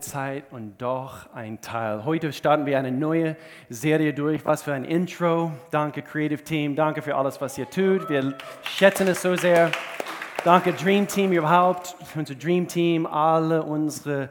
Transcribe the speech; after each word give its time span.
Zeit 0.00 0.44
und 0.50 0.80
doch 0.80 1.32
ein 1.34 1.60
Teil. 1.60 2.04
Heute 2.04 2.32
starten 2.32 2.66
wir 2.66 2.78
eine 2.78 2.90
neue 2.90 3.36
Serie 3.68 4.12
durch. 4.12 4.44
Was 4.44 4.62
für 4.62 4.72
ein 4.72 4.84
Intro. 4.84 5.52
Danke 5.70 6.02
Creative 6.02 6.42
Team, 6.42 6.76
danke 6.76 7.02
für 7.02 7.16
alles, 7.16 7.40
was 7.40 7.56
ihr 7.58 7.68
tut. 7.68 8.08
Wir 8.08 8.36
schätzen 8.62 9.08
es 9.08 9.22
so 9.22 9.36
sehr. 9.36 9.70
Danke 10.44 10.72
Dream 10.72 11.08
Team 11.08 11.32
überhaupt, 11.32 11.96
unser 12.14 12.34
Dream 12.34 12.68
Team, 12.68 13.06
alle 13.06 13.62
unsere 13.62 14.28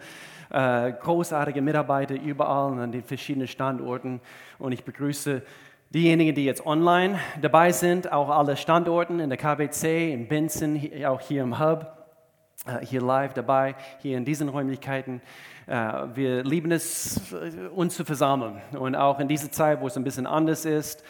äh, 0.49 0.91
großartigen 0.93 1.63
Mitarbeiter 1.63 2.15
überall 2.15 2.79
an 2.79 2.91
den 2.91 3.03
verschiedenen 3.03 3.47
Standorten. 3.47 4.21
Und 4.57 4.71
ich 4.71 4.83
begrüße 4.83 5.41
diejenigen, 5.89 6.35
die 6.35 6.45
jetzt 6.45 6.65
online 6.65 7.19
dabei 7.41 7.71
sind, 7.71 8.11
auch 8.11 8.29
alle 8.29 8.55
Standorten 8.57 9.19
in 9.19 9.29
der 9.29 9.37
KBC, 9.37 10.13
in 10.13 10.27
Benson, 10.27 10.79
auch 11.05 11.21
hier 11.21 11.43
im 11.43 11.59
Hub, 11.59 11.95
äh, 12.65 12.85
hier 12.85 13.01
live 13.01 13.33
dabei, 13.33 13.75
hier 13.99 14.17
in 14.17 14.25
diesen 14.25 14.49
Räumlichkeiten. 14.49 15.21
Äh, 15.67 15.73
wir 16.13 16.43
lieben 16.43 16.71
es, 16.71 17.33
uns 17.73 17.95
zu 17.95 18.05
versammeln. 18.05 18.61
Und 18.77 18.95
auch 18.95 19.19
in 19.19 19.27
dieser 19.27 19.51
Zeit, 19.51 19.81
wo 19.81 19.87
es 19.87 19.97
ein 19.97 20.03
bisschen 20.03 20.27
anders 20.27 20.65
ist, 20.65 21.03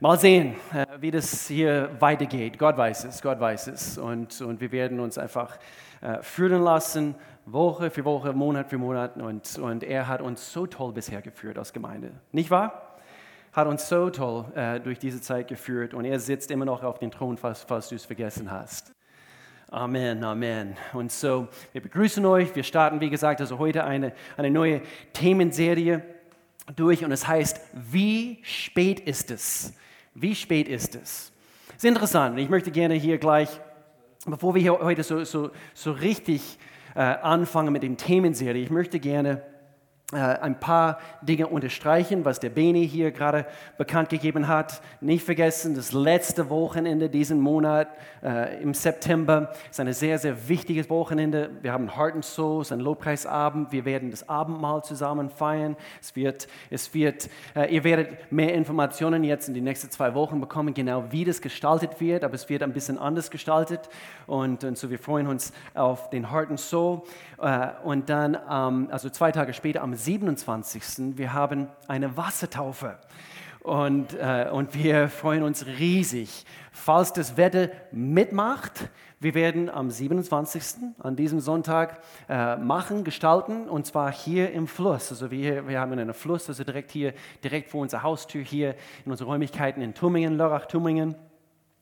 mal 0.00 0.18
sehen, 0.18 0.54
äh, 0.72 0.86
wie 1.00 1.10
das 1.10 1.48
hier 1.48 1.90
weitergeht. 1.98 2.58
Gott 2.58 2.76
weiß 2.76 3.04
es, 3.04 3.22
Gott 3.22 3.40
weiß 3.40 3.68
es. 3.68 3.98
Und, 3.98 4.40
und 4.40 4.60
wir 4.60 4.72
werden 4.72 5.00
uns 5.00 5.18
einfach 5.18 5.58
äh, 6.00 6.22
führen 6.22 6.62
lassen, 6.62 7.14
Woche 7.46 7.90
für 7.90 8.04
Woche, 8.04 8.32
Monat 8.32 8.68
für 8.68 8.78
Monat. 8.78 9.16
Und, 9.16 9.58
und 9.58 9.82
er 9.82 10.08
hat 10.08 10.20
uns 10.20 10.52
so 10.52 10.66
toll 10.66 10.92
bisher 10.92 11.22
geführt 11.22 11.58
als 11.58 11.72
Gemeinde. 11.72 12.12
Nicht 12.32 12.50
wahr? 12.50 12.82
Hat 13.52 13.66
uns 13.66 13.88
so 13.88 14.10
toll 14.10 14.44
äh, 14.54 14.80
durch 14.80 14.98
diese 14.98 15.20
Zeit 15.20 15.48
geführt. 15.48 15.94
Und 15.94 16.04
er 16.04 16.20
sitzt 16.20 16.50
immer 16.50 16.64
noch 16.64 16.82
auf 16.82 16.98
dem 16.98 17.10
Thron, 17.10 17.36
falls, 17.36 17.62
falls 17.62 17.88
du 17.88 17.94
es 17.94 18.04
vergessen 18.04 18.50
hast. 18.50 18.95
Amen, 19.68 20.22
Amen. 20.22 20.76
Und 20.92 21.10
so, 21.10 21.48
wir 21.72 21.80
begrüßen 21.80 22.24
euch. 22.24 22.54
Wir 22.54 22.62
starten, 22.62 23.00
wie 23.00 23.10
gesagt, 23.10 23.40
also 23.40 23.58
heute 23.58 23.82
eine, 23.82 24.12
eine 24.36 24.48
neue 24.48 24.80
Themenserie 25.12 26.02
durch 26.76 27.04
und 27.04 27.10
es 27.10 27.26
heißt, 27.26 27.60
wie 27.72 28.38
spät 28.44 29.00
ist 29.00 29.32
es? 29.32 29.72
Wie 30.14 30.36
spät 30.36 30.68
ist 30.68 30.94
es? 30.94 31.32
Ist 31.74 31.84
interessant. 31.84 32.38
Ich 32.38 32.48
möchte 32.48 32.70
gerne 32.70 32.94
hier 32.94 33.18
gleich, 33.18 33.48
bevor 34.24 34.54
wir 34.54 34.62
hier 34.62 34.78
heute 34.78 35.02
so, 35.02 35.24
so, 35.24 35.50
so 35.74 35.90
richtig 35.90 36.58
äh, 36.94 37.00
anfangen 37.00 37.72
mit 37.72 37.82
dem 37.82 37.96
Themenserie, 37.96 38.62
ich 38.62 38.70
möchte 38.70 39.00
gerne 39.00 39.42
ein 40.12 40.60
paar 40.60 41.00
Dinge 41.20 41.48
unterstreichen, 41.48 42.24
was 42.24 42.38
der 42.38 42.50
Beni 42.50 42.88
hier 42.88 43.10
gerade 43.10 43.44
bekannt 43.76 44.08
gegeben 44.08 44.46
hat. 44.46 44.80
Nicht 45.00 45.24
vergessen, 45.24 45.74
das 45.74 45.90
letzte 45.90 46.48
Wochenende 46.48 47.10
diesen 47.10 47.40
Monat 47.40 47.88
äh, 48.22 48.62
im 48.62 48.72
September 48.72 49.52
ist 49.68 49.80
ein 49.80 49.92
sehr, 49.92 50.20
sehr 50.20 50.48
wichtiges 50.48 50.88
Wochenende. 50.90 51.50
Wir 51.60 51.72
haben 51.72 51.96
Heart 51.96 52.14
and 52.14 52.24
Souls, 52.24 52.70
ein 52.70 52.78
Lobpreisabend. 52.78 53.72
Wir 53.72 53.84
werden 53.84 54.12
das 54.12 54.28
Abendmahl 54.28 54.84
zusammen 54.84 55.28
feiern. 55.28 55.76
Es 56.00 56.14
wird, 56.14 56.46
es 56.70 56.94
wird, 56.94 57.28
äh, 57.56 57.74
ihr 57.74 57.82
werdet 57.82 58.30
mehr 58.30 58.54
Informationen 58.54 59.24
jetzt 59.24 59.48
in 59.48 59.54
den 59.54 59.64
nächsten 59.64 59.90
zwei 59.90 60.14
Wochen 60.14 60.40
bekommen, 60.40 60.72
genau 60.72 61.06
wie 61.10 61.24
das 61.24 61.40
gestaltet 61.40 62.00
wird, 62.00 62.22
aber 62.22 62.34
es 62.34 62.48
wird 62.48 62.62
ein 62.62 62.72
bisschen 62.72 62.96
anders 62.96 63.28
gestaltet. 63.32 63.88
Und, 64.28 64.62
und 64.62 64.78
so 64.78 64.88
wir 64.88 65.00
freuen 65.00 65.26
uns 65.26 65.52
auf 65.74 66.10
den 66.10 66.30
Heart 66.30 66.50
and 66.50 66.60
Soul. 66.60 67.02
Äh, 67.38 67.70
und 67.82 68.08
dann, 68.08 68.38
ähm, 68.48 68.88
also 68.92 69.10
zwei 69.10 69.32
Tage 69.32 69.52
später, 69.52 69.82
am 69.82 69.95
27. 69.96 71.16
Wir 71.16 71.32
haben 71.32 71.68
eine 71.88 72.16
Wassertaufe. 72.16 72.98
Und, 73.66 74.14
äh, 74.14 74.48
und 74.52 74.74
wir 74.74 75.08
freuen 75.08 75.42
uns 75.42 75.66
riesig. 75.66 76.44
Falls 76.70 77.12
das 77.12 77.36
Wetter 77.36 77.70
mitmacht, 77.90 78.90
wir 79.18 79.34
werden 79.34 79.68
am 79.68 79.90
27. 79.90 80.94
an 81.00 81.16
diesem 81.16 81.40
Sonntag 81.40 82.00
äh, 82.28 82.56
machen, 82.56 83.02
gestalten, 83.02 83.68
und 83.68 83.84
zwar 83.84 84.12
hier 84.12 84.52
im 84.52 84.68
Fluss. 84.68 85.10
Also 85.10 85.32
wir, 85.32 85.66
wir 85.66 85.80
haben 85.80 85.90
einen 85.90 86.14
Fluss, 86.14 86.48
also 86.48 86.62
direkt 86.62 86.92
hier, 86.92 87.12
direkt 87.42 87.70
vor 87.70 87.80
unserer 87.80 88.04
Haustür 88.04 88.44
hier 88.44 88.76
in 89.04 89.10
unseren 89.10 89.26
Räumlichkeiten 89.28 89.82
in 89.82 89.94
Tummingen, 89.94 90.36
Lörrach-Tummingen. 90.36 91.16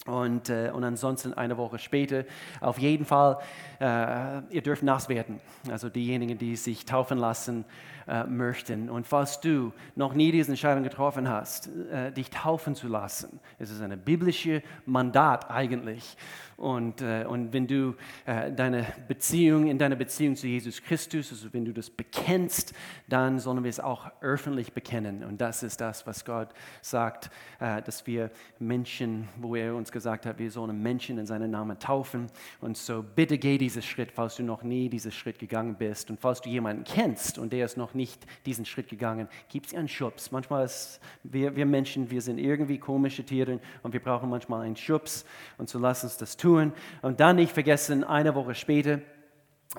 Und, 0.07 0.49
äh, 0.49 0.71
und 0.73 0.85
ansonsten 0.85 1.35
eine 1.35 1.57
Woche 1.57 1.79
später, 1.79 2.25
auf 2.61 2.79
jeden 2.79 3.05
Fall, 3.05 3.39
äh, 3.81 4.41
ihr 4.55 4.63
dürft 4.63 4.83
nass 4.83 5.09
werden. 5.09 5.41
Also 5.71 5.89
diejenigen, 5.89 6.39
die 6.39 6.57
sich 6.57 6.87
taufen 6.87 7.19
lassen 7.19 7.65
äh, 8.07 8.25
möchten. 8.25 8.91
Und 8.91 9.07
falls 9.07 9.41
du 9.41 9.73
noch 9.97 10.15
nie 10.15 10.33
diese 10.33 10.51
Entscheidung 10.53 10.83
getroffen 10.83 11.29
hast, 11.29 11.69
äh, 11.91 12.13
dich 12.13 12.31
taufen 12.31 12.75
zu 12.75 12.89
lassen, 12.89 13.41
es 13.59 13.71
ist 13.71 13.81
ein 13.81 13.99
biblisches 13.99 14.63
Mandat 14.87 15.51
eigentlich. 15.51 16.17
Und, 16.57 17.03
äh, 17.03 17.25
und 17.29 17.53
wenn 17.53 17.67
du 17.67 17.95
äh, 18.27 18.53
deine 18.53 18.87
Beziehung, 19.09 19.67
in 19.67 19.79
deiner 19.79 19.97
Beziehung 19.97 20.37
zu 20.37 20.47
Jesus 20.47 20.83
Christus, 20.83 21.33
also 21.33 21.53
wenn 21.53 21.65
du 21.65 21.73
das 21.73 21.91
bekennst, 21.91 22.75
dann 23.09 23.39
sollen 23.39 23.65
wir 23.65 23.71
es 23.71 23.81
auch 23.81 24.11
öffentlich 24.21 24.73
bekennen. 24.73 25.25
Und 25.25 25.41
das 25.41 25.63
ist 25.63 25.81
das, 25.81 26.07
was 26.07 26.25
Gott 26.25 26.51
sagt, 26.81 27.31
äh, 27.59 27.83
dass 27.83 28.07
wir 28.07 28.31
Menschen, 28.59 29.29
wo 29.37 29.57
er 29.57 29.75
uns 29.75 29.91
gesagt 29.91 30.27
hat, 30.27 30.39
wir 30.39 30.51
sollen 30.51 30.81
Menschen 30.81 31.19
in 31.19 31.27
seinen 31.27 31.51
Namen 31.51 31.79
taufen. 31.79 32.29
Und 32.61 32.77
so 32.77 33.03
bitte 33.03 33.39
geh 33.39 33.59
diesen 33.59 33.83
Schritt, 33.83 34.13
falls 34.13 34.37
du 34.37 34.45
noch 34.45 34.63
nie 34.63 34.89
diesen 34.89 35.13
Schritt 35.13 35.39
gegangen 35.39 35.75
bist. 35.75 36.11
Und 36.11 36.21
falls 36.21 36.41
du 36.41 36.49
jemanden 36.49 36.85
kennst 36.85 37.39
und 37.39 37.53
der 37.53 37.65
ist 37.65 37.77
noch 37.77 37.95
nicht 37.95 38.25
diesen 38.47 38.65
Schritt 38.65 38.89
gegangen, 38.89 39.29
gib 39.49 39.67
sie 39.67 39.77
einen 39.77 39.89
Schubs. 39.89 40.31
Manchmal 40.31 40.65
ist, 40.65 41.01
wir, 41.25 41.57
wir 41.57 41.67
Menschen, 41.67 42.11
wir 42.11 42.23
sind 42.23 42.39
irgendwie 42.39 42.79
komische 42.79 43.25
Tiere 43.25 43.59
und 43.83 43.93
wir 43.93 44.01
brauchen 44.01 44.31
manchmal 44.31 44.65
einen 44.65 44.77
Schubs. 44.77 45.25
Und 45.59 45.69
so 45.69 45.79
lass 45.79 46.05
uns 46.05 46.17
das 46.17 46.37
tun 46.37 46.44
tun. 46.45 46.73
Und 47.03 47.21
dann 47.21 47.37
nicht 47.37 47.53
vergessen, 47.53 48.05
eine 48.05 48.35
Woche 48.35 48.55
später, 48.55 49.01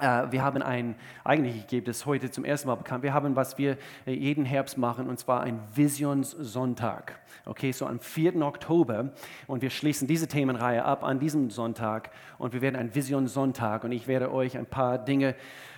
äh, 0.02 0.32
wir 0.32 0.44
haben 0.44 0.62
ein, 0.62 0.96
eigentlich 1.24 1.56
ich 1.58 1.68
gebe 1.68 1.86
das 1.86 2.06
heute 2.06 2.32
zum 2.32 2.44
ersten 2.44 2.68
Mal 2.68 2.76
bekannt, 2.76 3.04
wir 3.04 3.14
haben, 3.14 3.36
was 3.36 3.58
wir 3.58 3.78
äh, 4.06 4.14
jeden 4.14 4.44
Herbst 4.44 4.78
machen, 4.78 5.08
und 5.08 5.20
zwar 5.20 5.42
ein 5.42 5.60
Visionssonntag. 5.74 7.20
Okay, 7.46 7.72
so 7.72 7.86
am 7.86 8.00
4. 8.00 8.42
Oktober 8.42 9.12
und 9.46 9.62
wir 9.62 9.70
schließen 9.70 10.08
diese 10.08 10.28
Themenreihe 10.28 10.84
ab 10.84 11.04
an 11.04 11.20
diesem 11.20 11.52
Sonntag 11.52 12.10
und 12.40 12.54
wir 12.54 12.62
werden 12.62 12.76
ein 12.76 12.96
Visionssonntag 12.96 13.84
und 13.84 13.92
ich 13.92 14.08
werde 14.08 14.34
euch 14.34 14.58
ein 14.58 14.66
paar 14.66 14.98
Dinge 14.98 15.36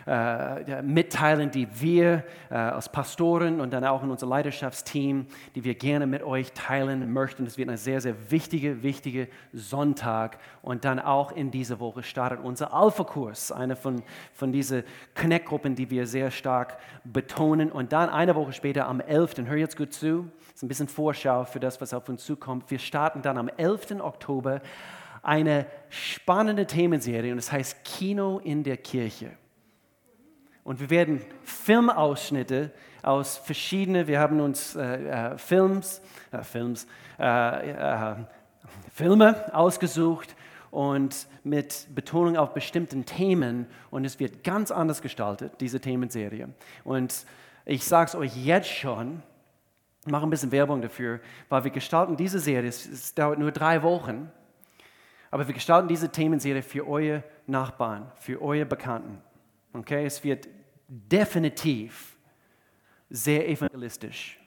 äh, 0.08 0.82
mitteilen, 0.82 1.52
die 1.52 1.68
wir 1.82 2.24
äh, 2.50 2.56
als 2.56 2.90
Pastoren 2.90 3.60
und 3.60 3.74
dann 3.74 3.84
auch 3.84 4.04
in 4.04 4.10
unserem 4.10 4.30
Leidenschaftsteam, 4.30 5.28
die 5.54 5.66
wir 5.66 5.76
gerne 5.76 6.08
mit 6.08 6.24
euch 6.24 6.54
teilen 6.54 7.12
möchten. 7.12 7.44
Das 7.44 7.58
wird 7.58 7.70
ein 7.70 7.78
sehr, 7.78 8.00
sehr 8.00 8.32
wichtiger, 8.32 8.82
wichtiger 8.84 9.26
Sonntag. 9.52 10.40
Und 10.62 10.86
dann 10.86 11.00
auch 11.00 11.34
in 11.34 11.52
dieser 11.52 11.82
Woche 11.82 12.04
startet 12.04 12.40
unser 12.42 12.74
Alpha-Kurs, 12.74 13.52
eine 13.52 13.76
von, 13.76 14.02
von 14.32 14.54
diesen 14.54 14.84
Connect-Gruppen, 15.14 15.76
die 15.76 15.90
wir 15.90 16.08
sehr 16.08 16.32
stark 16.32 16.78
betonen. 17.04 17.70
Und 17.70 17.92
dann 17.92 18.10
eine 18.10 18.34
Woche 18.36 18.54
später 18.54 18.88
am 18.88 19.02
11., 19.02 19.36
hör 19.46 19.58
jetzt 19.58 19.76
gut 19.76 19.92
zu, 19.92 20.32
ist 20.56 20.64
ein 20.64 20.70
bisschen 20.70 20.88
Vorschau 20.88 21.44
für 21.44 21.60
das, 21.60 21.82
was 21.82 21.94
auf 21.94 22.08
uns 22.08 22.24
zukommt. 22.24 22.72
Wir 22.72 22.80
starten 22.80 23.22
dann 23.22 23.38
am 23.38 23.50
11. 23.50 24.00
Oktober 24.00 24.62
eine 25.22 25.66
spannende 25.90 26.66
Themenserie 26.66 27.34
und 27.34 27.40
es 27.40 27.48
das 27.48 27.52
heißt 27.52 27.84
Kino 27.84 28.40
in 28.40 28.64
der 28.64 28.78
Kirche. 28.78 29.32
Und 30.68 30.82
wir 30.82 30.90
werden 30.90 31.22
Filmausschnitte 31.46 32.72
aus 33.02 33.38
verschiedenen, 33.38 34.06
wir 34.06 34.20
haben 34.20 34.42
uns 34.42 34.76
äh, 34.76 35.32
äh, 35.32 35.38
Films, 35.38 36.02
äh, 36.34 36.44
Films, 36.44 36.88
äh, 37.18 37.72
äh, 37.72 38.16
Filme 38.94 39.56
ausgesucht 39.56 40.36
und 40.70 41.28
mit 41.46 41.88
Betonung 41.96 42.36
auf 42.36 42.54
bestimmten 42.54 43.06
Themen. 43.06 43.66
Und 43.92 44.04
es 44.04 44.20
wird 44.20 44.44
ganz 44.44 44.70
anders 44.70 45.02
gestaltet, 45.02 45.54
diese 45.62 45.80
Themenserie. 45.80 46.50
Und 46.84 47.26
ich 47.64 47.86
sage 47.86 48.10
es 48.10 48.16
euch 48.16 48.36
jetzt 48.36 48.68
schon, 48.68 49.24
mache 50.06 50.28
ein 50.28 50.30
bisschen 50.30 50.52
Werbung 50.52 50.82
dafür, 50.82 51.22
weil 51.48 51.64
wir 51.64 51.72
gestalten 51.72 52.18
diese 52.18 52.40
Serie, 52.40 52.68
es, 52.68 52.86
es 52.86 53.16
dauert 53.16 53.40
nur 53.40 53.54
drei 53.54 53.84
Wochen, 53.84 54.30
aber 55.32 55.48
wir 55.48 55.54
gestalten 55.54 55.88
diese 55.88 56.10
Themenserie 56.10 56.62
für 56.62 56.86
eure 56.86 57.24
Nachbarn, 57.46 58.12
für 58.18 58.42
eure 58.42 58.66
Bekannten. 58.66 59.22
Okay, 59.72 60.06
es 60.06 60.24
wird 60.26 60.48
definitiv 60.88 62.18
sehr 63.10 63.48
evangelistisch. 63.50 64.40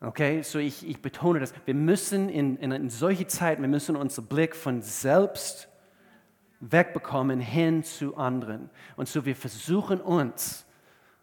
Okay, 0.00 0.42
so 0.42 0.58
ich, 0.58 0.86
ich 0.86 1.00
betone 1.00 1.40
das. 1.40 1.54
Wir 1.64 1.74
müssen 1.74 2.28
in, 2.28 2.56
in, 2.56 2.72
in 2.72 2.90
solche 2.90 3.26
Zeiten, 3.26 3.62
wir 3.62 3.68
müssen 3.68 3.96
unseren 3.96 4.26
Blick 4.26 4.54
von 4.54 4.82
selbst 4.82 5.68
wegbekommen 6.60 7.40
hin 7.40 7.82
zu 7.82 8.16
anderen. 8.16 8.70
Und 8.96 9.08
so 9.08 9.24
wir 9.24 9.36
versuchen 9.36 10.00
uns, 10.00 10.63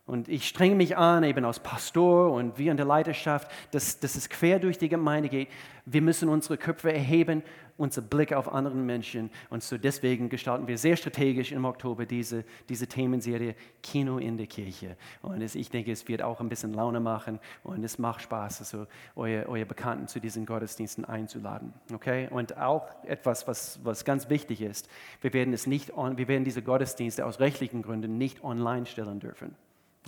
und 0.06 0.28
ich 0.28 0.48
strenge 0.48 0.76
mich 0.76 0.98
an, 0.98 1.24
eben 1.24 1.46
als 1.46 1.60
Pastor 1.60 2.32
und 2.32 2.58
wir 2.58 2.72
in 2.72 2.78
der 2.78 2.86
Leiterschaft, 2.86 3.50
dass, 3.72 4.00
dass 4.00 4.16
es 4.16 4.30
quer 4.30 4.60
durch 4.60 4.78
die 4.78 4.90
Gemeinde 4.90 5.30
geht. 5.30 5.50
Wir 5.86 6.02
müssen 6.02 6.30
unsere 6.30 6.58
Köpfe 6.58 6.92
erheben 6.92 7.44
unser 7.82 8.02
Blick 8.02 8.32
auf 8.32 8.52
andere 8.54 8.76
Menschen. 8.76 9.32
Und 9.50 9.64
so 9.64 9.78
deswegen 9.78 10.30
gestalten 10.30 10.68
wir 10.68 10.78
sehr 10.78 10.96
strategisch 10.96 11.52
im 11.52 11.66
Oktober 11.66 12.06
diese, 12.06 12.46
diese 12.70 12.88
Themenserie 12.88 13.56
Kino 13.82 14.20
in 14.20 14.38
der 14.38 14.48
Kirche. 14.48 14.96
Und 15.22 15.42
es, 15.42 15.56
ich 15.56 15.70
denke, 15.70 15.92
es 15.92 16.08
wird 16.08 16.22
auch 16.22 16.40
ein 16.40 16.50
bisschen 16.50 16.74
Laune 16.74 17.00
machen 17.00 17.40
und 17.64 17.84
es 17.84 17.98
macht 17.98 18.22
Spaß, 18.22 18.60
also 18.60 18.88
eure, 19.16 19.50
eure 19.50 19.66
Bekannten 19.66 20.08
zu 20.08 20.20
diesen 20.20 20.46
Gottesdiensten 20.46 21.06
einzuladen. 21.06 21.74
Okay? 21.94 22.28
Und 22.30 22.58
auch 22.58 22.88
etwas, 23.04 23.48
was, 23.48 23.80
was 23.84 24.06
ganz 24.06 24.30
wichtig 24.30 24.62
ist, 24.62 24.88
wir 25.22 25.34
werden, 25.34 25.54
es 25.54 25.66
nicht 25.66 25.94
on, 25.98 26.18
wir 26.18 26.28
werden 26.28 26.44
diese 26.44 26.62
Gottesdienste 26.62 27.26
aus 27.26 27.40
rechtlichen 27.40 27.82
Gründen 27.82 28.18
nicht 28.18 28.44
online 28.44 28.86
stellen 28.86 29.20
dürfen. 29.20 29.56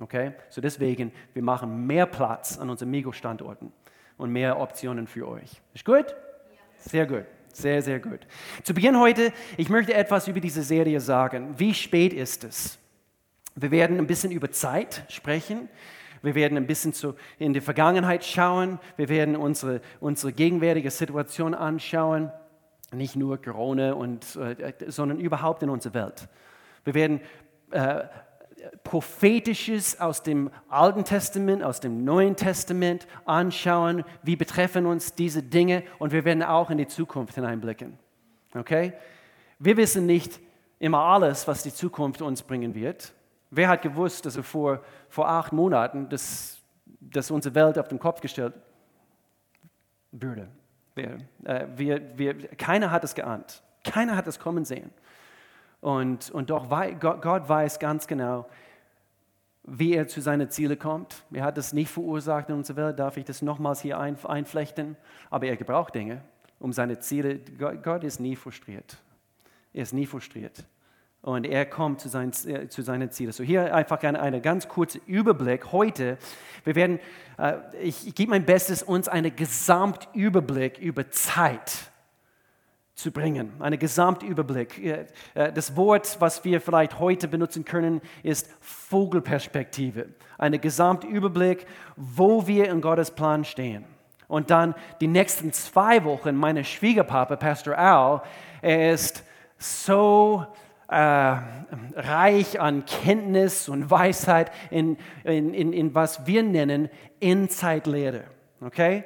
Okay? 0.01 0.33
So 0.49 0.61
deswegen, 0.61 1.11
wir 1.33 1.43
machen 1.43 1.85
mehr 1.85 2.05
Platz 2.05 2.57
an 2.57 2.69
unseren 2.69 2.89
Migo-Standorten 2.89 3.71
und 4.17 4.31
mehr 4.31 4.59
Optionen 4.59 5.07
für 5.07 5.27
euch. 5.27 5.61
Ist 5.73 5.85
gut? 5.85 6.15
Sehr 6.79 7.05
gut. 7.05 7.25
Sehr, 7.53 7.83
sehr 7.83 7.99
gut. 7.99 8.21
Zu 8.63 8.73
Beginn 8.73 8.99
heute, 8.99 9.31
ich 9.57 9.69
möchte 9.69 9.93
etwas 9.93 10.27
über 10.27 10.39
diese 10.39 10.63
Serie 10.63 10.99
sagen. 10.99 11.53
Wie 11.57 11.73
spät 11.73 12.11
ist 12.11 12.43
es? 12.43 12.79
Wir 13.55 13.69
werden 13.69 13.99
ein 13.99 14.07
bisschen 14.07 14.31
über 14.31 14.51
Zeit 14.51 15.05
sprechen. 15.07 15.69
Wir 16.23 16.33
werden 16.33 16.57
ein 16.57 16.65
bisschen 16.65 16.93
zu, 16.93 17.13
in 17.37 17.53
die 17.53 17.61
Vergangenheit 17.61 18.25
schauen. 18.25 18.79
Wir 18.97 19.07
werden 19.07 19.35
unsere, 19.35 19.81
unsere 19.99 20.33
gegenwärtige 20.33 20.89
Situation 20.89 21.53
anschauen. 21.53 22.31
Nicht 22.91 23.15
nur 23.15 23.39
Corona, 23.39 23.93
und, 23.93 24.35
äh, 24.37 24.73
sondern 24.87 25.19
überhaupt 25.19 25.61
in 25.61 25.69
unserer 25.69 25.93
Welt. 25.93 26.27
Wir 26.85 26.95
werden 26.95 27.21
äh, 27.69 28.05
Prophetisches 28.83 29.99
aus 29.99 30.23
dem 30.23 30.49
Alten 30.69 31.03
Testament, 31.03 31.63
aus 31.63 31.79
dem 31.79 32.03
Neuen 32.03 32.35
Testament 32.35 33.07
anschauen, 33.25 34.03
wie 34.21 34.35
betreffen 34.35 34.85
uns 34.85 35.15
diese 35.15 35.43
Dinge 35.43 35.83
und 35.99 36.11
wir 36.11 36.23
werden 36.25 36.43
auch 36.43 36.69
in 36.69 36.77
die 36.77 36.87
Zukunft 36.87 37.35
hineinblicken. 37.35 37.97
Okay? 38.55 38.93
Wir 39.59 39.77
wissen 39.77 40.05
nicht 40.05 40.39
immer 40.79 40.99
alles, 40.99 41.47
was 41.47 41.63
die 41.63 41.73
Zukunft 41.73 42.21
uns 42.21 42.41
bringen 42.41 42.75
wird. 42.75 43.13
Wer 43.49 43.69
hat 43.69 43.81
gewusst, 43.81 44.25
dass 44.25 44.37
vor, 44.37 44.81
vor 45.09 45.29
acht 45.29 45.53
Monaten, 45.53 46.09
dass, 46.09 46.59
dass 46.99 47.31
unsere 47.31 47.55
Welt 47.55 47.77
auf 47.77 47.87
den 47.87 47.99
Kopf 47.99 48.21
gestellt 48.21 48.53
würde? 50.11 50.47
Wir, 50.95 51.17
äh, 51.43 51.67
wir, 51.75 52.17
wir, 52.17 52.47
keiner 52.55 52.91
hat 52.91 53.03
es 53.03 53.15
geahnt. 53.15 53.61
Keiner 53.83 54.15
hat 54.15 54.27
es 54.27 54.39
kommen 54.39 54.65
sehen. 54.65 54.91
Und, 55.83 56.31
und 56.31 56.49
doch 56.49 56.69
Gott, 56.69 57.21
Gott 57.21 57.49
weiß 57.49 57.77
ganz 57.77 58.07
genau, 58.07 58.45
wie 59.63 59.93
er 59.95 60.07
zu 60.07 60.21
seinen 60.21 60.49
Zielen 60.49 60.79
kommt. 60.79 61.25
Er 61.33 61.43
hat 61.43 61.57
es 61.57 61.73
nicht 61.73 61.91
verursacht 61.91 62.47
in 62.47 62.55
unserer 62.55 62.77
Welt, 62.77 62.99
darf 62.99 63.17
ich 63.17 63.25
das 63.25 63.41
nochmals 63.41 63.81
hier 63.81 63.99
ein, 63.99 64.15
einflechten. 64.23 64.95
Aber 65.29 65.45
er 65.45 65.57
gebraucht 65.57 65.93
Dinge, 65.93 66.21
um 66.57 66.71
seine 66.71 66.99
Ziele. 66.99 67.37
Gott, 67.59 67.83
Gott 67.83 68.05
ist 68.05 68.21
nie 68.21 68.37
frustriert. 68.37 68.95
Er 69.73 69.83
ist 69.83 69.91
nie 69.91 70.05
frustriert. 70.05 70.63
Und 71.21 71.45
er 71.45 71.65
kommt 71.65 71.99
zu 71.99 72.07
seinen, 72.07 72.31
äh, 72.45 72.69
zu 72.69 72.81
seinen 72.81 73.11
Zielen. 73.11 73.33
So 73.33 73.43
hier 73.43 73.75
einfach 73.75 74.01
ein 74.03 74.15
eine 74.15 74.39
ganz 74.39 74.69
kurze 74.69 75.01
Überblick. 75.05 75.73
Heute, 75.73 76.17
wir 76.63 76.75
werden, 76.75 77.01
äh, 77.37 77.55
ich, 77.81 78.07
ich 78.07 78.15
gebe 78.15 78.29
mein 78.29 78.45
Bestes, 78.45 78.83
uns 78.83 79.09
einen 79.09 79.35
Gesamtüberblick 79.35 80.77
über 80.77 81.11
Zeit 81.11 81.91
zu 82.95 83.11
bringen, 83.11 83.53
einen 83.59 83.79
Gesamtüberblick. 83.79 84.83
Äh, 84.83 85.05
das 85.53 85.75
Wort, 85.75 86.17
was 86.19 86.43
wir 86.43 86.61
vielleicht 86.61 86.99
heute 86.99 87.27
benutzen 87.27 87.65
können, 87.65 88.01
ist 88.21 88.49
Vogelperspektive. 88.61 90.09
Ein 90.37 90.59
Gesamtüberblick, 90.59 91.65
wo 91.95 92.45
wir 92.47 92.69
in 92.69 92.81
Gottes 92.81 93.11
Plan 93.11 93.45
stehen. 93.45 93.85
Und 94.27 94.49
dann 94.49 94.75
die 95.01 95.07
nächsten 95.07 95.53
zwei 95.53 96.03
Wochen, 96.03 96.35
mein 96.35 96.63
Schwiegerpapa, 96.63 97.35
Pastor 97.35 97.77
Al, 97.77 98.21
er 98.61 98.93
ist 98.93 99.23
so 99.57 100.45
äh, 100.87 100.95
reich 100.95 102.59
an 102.59 102.85
Kenntnis 102.85 103.69
und 103.69 103.89
Weisheit 103.89 104.51
in, 104.69 104.97
in, 105.23 105.53
in, 105.53 105.73
in 105.73 105.95
was 105.95 106.25
wir 106.27 106.43
nennen 106.43 106.89
Insight-Lehre. 107.19 108.25
Okay? 108.61 109.03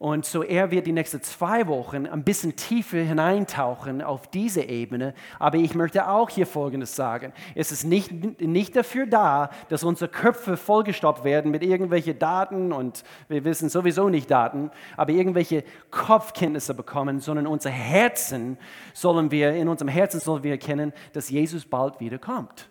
Und 0.00 0.24
so 0.24 0.42
er 0.42 0.70
wird 0.70 0.86
die 0.86 0.92
nächsten 0.92 1.20
zwei 1.20 1.66
Wochen 1.66 2.06
ein 2.06 2.24
bisschen 2.24 2.56
tiefer 2.56 2.96
hineintauchen 2.96 4.00
auf 4.00 4.28
diese 4.28 4.62
Ebene. 4.62 5.12
Aber 5.38 5.58
ich 5.58 5.74
möchte 5.74 6.08
auch 6.08 6.30
hier 6.30 6.46
Folgendes 6.46 6.96
sagen. 6.96 7.34
Es 7.54 7.70
ist 7.70 7.84
nicht, 7.84 8.40
nicht 8.40 8.74
dafür 8.74 9.04
da, 9.04 9.50
dass 9.68 9.84
unsere 9.84 10.10
Köpfe 10.10 10.56
vollgestopft 10.56 11.22
werden 11.22 11.50
mit 11.50 11.62
irgendwelchen 11.62 12.18
Daten 12.18 12.72
und 12.72 13.04
wir 13.28 13.44
wissen 13.44 13.68
sowieso 13.68 14.08
nicht 14.08 14.30
Daten, 14.30 14.70
aber 14.96 15.12
irgendwelche 15.12 15.64
Kopfkenntnisse 15.90 16.72
bekommen, 16.72 17.20
sondern 17.20 17.46
unser 17.46 17.68
Herzen 17.68 18.56
sollen 18.94 19.30
wir, 19.30 19.52
in 19.52 19.68
unserem 19.68 19.88
Herzen 19.88 20.18
sollen 20.18 20.42
wir 20.42 20.52
erkennen, 20.52 20.94
dass 21.12 21.28
Jesus 21.28 21.66
bald 21.66 22.00
wiederkommt. 22.00 22.69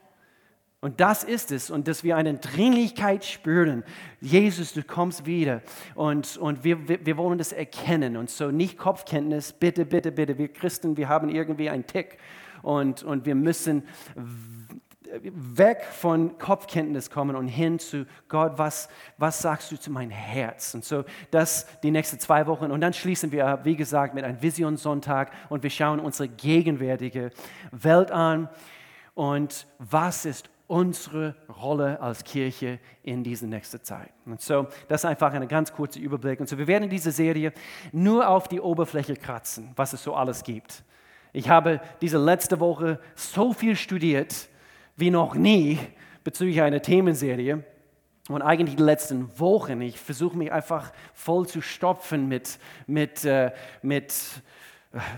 Und 0.81 1.01
das 1.01 1.23
ist 1.23 1.51
es. 1.51 1.69
Und 1.69 1.87
dass 1.87 2.03
wir 2.03 2.15
eine 2.15 2.35
Dringlichkeit 2.35 3.25
spüren. 3.25 3.83
Jesus, 4.21 4.73
du 4.73 4.83
kommst 4.83 5.25
wieder. 5.25 5.61
Und, 5.93 6.37
und 6.37 6.63
wir, 6.63 6.87
wir, 6.87 7.17
wollen 7.17 7.37
das 7.37 7.51
erkennen. 7.51 8.15
Und 8.15 8.29
so 8.29 8.49
nicht 8.49 8.77
Kopfkenntnis. 8.77 9.51
Bitte, 9.51 9.85
bitte, 9.85 10.11
bitte. 10.11 10.37
Wir 10.37 10.47
Christen, 10.47 10.95
wir 10.95 11.09
haben 11.09 11.29
irgendwie 11.29 11.69
einen 11.69 11.85
Tick. 11.85 12.17
Und, 12.61 13.03
und 13.03 13.25
wir 13.25 13.35
müssen 13.35 13.83
weg 15.21 15.83
von 15.83 16.37
Kopfkenntnis 16.37 17.09
kommen 17.09 17.35
und 17.35 17.47
hin 17.47 17.79
zu 17.79 18.05
Gott, 18.27 18.53
was, 18.57 18.89
was 19.17 19.41
sagst 19.41 19.71
du 19.71 19.77
zu 19.77 19.91
meinem 19.91 20.11
Herz? 20.11 20.73
Und 20.75 20.85
so 20.85 21.03
das 21.31 21.65
die 21.81 21.91
nächsten 21.91 22.19
zwei 22.19 22.45
Wochen. 22.47 22.71
Und 22.71 22.81
dann 22.81 22.93
schließen 22.93 23.31
wir, 23.31 23.59
wie 23.63 23.75
gesagt, 23.75 24.13
mit 24.13 24.23
einem 24.23 24.41
Visionssonntag 24.41 25.31
und 25.49 25.63
wir 25.63 25.69
schauen 25.69 25.99
unsere 25.99 26.29
gegenwärtige 26.29 27.31
Welt 27.71 28.11
an. 28.11 28.49
Und 29.15 29.67
was 29.79 30.25
ist 30.25 30.49
unsere 30.69 31.35
Rolle 31.61 31.99
als 31.99 32.23
Kirche 32.23 32.79
in 33.01 33.23
dieser 33.23 33.47
nächsten 33.47 33.83
Zeit. 33.83 34.11
Und 34.25 34.39
so, 34.39 34.67
das 34.87 35.01
ist 35.01 35.05
einfach 35.05 35.33
ein 35.33 35.47
ganz 35.47 35.73
kurzer 35.73 35.99
Überblick. 35.99 36.39
Und 36.39 36.47
so, 36.47 36.59
wir 36.59 36.67
werden 36.67 36.83
in 36.83 36.89
dieser 36.91 37.11
Serie 37.11 37.53
nur 37.91 38.29
auf 38.29 38.47
die 38.47 38.61
Oberfläche 38.61 39.15
kratzen, 39.15 39.71
was 39.75 39.93
es 39.93 40.03
so 40.03 40.13
alles 40.13 40.43
gibt. 40.43 40.83
Ich 41.33 41.49
habe 41.49 41.81
diese 42.01 42.19
letzte 42.19 42.59
Woche 42.59 42.99
so 43.15 43.51
viel 43.51 43.75
studiert 43.75 44.47
wie 44.95 45.09
noch 45.09 45.33
nie 45.33 45.79
bezüglich 46.23 46.61
einer 46.61 46.83
Themenserie. 46.83 47.63
Und 48.27 48.43
eigentlich 48.43 48.75
die 48.75 48.83
letzten 48.83 49.39
Wochen, 49.39 49.81
ich 49.81 49.99
versuche 49.99 50.37
mich 50.37 50.51
einfach 50.51 50.93
voll 51.15 51.47
zu 51.47 51.61
stopfen 51.61 52.27
mit, 52.27 52.59
mit, 52.85 53.25
äh, 53.25 53.51
mit 53.81 54.13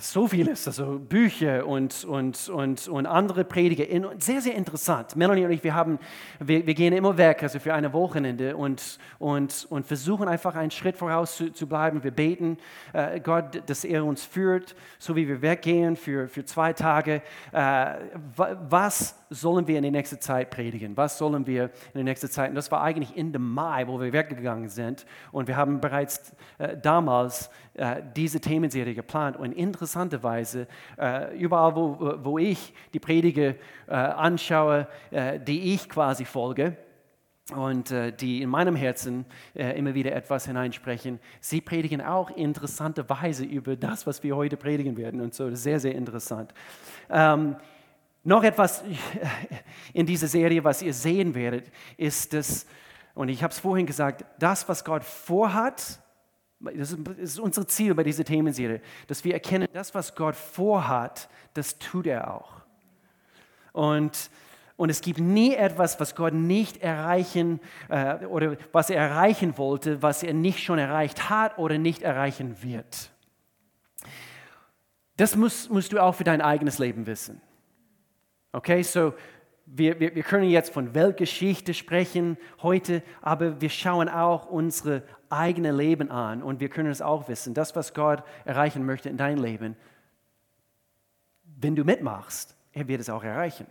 so 0.02 0.28
vieles, 0.28 0.68
also 0.68 1.00
Bücher 1.00 1.66
und, 1.66 2.04
und, 2.04 2.50
und, 2.50 2.90
und 2.90 3.06
andere 3.06 3.46
Prediger. 3.46 3.86
Sehr, 4.20 4.42
sehr 4.42 4.56
interessant. 4.56 5.16
Melanie 5.16 5.46
und 5.46 5.52
ich, 5.52 5.64
wir, 5.64 5.74
haben, 5.74 5.98
wir, 6.40 6.68
wir 6.68 6.74
gehen 6.74 6.92
immer 6.92 7.18
weg, 7.18 7.42
also 7.42 7.58
für 7.58 7.74
ein 7.74 7.94
Wochenende 7.94 8.58
und, 8.58 9.00
und, 9.18 9.66
und 9.70 9.86
versuchen 9.86 10.28
einfach 10.28 10.56
einen 10.56 10.72
Schritt 10.72 10.98
voraus 10.98 11.38
zu, 11.38 11.54
zu 11.54 11.68
bleiben. 11.68 12.04
Wir 12.04 12.12
beten 12.12 12.58
äh, 12.92 13.22
Gott, 13.22 13.64
dass 13.68 13.86
er 13.86 14.04
uns 14.04 14.26
führt, 14.26 14.76
so 15.00 15.16
wie 15.16 15.26
wir 15.26 15.42
weggehen 15.42 15.96
für, 15.96 16.28
für 16.28 16.44
zwei 16.44 16.74
Tage. 16.74 17.22
Äh, 17.54 17.94
was 18.36 19.16
sollen 19.30 19.68
wir 19.68 19.78
in 19.78 19.84
der 19.84 19.92
nächsten 19.92 20.20
Zeit 20.20 20.50
predigen? 20.50 20.98
Was 20.98 21.18
sollen 21.18 21.48
wir 21.48 21.64
in 21.64 21.94
der 21.96 22.04
nächsten 22.04 22.30
Zeit? 22.30 22.50
Und 22.50 22.56
das 22.56 22.70
war 22.72 22.82
eigentlich 22.82 23.16
Ende 23.16 23.40
Mai, 23.40 23.88
wo 23.88 24.02
wir 24.02 24.12
weggegangen 24.12 24.68
sind. 24.68 25.06
Und 25.32 25.48
wir 25.48 25.56
haben 25.56 25.80
bereits 25.80 26.36
äh, 26.58 26.76
damals 26.76 27.50
äh, 27.74 28.02
diese 28.16 28.42
Themenserie 28.42 28.94
geplant. 28.94 29.38
Und 29.38 29.54
interessanterweise, 29.54 30.68
äh, 30.98 31.38
überall, 31.38 31.76
wo, 31.76 32.16
wo 32.22 32.38
ich 32.38 32.74
die 32.94 33.00
Prediger 33.00 33.56
äh, 33.88 33.94
anschaue, 33.94 34.88
äh, 35.10 35.40
die 35.40 35.74
ich 35.74 35.88
quasi 35.88 36.26
folge, 36.26 36.76
und 37.56 37.92
äh, 37.92 38.14
die 38.14 38.42
in 38.42 38.50
meinem 38.50 38.76
Herzen 38.76 39.26
immer 39.54 39.94
wieder 39.94 40.14
etwas 40.14 40.46
hineinsprechen. 40.46 41.20
Sie 41.42 41.60
predigen 41.60 42.02
auch 42.02 42.30
interessanterweise 42.30 43.44
über 43.44 43.76
das, 43.76 44.08
was 44.08 44.24
wir 44.24 44.38
heute 44.38 44.56
predigen 44.56 44.96
werden. 44.96 45.20
Und 45.20 45.34
so 45.34 45.54
sehr, 45.54 45.80
sehr 45.80 45.96
interessant. 45.96 46.54
Ähm, 47.10 47.58
noch 48.24 48.44
etwas 48.44 48.84
in 49.94 50.06
dieser 50.06 50.28
Serie, 50.28 50.64
was 50.64 50.82
ihr 50.82 50.94
sehen 50.94 51.34
werdet, 51.36 51.72
ist 51.98 52.34
das, 52.34 52.66
und 53.16 53.30
ich 53.30 53.44
habe 53.44 53.52
es 53.52 53.60
vorhin 53.60 53.86
gesagt, 53.86 54.26
das, 54.40 54.70
was 54.70 54.86
Gott 54.86 55.04
vorhat, 55.04 56.01
das 56.76 56.94
ist 57.18 57.40
unser 57.40 57.68
Ziel 57.68 57.96
bei 57.96 58.04
dieser 58.04 58.24
Themenserie, 58.24 58.82
dass 59.08 59.24
wir 59.24 59.34
erkennen, 59.34 59.68
das, 59.74 59.94
was 59.96 60.16
Gott 60.16 60.36
vorhat, 60.36 61.30
das 61.54 61.80
tut 61.80 62.08
er 62.08 62.34
auch. 62.34 62.62
Und, 63.74 64.30
und 64.78 64.90
es 64.90 65.02
gibt 65.02 65.20
nie 65.20 65.54
etwas, 65.56 66.00
was 66.00 66.16
Gott 66.16 66.34
nicht 66.34 66.78
erreichen 66.78 67.60
äh, 67.90 68.26
oder 68.26 68.58
was 68.72 68.90
er 68.90 69.02
erreichen 69.02 69.58
wollte, 69.58 70.02
was 70.02 70.24
er 70.24 70.34
nicht 70.34 70.64
schon 70.64 70.80
erreicht 70.80 71.30
hat 71.30 71.58
oder 71.58 71.78
nicht 71.78 72.02
erreichen 72.02 72.62
wird. 72.62 73.12
Das 75.18 75.36
musst, 75.36 75.70
musst 75.70 75.94
du 75.94 76.00
auch 76.00 76.16
für 76.16 76.24
dein 76.24 76.42
eigenes 76.42 76.80
Leben 76.80 77.06
wissen. 77.06 77.42
Okay, 78.52 78.84
so 78.84 79.14
wir, 79.74 80.00
wir, 80.00 80.16
wir 80.16 80.24
können 80.24 80.50
jetzt 80.50 80.74
von 80.74 80.94
Weltgeschichte 80.94 81.74
sprechen 81.74 82.38
heute, 82.62 83.04
aber 83.22 83.62
wir 83.62 83.70
schauen 83.70 84.10
auch 84.10 84.48
unsere 84.50 85.04
eigene 85.30 85.72
Leben 85.72 86.12
an 86.12 86.44
und 86.44 86.60
wir 86.60 86.68
können 86.68 86.92
es 86.92 87.02
auch 87.02 87.30
wissen, 87.30 87.54
das, 87.54 87.76
was 87.76 87.94
Gott 87.94 88.24
erreichen 88.44 88.86
möchte 88.86 89.10
in 89.10 89.18
dein 89.18 89.38
Leben, 89.38 89.78
wenn 91.44 91.76
du 91.76 91.86
mitmachst, 91.86 92.58
er 92.74 92.88
wird 92.88 93.02
es 93.02 93.10
auch 93.10 93.24
erreichen. 93.24 93.68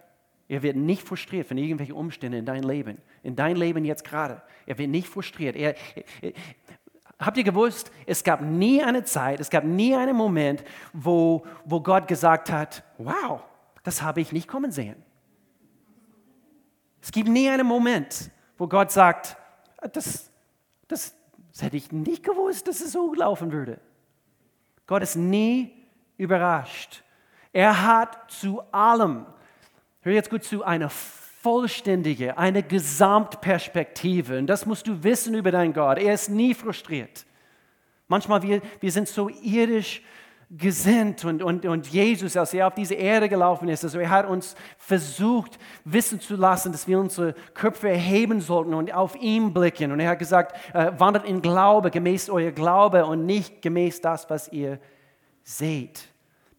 Er 0.49 0.63
wird 0.63 0.77
nicht 0.77 1.07
frustriert 1.07 1.47
von 1.47 1.59
irgendwelchen 1.59 1.95
Umständen 1.95 2.39
in 2.39 2.47
dein 2.47 2.63
Leben, 2.63 2.99
in 3.23 3.37
dein 3.37 3.57
Leben 3.57 3.85
jetzt 3.85 4.05
gerade. 4.05 4.43
Er 4.67 4.79
wird 4.79 4.91
nicht 4.91 5.07
frustriert. 5.07 5.55
Er, 5.55 5.77
er, 6.23 6.33
habt 7.19 7.37
ihr 7.37 7.45
gewusst, 7.45 7.93
es 8.07 8.25
gab 8.25 8.41
nie 8.41 8.83
eine 8.83 9.05
Zeit, 9.05 9.39
es 9.39 9.51
gab 9.51 9.65
nie 9.65 9.95
einen 9.95 10.17
Moment, 10.17 10.65
wo, 10.93 11.45
wo 11.65 11.81
Gott 11.81 12.09
gesagt 12.09 12.51
hat, 12.51 12.83
wow, 12.99 13.43
das 13.85 14.03
habe 14.03 14.21
ich 14.21 14.33
nicht 14.33 14.49
kommen 14.49 14.73
sehen. 14.73 14.97
Es 17.03 17.13
gibt 17.13 17.29
nie 17.29 17.49
einen 17.49 17.67
Moment, 17.67 18.31
wo 18.59 18.67
Gott 18.67 18.91
sagt, 18.91 19.37
das, 19.93 20.31
das, 20.89 21.15
das 21.53 21.63
hätte 21.63 21.77
ich 21.77 21.91
nicht 21.93 22.23
gewusst, 22.23 22.69
dass 22.69 22.81
es 22.81 22.93
so 22.93 23.15
laufen 23.15 23.53
würde. 23.53 23.81
Gott 24.87 25.03
ist 25.03 25.17
nie 25.17 25.73
überrascht. 26.17 27.03
Er 27.53 27.87
hat 27.87 28.31
zu 28.31 28.63
allem, 28.73 29.27
hör 30.03 30.13
jetzt 30.13 30.31
gut 30.31 30.45
zu, 30.45 30.65
eine 30.65 30.91
vollständige, 30.91 32.37
eine 32.37 32.63
Gesamtperspektive. 32.63 34.39
Und 34.39 34.47
das 34.47 34.67
musst 34.67 34.87
du 34.87 35.03
wissen 35.03 35.35
über 35.35 35.51
deinen 35.51 35.73
Gott. 35.73 35.99
Er 35.99 36.15
ist 36.15 36.29
nie 36.29 36.55
frustriert. 36.55 37.25
Manchmal 38.09 38.43
wir, 38.43 38.61
wir 38.81 38.93
sind 38.93 39.09
so 39.09 39.29
irdisch 39.29 40.03
gesinnt 40.51 41.25
und, 41.25 41.43
und, 41.45 41.65
und 41.65 41.87
Jesus, 41.87 42.37
als 42.37 42.53
er 42.53 42.67
auf 42.67 42.75
diese 42.75 42.95
Erde 42.95 43.29
gelaufen 43.29 43.69
ist, 43.69 43.85
also 43.85 44.01
er 44.01 44.11
hat 44.11 44.27
uns 44.27 44.57
versucht, 44.79 45.59
wissen 45.85 46.21
zu 46.21 46.35
lassen, 46.35 46.73
dass 46.73 46.89
wir 46.89 46.99
unsere 46.99 47.35
Köpfe 47.55 47.89
erheben 47.89 48.41
sollten 48.41 48.75
und 48.75 48.93
auf 48.93 49.15
ihn 49.15 49.55
blicken. 49.55 49.93
Und 49.93 50.01
er 50.01 50.11
hat 50.11 50.19
gesagt, 50.19 50.57
äh, 50.75 50.91
wandert 50.99 51.25
in 51.25 51.41
Glaube, 51.41 51.93
gemäß 51.93 52.29
euer 52.31 52.51
Glaube 52.51 53.07
und 53.07 53.27
nicht 53.27 53.63
gemäß 53.63 54.01
das, 54.01 54.29
was 54.29 54.49
ihr 54.49 54.81
seht. 55.45 56.09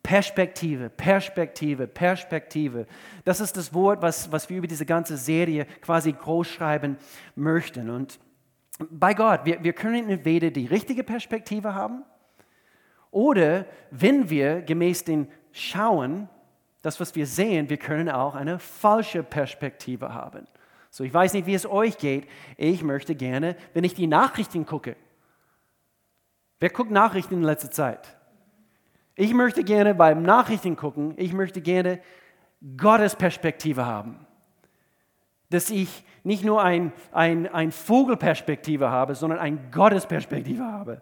Perspektive, 0.02 0.90
Perspektive, 0.90 1.86
Perspektive. 1.86 2.88
Das 3.26 3.42
ist 3.42 3.58
das 3.58 3.74
Wort, 3.74 4.02
was, 4.02 4.32
was 4.32 4.50
wir 4.50 4.58
über 4.58 4.68
diese 4.68 4.86
ganze 4.86 5.18
Serie 5.18 5.66
quasi 5.82 6.14
groß 6.14 6.48
schreiben 6.48 6.98
möchten. 7.36 7.90
Und 7.90 8.20
bei 8.90 9.14
Gott, 9.14 9.42
wir, 9.44 9.62
wir 9.64 9.74
können 9.74 10.10
entweder 10.10 10.50
die 10.50 10.66
richtige 10.66 11.04
Perspektive 11.04 11.76
haben 11.76 12.04
oder 13.12 13.66
wenn 13.92 14.30
wir 14.30 14.62
gemäß 14.62 15.04
den 15.04 15.28
Schauen, 15.52 16.30
das, 16.82 17.00
was 17.00 17.14
wir 17.16 17.28
sehen, 17.28 17.70
wir 17.70 17.78
können 17.78 18.10
auch 18.10 18.34
eine 18.34 18.58
falsche 18.58 19.22
Perspektive 19.22 20.14
haben. 20.14 20.48
So, 20.90 21.04
ich 21.04 21.14
weiß 21.14 21.34
nicht, 21.34 21.46
wie 21.46 21.54
es 21.54 21.66
euch 21.66 21.98
geht. 21.98 22.28
Ich 22.58 22.84
möchte 22.84 23.16
gerne, 23.16 23.56
wenn 23.74 23.84
ich 23.84 23.94
die 23.94 24.08
Nachrichten 24.08 24.66
gucke. 24.66 24.96
Wer 26.60 26.70
guckt 26.70 26.92
Nachrichten 26.92 27.36
in 27.36 27.44
letzter 27.44 27.72
Zeit? 27.72 28.18
Ich 29.16 29.34
möchte 29.34 29.64
gerne 29.64 29.94
beim 29.94 30.24
Nachrichten 30.24 30.76
gucken, 30.76 31.14
ich 31.18 31.34
möchte 31.34 31.62
gerne 31.62 32.00
Gottes 32.78 33.16
Perspektive 33.16 33.86
haben. 33.86 34.26
Dass 35.50 35.70
ich 35.70 36.04
nicht 36.24 36.44
nur 36.44 36.64
ein, 36.64 36.94
ein, 37.12 37.48
ein 37.48 37.72
Vogelperspektive 37.72 38.90
habe, 38.90 39.16
sondern 39.16 39.40
eine 39.40 39.58
Gottesperspektive 39.72 40.64
habe. 40.64 41.02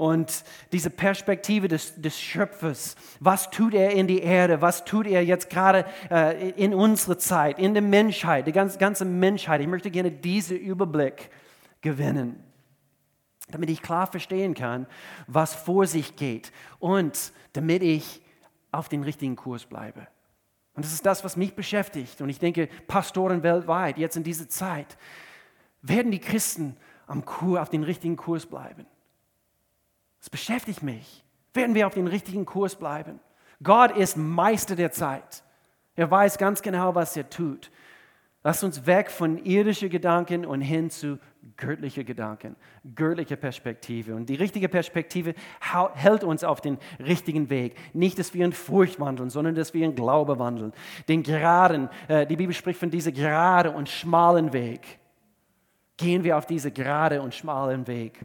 Und 0.00 0.44
diese 0.72 0.88
Perspektive 0.88 1.68
des, 1.68 2.00
des 2.00 2.18
Schöpfers, 2.18 2.96
was 3.20 3.50
tut 3.50 3.74
er 3.74 3.90
in 3.90 4.06
die 4.06 4.22
Erde, 4.22 4.62
was 4.62 4.86
tut 4.86 5.06
er 5.06 5.22
jetzt 5.22 5.50
gerade 5.50 5.84
äh, 6.10 6.52
in 6.52 6.72
unserer 6.72 7.18
Zeit, 7.18 7.58
in 7.58 7.74
der 7.74 7.82
Menschheit, 7.82 8.46
die 8.46 8.52
ganze, 8.52 8.78
ganze 8.78 9.04
Menschheit. 9.04 9.60
Ich 9.60 9.66
möchte 9.66 9.90
gerne 9.90 10.10
diesen 10.10 10.56
Überblick 10.56 11.28
gewinnen, 11.82 12.42
damit 13.50 13.68
ich 13.68 13.82
klar 13.82 14.06
verstehen 14.06 14.54
kann, 14.54 14.86
was 15.26 15.54
vor 15.54 15.86
sich 15.86 16.16
geht 16.16 16.50
und 16.78 17.34
damit 17.52 17.82
ich 17.82 18.22
auf 18.72 18.88
den 18.88 19.02
richtigen 19.02 19.36
Kurs 19.36 19.66
bleibe. 19.66 20.06
Und 20.72 20.86
das 20.86 20.94
ist 20.94 21.04
das, 21.04 21.24
was 21.24 21.36
mich 21.36 21.54
beschäftigt. 21.54 22.22
Und 22.22 22.30
ich 22.30 22.38
denke, 22.38 22.70
Pastoren 22.86 23.42
weltweit, 23.42 23.98
jetzt 23.98 24.16
in 24.16 24.24
dieser 24.24 24.48
Zeit, 24.48 24.96
werden 25.82 26.10
die 26.10 26.20
Christen 26.20 26.78
am 27.06 27.26
Kur, 27.26 27.60
auf 27.60 27.68
den 27.68 27.82
richtigen 27.82 28.16
Kurs 28.16 28.46
bleiben. 28.46 28.86
Das 30.20 30.30
beschäftigt 30.30 30.82
mich. 30.82 31.24
Werden 31.52 31.74
wir 31.74 31.86
auf 31.86 31.94
den 31.94 32.06
richtigen 32.06 32.46
Kurs 32.46 32.76
bleiben? 32.76 33.18
Gott 33.62 33.96
ist 33.96 34.16
Meister 34.16 34.76
der 34.76 34.92
Zeit. 34.92 35.42
Er 35.96 36.10
weiß 36.10 36.38
ganz 36.38 36.62
genau, 36.62 36.94
was 36.94 37.16
er 37.16 37.28
tut. 37.28 37.70
Lass 38.42 38.64
uns 38.64 38.86
weg 38.86 39.10
von 39.10 39.36
irdischen 39.44 39.90
Gedanken 39.90 40.46
und 40.46 40.62
hin 40.62 40.88
zu 40.88 41.18
göttlichen 41.58 42.06
Gedanken, 42.06 42.56
göttliche 42.94 43.36
Perspektive. 43.36 44.14
Und 44.14 44.30
die 44.30 44.34
richtige 44.34 44.70
Perspektive 44.70 45.34
hält 45.94 46.24
uns 46.24 46.42
auf 46.42 46.62
den 46.62 46.78
richtigen 46.98 47.50
Weg. 47.50 47.76
Nicht, 47.92 48.18
dass 48.18 48.32
wir 48.32 48.46
in 48.46 48.54
Furcht 48.54 48.98
wandeln, 48.98 49.28
sondern 49.28 49.54
dass 49.54 49.74
wir 49.74 49.84
in 49.84 49.94
Glaube 49.94 50.38
wandeln. 50.38 50.72
Den 51.06 51.22
geraden, 51.22 51.90
äh, 52.08 52.26
die 52.26 52.36
Bibel 52.36 52.54
spricht 52.54 52.80
von 52.80 52.90
diesem 52.90 53.12
geraden 53.12 53.74
und 53.74 53.90
schmalen 53.90 54.54
Weg. 54.54 54.98
Gehen 55.98 56.24
wir 56.24 56.38
auf 56.38 56.46
diesen 56.46 56.72
geraden 56.72 57.20
und 57.20 57.34
schmalen 57.34 57.86
Weg. 57.86 58.24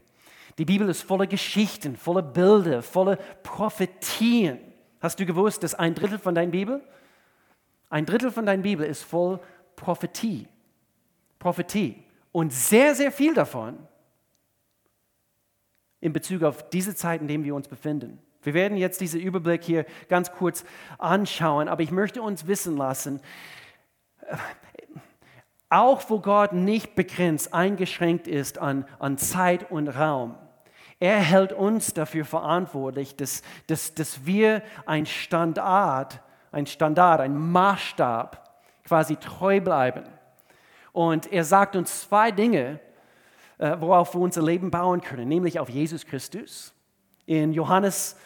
Die 0.58 0.64
Bibel 0.64 0.88
ist 0.88 1.02
voller 1.02 1.26
Geschichten, 1.26 1.96
voller 1.96 2.22
Bilder, 2.22 2.82
voller 2.82 3.16
Prophetien. 3.42 4.58
Hast 5.00 5.20
du 5.20 5.26
gewusst, 5.26 5.62
dass 5.62 5.74
ein 5.74 5.94
Drittel 5.94 6.18
von 6.18 6.34
deiner 6.34 6.50
Bibel, 6.50 6.82
ein 7.90 8.06
Drittel 8.06 8.30
von 8.30 8.46
deiner 8.46 8.62
Bibel 8.62 8.86
ist 8.86 9.02
voll 9.02 9.38
Prophetie. 9.76 10.48
Prophetie. 11.38 12.02
Und 12.32 12.52
sehr, 12.52 12.94
sehr 12.94 13.12
viel 13.12 13.34
davon 13.34 13.78
in 16.00 16.12
Bezug 16.12 16.42
auf 16.42 16.68
diese 16.70 16.94
Zeit, 16.94 17.20
in 17.20 17.28
der 17.28 17.42
wir 17.42 17.54
uns 17.54 17.68
befinden. 17.68 18.18
Wir 18.42 18.54
werden 18.54 18.76
jetzt 18.76 19.00
diesen 19.00 19.20
Überblick 19.20 19.64
hier 19.64 19.86
ganz 20.08 20.30
kurz 20.30 20.64
anschauen, 20.98 21.68
aber 21.68 21.82
ich 21.82 21.90
möchte 21.90 22.22
uns 22.22 22.46
wissen 22.46 22.76
lassen, 22.76 23.20
auch 25.68 26.08
wo 26.08 26.20
Gott 26.20 26.52
nicht 26.52 26.94
begrenzt, 26.94 27.52
eingeschränkt 27.52 28.28
ist 28.28 28.58
an, 28.58 28.86
an 28.98 29.18
Zeit 29.18 29.70
und 29.70 29.88
Raum, 29.88 30.36
er 30.98 31.18
hält 31.18 31.52
uns 31.52 31.92
dafür 31.92 32.24
verantwortlich, 32.24 33.16
dass, 33.16 33.42
dass, 33.66 33.94
dass 33.94 34.24
wir 34.24 34.62
ein 34.86 35.04
Standard, 35.04 36.22
ein 36.52 36.66
Standard, 36.66 37.20
ein 37.20 37.36
Maßstab 37.36 38.42
quasi 38.84 39.16
treu 39.16 39.60
bleiben. 39.60 40.04
Und 40.92 41.30
er 41.30 41.44
sagt 41.44 41.76
uns 41.76 42.02
zwei 42.02 42.30
Dinge, 42.30 42.80
äh, 43.58 43.76
worauf 43.78 44.14
wir 44.14 44.20
unser 44.20 44.42
Leben 44.42 44.70
bauen 44.70 45.02
können, 45.02 45.28
nämlich 45.28 45.58
auf 45.58 45.68
Jesus 45.68 46.06
Christus. 46.06 46.72
In 47.26 47.52
Johannes 47.52 48.16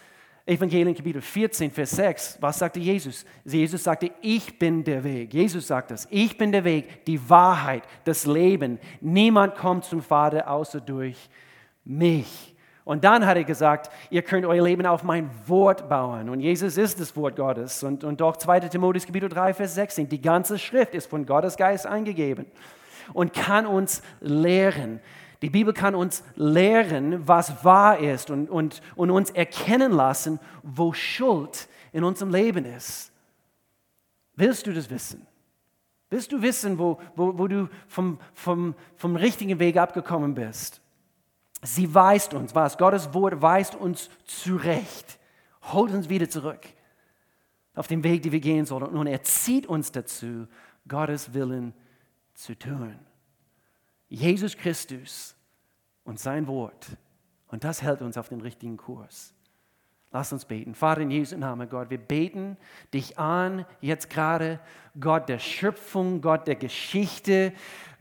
Evangelium 0.47 0.95
Kapitel 0.95 1.23
14, 1.23 1.71
Vers 1.71 1.91
6, 1.91 2.39
was 2.41 2.59
sagte 2.59 2.81
Jesus? 2.81 3.25
Jesus 3.45 3.85
sagte, 3.85 4.11
ich 4.21 4.59
bin 4.59 4.85
der 4.85 5.03
Weg. 5.05 5.33
Jesus 5.33 5.67
sagt 5.67 5.91
das, 5.91 6.07
ich 6.11 6.37
bin 6.37 6.53
der 6.53 6.65
Weg, 6.65 7.05
die 7.05 7.29
Wahrheit, 7.29 7.85
das 8.05 8.27
Leben. 8.27 8.79
Niemand 9.01 9.55
kommt 9.55 9.85
zum 9.85 10.03
Vater 10.03 10.49
außer 10.51 10.81
durch 10.81 11.29
mich. 11.85 12.57
Und 12.91 13.05
dann 13.05 13.25
hat 13.25 13.37
er 13.37 13.45
gesagt, 13.45 13.89
ihr 14.11 14.23
könnt 14.23 14.45
euer 14.45 14.65
Leben 14.65 14.85
auf 14.85 15.05
mein 15.05 15.31
Wort 15.47 15.89
bauen. 15.89 16.29
Und 16.29 16.41
Jesus 16.41 16.77
ist 16.77 16.99
das 16.99 17.15
Wort 17.15 17.37
Gottes. 17.37 17.85
Und, 17.85 18.03
und 18.03 18.21
doch 18.21 18.37
2. 18.37 18.59
Timotheus 18.63 19.07
Kapitel 19.07 19.29
3, 19.29 19.55
Vers 19.55 19.77
16, 19.77 20.09
die 20.09 20.21
ganze 20.21 20.59
Schrift 20.59 20.97
ist 20.97 21.09
von 21.09 21.25
Gottes 21.25 21.57
Geist 21.57 21.87
eingegeben 21.87 22.47
und 23.13 23.33
kann 23.33 23.65
uns 23.65 24.03
lehren. 24.21 24.99
Die 25.41 25.51
Bibel 25.51 25.73
kann 25.73 25.95
uns 25.95 26.25
lehren, 26.35 27.29
was 27.29 27.65
wahr 27.65 28.01
ist 28.01 28.29
und, 28.29 28.51
und, 28.51 28.83
und 28.97 29.13
uns 29.13 29.31
erkennen 29.31 29.93
lassen, 29.93 30.41
wo 30.65 30.93
Schuld 30.93 31.69
in 31.93 32.03
unserem 32.03 32.33
Leben 32.33 32.65
ist. 32.65 33.13
Willst 34.35 34.67
du 34.67 34.73
das 34.73 34.91
wissen? 34.91 35.25
Willst 36.09 36.33
du 36.33 36.43
wissen, 36.43 36.77
wo, 36.77 36.99
wo, 37.15 37.39
wo 37.39 37.47
du 37.47 37.69
vom, 37.87 38.19
vom, 38.35 38.75
vom 38.97 39.15
richtigen 39.15 39.61
Weg 39.61 39.77
abgekommen 39.77 40.35
bist? 40.35 40.80
Sie 41.63 41.95
weist 41.95 42.35
uns 42.35 42.55
was. 42.55 42.79
Gottes 42.79 43.13
Wort 43.13 43.43
weist 43.43 43.75
uns 43.75 44.11
zurecht, 44.25 45.19
holt 45.63 45.93
uns 45.93 46.09
wieder 46.09 46.29
zurück 46.29 46.67
auf 47.75 47.87
den 47.87 48.03
Weg, 48.03 48.23
den 48.23 48.33
wir 48.33 48.41
gehen 48.41 48.67
sollen. 48.67 48.85
Und 48.97 49.07
er 49.07 49.23
zieht 49.23 49.67
uns 49.67 49.93
dazu, 49.93 50.47
Gottes 50.89 51.35
Willen 51.35 51.75
zu 52.35 52.59
tun. 52.59 52.99
Jesus 54.09 54.57
Christus 54.57 55.37
und 56.05 56.19
sein 56.19 56.47
Wort. 56.47 56.89
Und 57.49 57.65
das 57.65 57.83
hält 57.83 58.03
uns 58.03 58.17
auf 58.17 58.29
den 58.29 58.41
richtigen 58.41 58.77
Kurs. 58.77 59.35
Lass 60.13 60.33
uns 60.33 60.45
beten. 60.45 60.75
Vater 60.75 61.03
in 61.03 61.11
Jesu 61.11 61.37
Namen, 61.37 61.69
Gott, 61.69 61.91
wir 61.91 61.99
beten 61.99 62.57
dich 62.93 63.19
an, 63.19 63.65
jetzt 63.81 64.11
gerade, 64.11 64.59
Gott 64.99 65.29
der 65.29 65.39
Schöpfung, 65.39 66.21
Gott 66.21 66.49
der 66.49 66.57
Geschichte, 66.57 67.53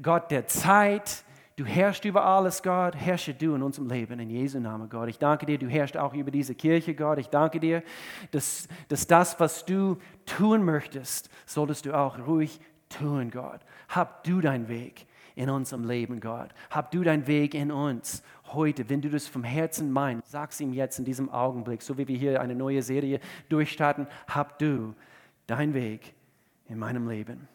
Gott 0.01 0.31
der 0.31 0.47
Zeit. 0.47 1.23
Du 1.59 1.65
herrschst 1.65 2.05
über 2.05 2.23
alles, 2.23 2.63
Gott. 2.63 2.95
Herrsche 2.95 3.33
du 3.33 3.53
in 3.53 3.61
unserem 3.61 3.89
Leben, 3.89 4.17
in 4.21 4.29
Jesu 4.29 4.61
Namen, 4.61 4.87
Gott. 4.87 5.09
Ich 5.09 5.19
danke 5.19 5.45
dir, 5.45 5.57
du 5.57 5.67
herrschst 5.67 5.97
auch 5.97 6.13
über 6.13 6.31
diese 6.31 6.55
Kirche, 6.55 6.95
Gott. 6.95 7.19
Ich 7.19 7.27
danke 7.27 7.59
dir, 7.59 7.83
dass, 8.31 8.69
dass 8.87 9.07
das, 9.07 9.37
was 9.41 9.65
du 9.65 9.97
tun 10.25 10.63
möchtest, 10.63 11.29
solltest 11.45 11.85
du 11.85 11.93
auch 11.93 12.17
ruhig 12.25 12.61
tun, 12.87 13.29
Gott. 13.29 13.59
Hab 13.89 14.23
du 14.23 14.39
deinen 14.39 14.69
Weg 14.69 15.05
in 15.35 15.49
unserem 15.49 15.83
Leben, 15.83 16.21
Gott. 16.21 16.47
Hab 16.69 16.91
du 16.91 17.03
deinen 17.03 17.27
Weg 17.27 17.53
in 17.53 17.73
uns 17.73 18.23
heute. 18.53 18.89
Wenn 18.89 19.01
du 19.01 19.09
das 19.09 19.27
vom 19.27 19.43
Herzen 19.43 19.91
meinst, 19.91 20.31
sag's 20.31 20.61
ihm 20.61 20.71
jetzt 20.71 20.97
in 20.97 21.03
diesem 21.03 21.29
Augenblick, 21.29 21.81
so 21.81 21.97
wie 21.97 22.07
wir 22.07 22.17
hier 22.17 22.39
eine 22.39 22.55
neue 22.55 22.81
Serie 22.81 23.19
durchstarten. 23.49 24.07
Hab 24.29 24.59
du 24.59 24.95
deinen 25.45 25.73
Weg 25.73 26.13
in 26.69 26.79
meinem 26.79 27.09
Leben. 27.09 27.49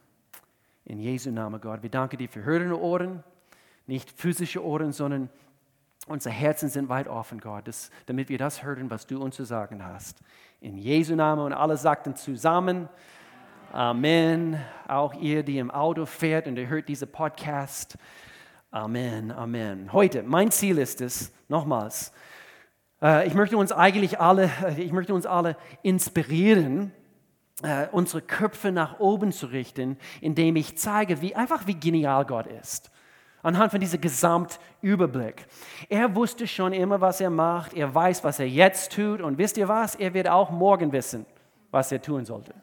In 0.85 1.01
Jesu 1.01 1.31
Namen, 1.31 1.59
Gott. 1.59 1.83
Wir 1.83 1.89
danken 1.89 2.19
dir 2.19 2.29
für 2.29 2.45
hörende 2.45 2.79
Ohren 2.79 3.25
nicht 3.87 4.11
physische 4.11 4.65
Ohren, 4.65 4.93
sondern 4.93 5.29
unsere 6.07 6.35
Herzen 6.35 6.69
sind 6.69 6.89
weit 6.89 7.09
offen, 7.09 7.41
Gott, 7.41 7.69
das, 7.69 7.91
damit 8.07 8.29
wir 8.29 8.39
das 8.39 8.63
hören, 8.63 8.91
was 8.91 9.07
du 9.07 9.21
uns 9.23 9.37
zu 9.37 9.45
sagen 9.45 9.85
hast. 9.85 10.21
In 10.61 10.77
Jesu 10.77 11.15
Namen 11.15 11.43
und 11.43 11.53
alle 11.53 11.77
sagten 11.77 12.17
zusammen, 12.17 12.89
Amen. 13.73 14.57
Auch 14.87 15.15
ihr, 15.15 15.43
die 15.43 15.59
im 15.59 15.73
Auto 15.73 16.07
fährt 16.07 16.47
und 16.47 16.57
ihr 16.57 16.69
hört 16.69 16.89
diesen 16.89 17.11
Podcast, 17.11 17.99
Amen, 18.71 19.33
Amen. 19.33 19.93
Heute, 19.93 20.23
mein 20.23 20.53
Ziel 20.53 20.79
ist 20.79 21.01
es, 21.01 21.33
nochmals, 21.49 22.13
äh, 23.03 23.27
ich 23.27 23.35
möchte 23.35 23.57
uns 23.57 23.73
eigentlich 23.73 24.21
alle, 24.21 24.51
äh, 24.65 24.81
ich 24.81 24.93
möchte 24.93 25.13
uns 25.13 25.27
alle 25.27 25.57
inspirieren, 25.83 26.93
äh, 27.63 27.89
unsere 27.91 28.23
Köpfe 28.23 28.73
nach 28.73 29.01
oben 29.01 29.33
zu 29.33 29.47
richten, 29.47 29.99
indem 30.21 30.57
ich 30.57 30.79
zeige, 30.79 31.21
wie 31.21 31.35
einfach 31.35 31.67
wie 31.67 31.75
genial 31.75 32.25
Gott 32.27 32.47
ist. 32.47 32.91
Anhand 33.45 33.71
von 33.71 33.79
diesem 33.79 34.01
Gesamtüberblick. 34.01 35.47
Er 35.91 36.17
wusste 36.17 36.47
schon 36.47 36.73
immer, 36.73 36.99
was 37.03 37.21
er 37.21 37.29
macht. 37.29 37.75
Er 37.75 37.95
weiß, 37.95 38.25
was 38.25 38.41
er 38.41 38.49
jetzt 38.49 38.93
tut. 38.93 39.21
Und 39.21 39.37
wisst 39.37 39.59
ihr 39.59 39.69
was? 39.69 39.95
Er 39.95 40.15
wird 40.15 40.29
auch 40.29 40.51
morgen 40.51 40.91
wissen, 40.93 41.27
was 41.71 41.93
er 41.93 42.01
tun 42.01 42.25
sollte. 42.25 42.55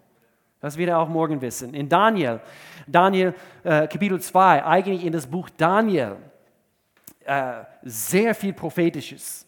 Das 0.59 0.75
wird 0.77 0.89
er 0.89 0.97
auch 0.97 1.07
morgen 1.07 1.39
wissen. 1.39 1.75
In 1.75 1.87
Daniel, 1.87 2.41
Daniel 2.87 3.35
äh, 3.63 3.87
Kapitel 3.87 4.19
2, 4.19 4.65
eigentlich 4.65 5.05
in 5.05 5.13
das 5.13 5.27
Buch 5.27 5.51
Daniel, 5.55 6.17
äh, 7.25 7.63
sehr 7.83 8.33
viel 8.33 8.53
Prophetisches. 8.53 9.45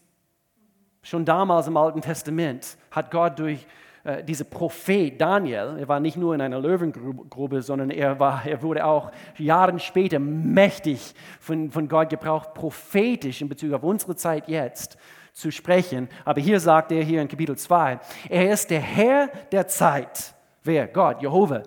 Schon 1.01 1.25
damals 1.25 1.65
im 1.65 1.77
Alten 1.77 2.01
Testament 2.01 2.77
hat 2.91 3.09
Gott 3.09 3.39
durch 3.39 3.65
äh, 4.03 4.23
dieser 4.23 4.43
Prophet 4.43 5.19
Daniel, 5.19 5.77
er 5.79 5.87
war 5.87 5.99
nicht 5.99 6.17
nur 6.17 6.35
in 6.35 6.41
einer 6.41 6.59
Löwengrube, 6.59 7.61
sondern 7.61 7.89
er, 7.89 8.19
war, 8.19 8.45
er 8.45 8.61
wurde 8.61 8.85
auch 8.85 9.11
Jahre 9.37 9.79
später 9.79 10.19
mächtig 10.19 11.13
von, 11.39 11.71
von 11.71 11.87
Gott 11.87 12.09
gebraucht, 12.09 12.53
prophetisch 12.53 13.41
in 13.41 13.47
Bezug 13.47 13.71
auf 13.73 13.83
unsere 13.83 14.15
Zeit 14.15 14.49
jetzt 14.49 14.97
zu 15.31 15.51
sprechen. 15.51 16.09
Aber 16.25 16.41
hier 16.41 16.59
sagt 16.59 16.91
er 16.91 17.01
hier 17.01 17.21
in 17.21 17.27
Kapitel 17.29 17.57
2, 17.57 17.99
er 18.29 18.51
ist 18.51 18.69
der 18.69 18.81
Herr 18.81 19.29
der 19.51 19.67
Zeit. 19.67 20.33
Wer? 20.63 20.87
Gott, 20.87 21.21
Jehova. 21.21 21.63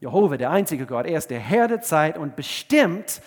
Jehova, 0.00 0.36
der 0.36 0.50
einzige 0.50 0.86
Gott. 0.86 1.06
Er 1.06 1.18
ist 1.18 1.30
der 1.30 1.40
Herr 1.40 1.68
der 1.68 1.80
Zeit 1.80 2.18
und 2.18 2.36
bestimmt, 2.36 3.20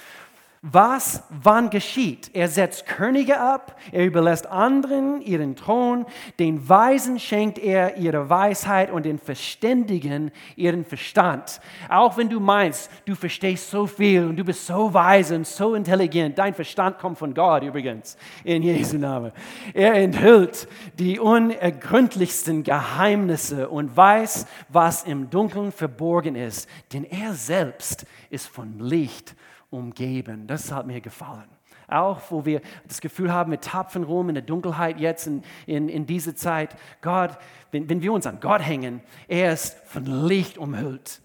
was 0.63 1.24
wann 1.30 1.72
geschieht. 1.72 2.30
Er 2.34 2.48
setzt 2.48 2.86
Könige 2.86 3.39
ab, 3.39 3.80
er 3.91 4.06
überlässt 4.06 4.46
anderen 4.46 5.20
ihren 5.22 5.56
Thron, 5.56 6.06
den 6.38 6.70
Weisen 6.70 7.20
schenkt 7.20 7.58
er 7.58 7.98
ihre 7.98 8.30
Weisheit 8.30 8.91
und 8.91 9.08
den 9.08 9.18
Verständigen 9.18 10.30
ihren 10.56 10.86
Verstand. 10.86 11.62
Auch 11.89 12.15
wenn 12.15 12.30
du 12.30 12.39
meinst, 12.39 12.91
du 13.06 13.15
verstehst 13.15 13.72
so 13.72 13.88
viel 13.88 14.24
und 14.24 14.36
du 14.36 14.44
bist 14.44 14.68
so 14.68 14.94
weise 14.94 15.36
und 15.36 15.48
so 15.48 15.74
intelligent, 15.74 16.38
dein 16.38 16.53
Verstand 16.53 17.00
kommt 17.00 17.18
von 17.18 17.34
Gott 17.34 17.63
übrigens, 17.63 18.15
in 18.44 18.62
Jesu 18.62 19.00
Namen. 19.00 19.32
Er 19.74 19.96
enthüllt 19.96 20.68
die 21.00 21.20
unergründlichsten 21.20 22.62
Geheimnisse 22.62 23.68
und 23.68 23.98
weiß, 23.98 24.46
was 24.70 25.06
im 25.06 25.32
Dunkeln 25.32 25.72
verborgen 25.72 26.36
ist, 26.36 26.70
denn 26.94 27.03
er 27.03 27.34
selbst 27.34 28.06
ist 28.30 28.48
von 28.48 28.77
Licht 28.77 29.36
umgeben. 29.71 30.45
Das 30.45 30.71
hat 30.71 30.85
mir 30.85 31.01
gefallen. 31.01 31.49
Auch 31.87 32.21
wo 32.29 32.45
wir 32.45 32.61
das 32.87 33.01
Gefühl 33.01 33.33
haben, 33.33 33.51
wir 33.51 33.59
tapfen 33.59 34.03
rum 34.03 34.29
in 34.29 34.35
der 34.35 34.43
Dunkelheit 34.43 34.99
jetzt 34.99 35.27
in, 35.27 35.43
in, 35.65 35.89
in 35.89 36.05
dieser 36.05 36.35
Zeit. 36.35 36.75
Gott, 37.01 37.37
wenn, 37.71 37.89
wenn 37.89 38.01
wir 38.01 38.13
uns 38.13 38.27
an 38.27 38.39
Gott 38.39 38.61
hängen, 38.61 39.01
er 39.27 39.51
ist 39.51 39.77
von 39.85 40.05
Licht 40.05 40.57
umhüllt. 40.57 41.21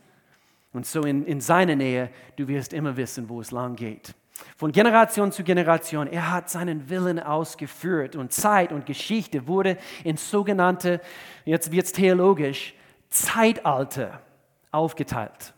Und 0.72 0.86
so 0.86 1.02
in, 1.02 1.24
in 1.24 1.40
seiner 1.40 1.76
Nähe, 1.76 2.10
du 2.36 2.48
wirst 2.48 2.72
immer 2.72 2.96
wissen, 2.96 3.28
wo 3.28 3.40
es 3.40 3.50
lang 3.50 3.76
geht. 3.76 4.14
Von 4.56 4.72
Generation 4.72 5.32
zu 5.32 5.42
Generation, 5.44 6.06
er 6.06 6.30
hat 6.30 6.50
seinen 6.50 6.90
Willen 6.90 7.18
ausgeführt 7.18 8.16
und 8.16 8.32
Zeit 8.32 8.72
und 8.72 8.86
Geschichte 8.86 9.46
wurde 9.46 9.78
in 10.04 10.16
sogenannte, 10.16 11.00
jetzt 11.44 11.72
wird 11.72 11.86
es 11.86 11.92
theologisch, 11.92 12.74
Zeitalter 13.08 14.20
aufgeteilt. 14.72 15.54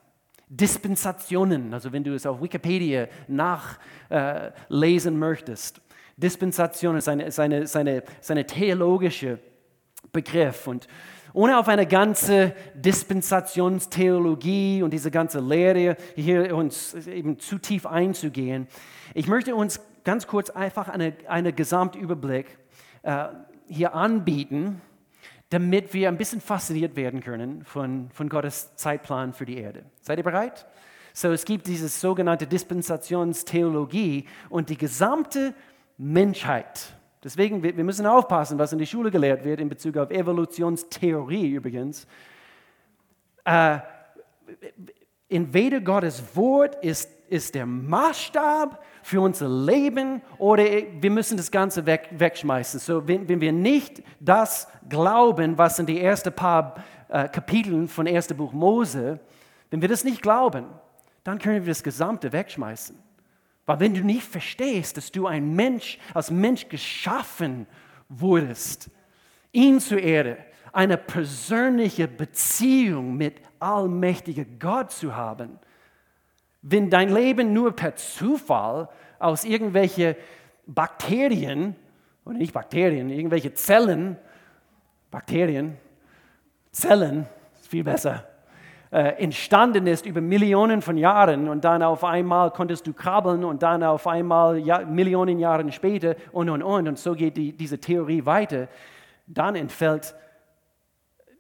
Dispensationen, 0.49 1.75
also 1.75 1.93
wenn 1.93 2.05
du 2.05 2.15
es 2.15 2.25
auf 2.27 2.43
Wikipedia 2.43 3.09
nachlesen 3.29 5.15
äh, 5.15 5.19
möchtest. 5.19 5.81
Dispensation 6.17 6.97
ist 6.97 7.09
eine, 7.09 7.25
ist 7.25 7.39
eine, 7.39 7.59
ist 7.59 7.77
eine, 7.77 8.03
ist 8.21 8.31
eine 8.31 8.47
theologische 8.47 9.39
Begriff 10.13 10.67
und 10.67 10.89
ohne 11.35 11.59
auf 11.59 11.69
eine 11.69 11.87
ganze 11.87 12.55
Dispensationstheologie 12.75 14.83
und 14.83 14.93
diese 14.93 15.11
ganze 15.11 15.41
Lehre 15.41 15.97
hier 16.17 16.57
uns 16.57 16.95
eben 17.07 17.39
zu 17.39 17.59
tief 17.59 17.85
einzugehen, 17.87 18.67
ich 19.15 19.29
möchte 19.29 19.55
uns 19.55 19.81
ganz 20.05 20.27
kurz 20.27 20.51
einfach 20.51 20.89
einen 20.89 21.13
eine 21.29 21.53
Gesamtüberblick 21.53 22.59
äh, 23.03 23.27
hier 23.69 23.95
anbieten, 23.95 24.81
damit 25.51 25.95
wir 25.95 26.09
ein 26.09 26.19
bisschen 26.19 26.41
fasziniert 26.41 26.95
werden 26.97 27.21
können 27.21 27.65
von, 27.65 28.11
von 28.13 28.29
Gottes 28.29 28.75
Zeitplan 28.77 29.33
für 29.33 29.47
die 29.47 29.59
Erde. 29.59 29.85
Seid 30.01 30.19
ihr 30.19 30.25
bereit? 30.25 30.67
So, 31.15 31.33
es 31.33 31.45
gibt 31.45 31.67
diese 31.67 31.89
sogenannte 31.89 32.47
Dispensationstheologie 32.47 34.27
und 34.51 34.69
die 34.69 34.77
gesamte 34.77 35.55
Menschheit. 35.97 36.93
Deswegen, 37.25 37.63
wir 37.63 37.85
müssen 37.85 38.07
aufpassen, 38.07 38.59
was 38.59 38.73
in 38.73 38.79
der 38.79 38.87
Schule 38.87 39.11
gelehrt 39.11 39.45
wird 39.45 39.59
in 39.59 39.69
Bezug 39.69 39.97
auf 39.97 40.11
Evolutionstheorie 40.11 41.51
übrigens. 41.55 42.07
Äh, 43.45 43.79
entweder 45.29 45.81
Gottes 45.81 46.23
Wort 46.37 46.77
ist, 46.85 47.11
ist 47.29 47.55
der 47.55 47.67
Maßstab 47.67 48.85
für 49.09 49.23
unser 49.23 49.49
Leben 49.49 50.21
oder 50.37 50.65
wir 50.65 51.11
müssen 51.11 51.39
das 51.39 51.51
Ganze 51.51 51.87
weg, 51.87 52.11
wegschmeißen. 52.11 52.79
So, 52.79 53.09
wenn, 53.09 53.27
wenn 53.27 53.41
wir 53.41 53.53
nicht 53.53 54.03
das 54.21 54.69
glauben, 54.87 55.57
was 55.57 55.79
in 55.79 55.87
die 55.87 55.99
ersten 55.99 56.31
paar 56.31 56.75
äh, 57.09 57.27
Kapiteln 57.27 57.89
von 57.89 58.07
1. 58.07 58.35
Buch 58.35 58.53
Mose, 58.53 59.19
wenn 59.71 59.81
wir 59.81 59.89
das 59.89 60.05
nicht 60.05 60.21
glauben, 60.21 60.67
dann 61.25 61.39
können 61.39 61.65
wir 61.65 61.71
das 61.71 61.83
Gesamte 61.83 62.33
wegschmeißen. 62.33 62.99
Weil 63.65 63.81
wenn 63.81 63.95
du 63.95 64.03
nicht 64.03 64.25
verstehst, 64.25 64.99
dass 64.99 65.11
du 65.11 65.27
ein 65.27 65.55
Mensch, 65.55 65.99
als 66.13 66.31
Mensch 66.31 66.69
geschaffen 66.69 67.67
wurdest, 68.11 68.91
ihn 69.53 69.81
zur 69.81 70.01
Erde, 70.01 70.37
eine 70.71 70.99
persönliche 70.99 72.09
Beziehung 72.09 73.17
mit 73.17 73.37
allmächtiger 73.59 74.45
Gott 74.59 74.93
zu 74.93 75.17
haben, 75.17 75.59
wenn 76.63 76.91
dein 76.91 77.09
Leben 77.09 77.53
nur 77.53 77.73
per 77.73 77.97
Zufall 77.97 78.89
aus 79.19 79.45
irgendwelchen 79.45 80.17
Bakterien, 80.67 81.77
oder 82.25 82.37
nicht 82.37 82.53
Bakterien, 82.53 83.11
irgendwelche 83.11 83.55
Zellen, 83.55 84.17
Bakterien, 85.11 85.77
Zellen, 86.73 87.27
ist 87.55 87.69
viel 87.69 87.85
besser, 87.85 88.27
äh, 88.91 89.23
entstanden 89.23 89.87
ist 89.87 90.07
über 90.07 90.21
Millionen 90.21 90.83
von 90.83 90.97
Jahren 90.97 91.49
und 91.49 91.65
dann 91.65 91.83
auf 91.83 92.05
einmal 92.05 92.51
konntest 92.51 92.87
du 92.87 92.93
krabbeln 92.93 93.45
und 93.45 93.63
dann 93.63 93.83
auf 93.83 94.07
einmal 94.07 94.59
ja, 94.59 94.81
Millionen 94.81 95.39
Jahre 95.39 95.71
später 95.73 96.17
und 96.33 96.49
und 96.49 96.63
und 96.63 96.89
und 96.89 96.99
so 96.99 97.15
geht 97.15 97.37
die, 97.37 97.53
diese 97.53 97.79
Theorie 97.79 98.25
weiter, 98.25 98.69
dann 99.27 99.57
entfällt 99.57 100.15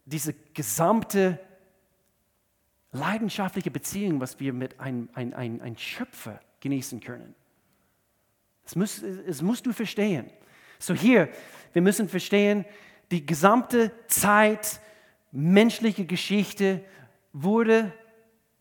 diese 0.04 0.34
gesamte 0.54 1.38
leidenschaftliche 2.92 3.70
Beziehung, 3.70 4.20
was 4.20 4.40
wir 4.40 4.52
mit 4.52 4.80
einem 4.80 5.08
ein, 5.12 5.34
ein, 5.34 5.60
ein 5.60 5.76
Schöpfer 5.76 6.40
genießen 6.60 7.00
können. 7.00 7.34
Das, 8.64 8.76
muss, 8.76 9.02
das 9.26 9.42
musst 9.42 9.66
du 9.66 9.72
verstehen. 9.72 10.30
So 10.78 10.94
hier, 10.94 11.28
wir 11.72 11.82
müssen 11.82 12.08
verstehen, 12.08 12.64
die 13.10 13.24
gesamte 13.24 13.92
Zeit, 14.06 14.80
menschliche 15.32 16.04
Geschichte 16.04 16.84
wurde 17.32 17.92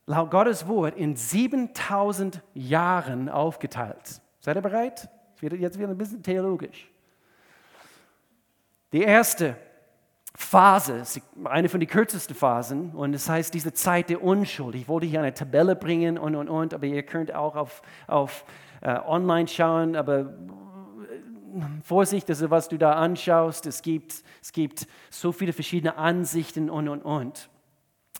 laut 0.06 0.30
Gottes 0.30 0.66
Wort 0.66 0.96
in 0.96 1.16
7000 1.16 2.42
Jahren 2.54 3.28
aufgeteilt. 3.28 4.20
Seid 4.40 4.56
ihr 4.56 4.62
bereit? 4.62 5.08
Jetzt 5.40 5.78
wird 5.78 5.90
ein 5.90 5.98
bisschen 5.98 6.22
theologisch. 6.22 6.88
Die 8.92 9.02
erste 9.02 9.56
Phase, 10.34 11.02
eine 11.44 11.68
von 11.68 11.80
den 11.80 11.88
kürzesten 11.88 12.34
Phasen, 12.34 12.90
und 12.90 13.12
das 13.12 13.28
heißt 13.28 13.52
diese 13.54 13.72
Zeit 13.72 14.08
der 14.08 14.22
Unschuld. 14.22 14.74
Ich 14.74 14.88
wollte 14.88 15.06
hier 15.06 15.20
eine 15.20 15.34
Tabelle 15.34 15.74
bringen 15.74 16.18
und, 16.18 16.34
und, 16.36 16.48
und, 16.48 16.74
aber 16.74 16.86
ihr 16.86 17.02
könnt 17.02 17.34
auch 17.34 17.56
auf, 17.56 17.82
auf 18.06 18.44
uh, 18.84 19.10
online 19.10 19.48
schauen, 19.48 19.96
aber 19.96 20.20
äh, 20.20 20.24
Vorsicht, 21.82 22.28
also 22.28 22.50
was 22.50 22.68
du 22.68 22.78
da 22.78 22.92
anschaust, 22.92 23.66
es 23.66 23.82
gibt, 23.82 24.22
es 24.40 24.52
gibt 24.52 24.86
so 25.10 25.32
viele 25.32 25.52
verschiedene 25.52 25.96
Ansichten 25.96 26.70
und, 26.70 26.88
und, 26.88 27.02
und. 27.02 27.48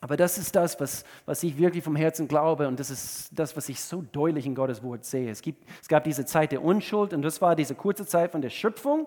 Aber 0.01 0.17
das 0.17 0.39
ist 0.39 0.55
das, 0.55 0.79
was, 0.81 1.05
was 1.27 1.43
ich 1.43 1.59
wirklich 1.59 1.83
vom 1.83 1.97
Herzen 1.97 2.29
glaube 2.29 2.69
und 2.69 2.79
das 2.79 2.91
ist 2.91 3.31
das, 3.33 3.57
was 3.57 3.69
ich 3.69 3.81
so 3.81 4.03
deutlich 4.13 4.47
in 4.47 4.55
Gottes 4.55 4.83
Wort 4.83 5.05
sehe. 5.05 5.31
Es, 5.31 5.43
gibt, 5.43 5.69
es 5.83 5.89
gab 5.89 6.05
diese 6.05 6.25
Zeit 6.25 6.53
der 6.53 6.63
Unschuld 6.63 7.13
und 7.13 7.23
das 7.23 7.43
war 7.43 7.57
diese 7.57 7.75
kurze 7.75 8.07
Zeit 8.07 8.31
von 8.33 8.41
der 8.41 8.51
Schöpfung 8.51 9.07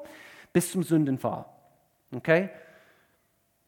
bis 0.51 0.71
zum 0.71 0.83
Sündenfall. 0.83 1.45
Okay? 2.13 2.49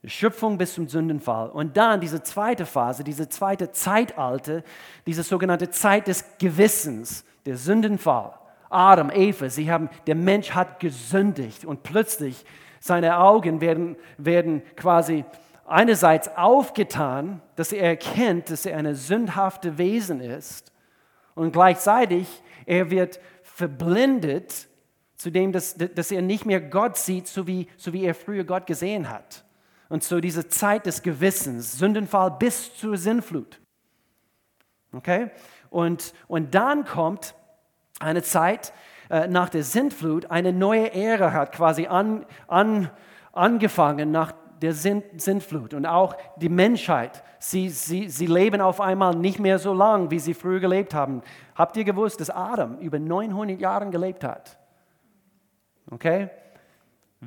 Schöpfung 0.06 0.58
bis 0.58 0.74
zum 0.74 0.88
Sündenfall. 0.88 1.50
Und 1.50 1.78
dann 1.78 2.02
diese 2.02 2.24
zweite 2.24 2.66
Phase, 2.66 3.04
diese 3.04 3.30
zweite 3.30 3.72
Zeitalter, 3.72 4.63
diese 5.06 5.24
sogenannte 5.24 5.70
Zeit 5.70 6.08
des 6.08 6.26
Gewissens, 6.39 7.26
der 7.46 7.58
Sündenfall. 7.58 8.34
Adam, 8.70 9.12
Eva, 9.12 9.50
sie 9.50 9.72
haben, 9.72 9.89
der 10.08 10.16
Mensch 10.16 10.52
hat 10.52 10.80
gesündigt 10.80 11.63
und 11.63 11.84
plötzlich 11.84 12.44
seine 12.80 13.18
Augen 13.20 13.62
werden, 13.62 13.96
werden 14.18 14.62
quasi 14.76 15.24
einerseits 15.66 16.36
aufgetan, 16.36 17.42
dass 17.56 17.72
er 17.72 17.84
erkennt, 17.84 18.50
dass 18.50 18.66
er 18.66 18.78
eine 18.78 18.96
sündhafte 18.96 19.78
Wesen 19.78 20.20
ist 20.20 20.74
Und 21.36 21.54
gleichzeitig, 21.54 22.28
er 22.66 22.92
wird 22.92 23.20
verblindet, 23.44 24.68
zu 25.16 25.30
dem, 25.30 25.52
dass, 25.52 25.76
dass 25.78 26.12
er 26.12 26.22
nicht 26.22 26.46
mehr 26.46 26.60
Gott 26.60 26.98
sieht, 26.98 27.28
so 27.28 27.48
wie, 27.48 27.68
so 27.78 27.94
wie 27.94 28.04
er 28.04 28.13
früher 28.13 28.44
Gott 28.44 28.68
gesehen 28.68 29.10
hat. 29.10 29.46
Und 29.93 30.03
so 30.03 30.19
diese 30.19 30.47
Zeit 30.47 30.88
des 30.88 31.03
Gewissens, 31.03 31.77
Sündenfall 31.77 32.32
bis 32.32 32.75
zur 32.75 32.97
Sinnflut. 32.97 33.62
Okay? 34.91 35.29
Und, 35.69 36.15
und 36.27 36.56
dann 36.56 36.84
kommt 36.84 37.36
eine 37.99 38.23
Zeit 38.23 38.73
äh, 39.12 39.27
nach 39.27 39.49
der 39.49 39.63
Sintflut, 39.63 40.32
eine 40.32 40.51
neue 40.51 40.91
Ära 40.95 41.32
hat 41.32 41.51
quasi 41.51 41.86
an, 41.86 42.25
an, 42.47 42.89
angefangen 43.34 44.10
nach 44.10 44.34
der 44.63 44.73
Sintflut. 44.73 45.75
Und 45.75 45.86
auch 45.86 46.17
die 46.38 46.49
Menschheit, 46.49 47.23
sie, 47.38 47.69
sie, 47.69 48.10
sie 48.10 48.25
leben 48.25 48.62
auf 48.62 48.82
einmal 48.82 49.13
nicht 49.13 49.38
mehr 49.38 49.60
so 49.60 49.75
lang, 49.75 50.10
wie 50.10 50.17
sie 50.17 50.34
früher 50.34 50.60
gelebt 50.60 50.95
haben. 50.95 51.21
Habt 51.53 51.77
ihr 51.77 51.84
gewusst, 51.84 52.19
dass 52.19 52.32
Adam 52.32 52.79
über 52.79 52.97
900 52.97 53.60
Jahre 53.60 53.91
gelebt 53.91 54.23
hat? 54.23 54.58
Okay? 55.91 56.32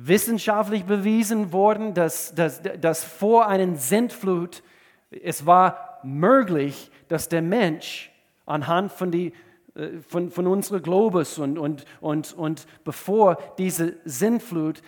Wissenschaftlich 0.05 0.85
bewiesen 0.85 1.51
worden, 1.51 1.93
dass, 1.93 2.33
dass, 2.35 2.61
dass 2.61 3.03
vor 3.03 3.47
einer 3.47 3.75
Sintflut 3.75 4.63
es 5.09 5.45
war 5.45 5.99
möglich, 6.03 6.91
dass 7.07 7.29
der 7.29 7.41
Mensch 7.41 8.11
anhand 8.45 8.91
von, 8.91 9.11
die, 9.11 9.33
äh, 9.75 9.99
von, 10.07 10.31
von 10.31 10.47
unserem 10.47 10.81
Globus 10.81 11.39
und, 11.39 11.57
und, 11.57 11.85
und, 12.01 12.33
und 12.33 12.67
bevor 12.83 13.37
diese 13.57 13.97
Sintflut 14.05 14.81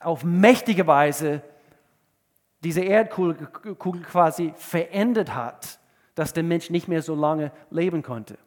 auf 0.00 0.24
mächtige 0.24 0.86
Weise 0.86 1.42
diese 2.62 2.80
Erdkugel 2.80 3.36
quasi 3.76 4.52
verändert 4.56 5.34
hat, 5.34 5.78
dass 6.14 6.32
der 6.32 6.42
Mensch 6.42 6.70
nicht 6.70 6.88
mehr 6.88 7.02
so 7.02 7.14
lange 7.14 7.52
leben 7.70 8.02
konnte. 8.02 8.38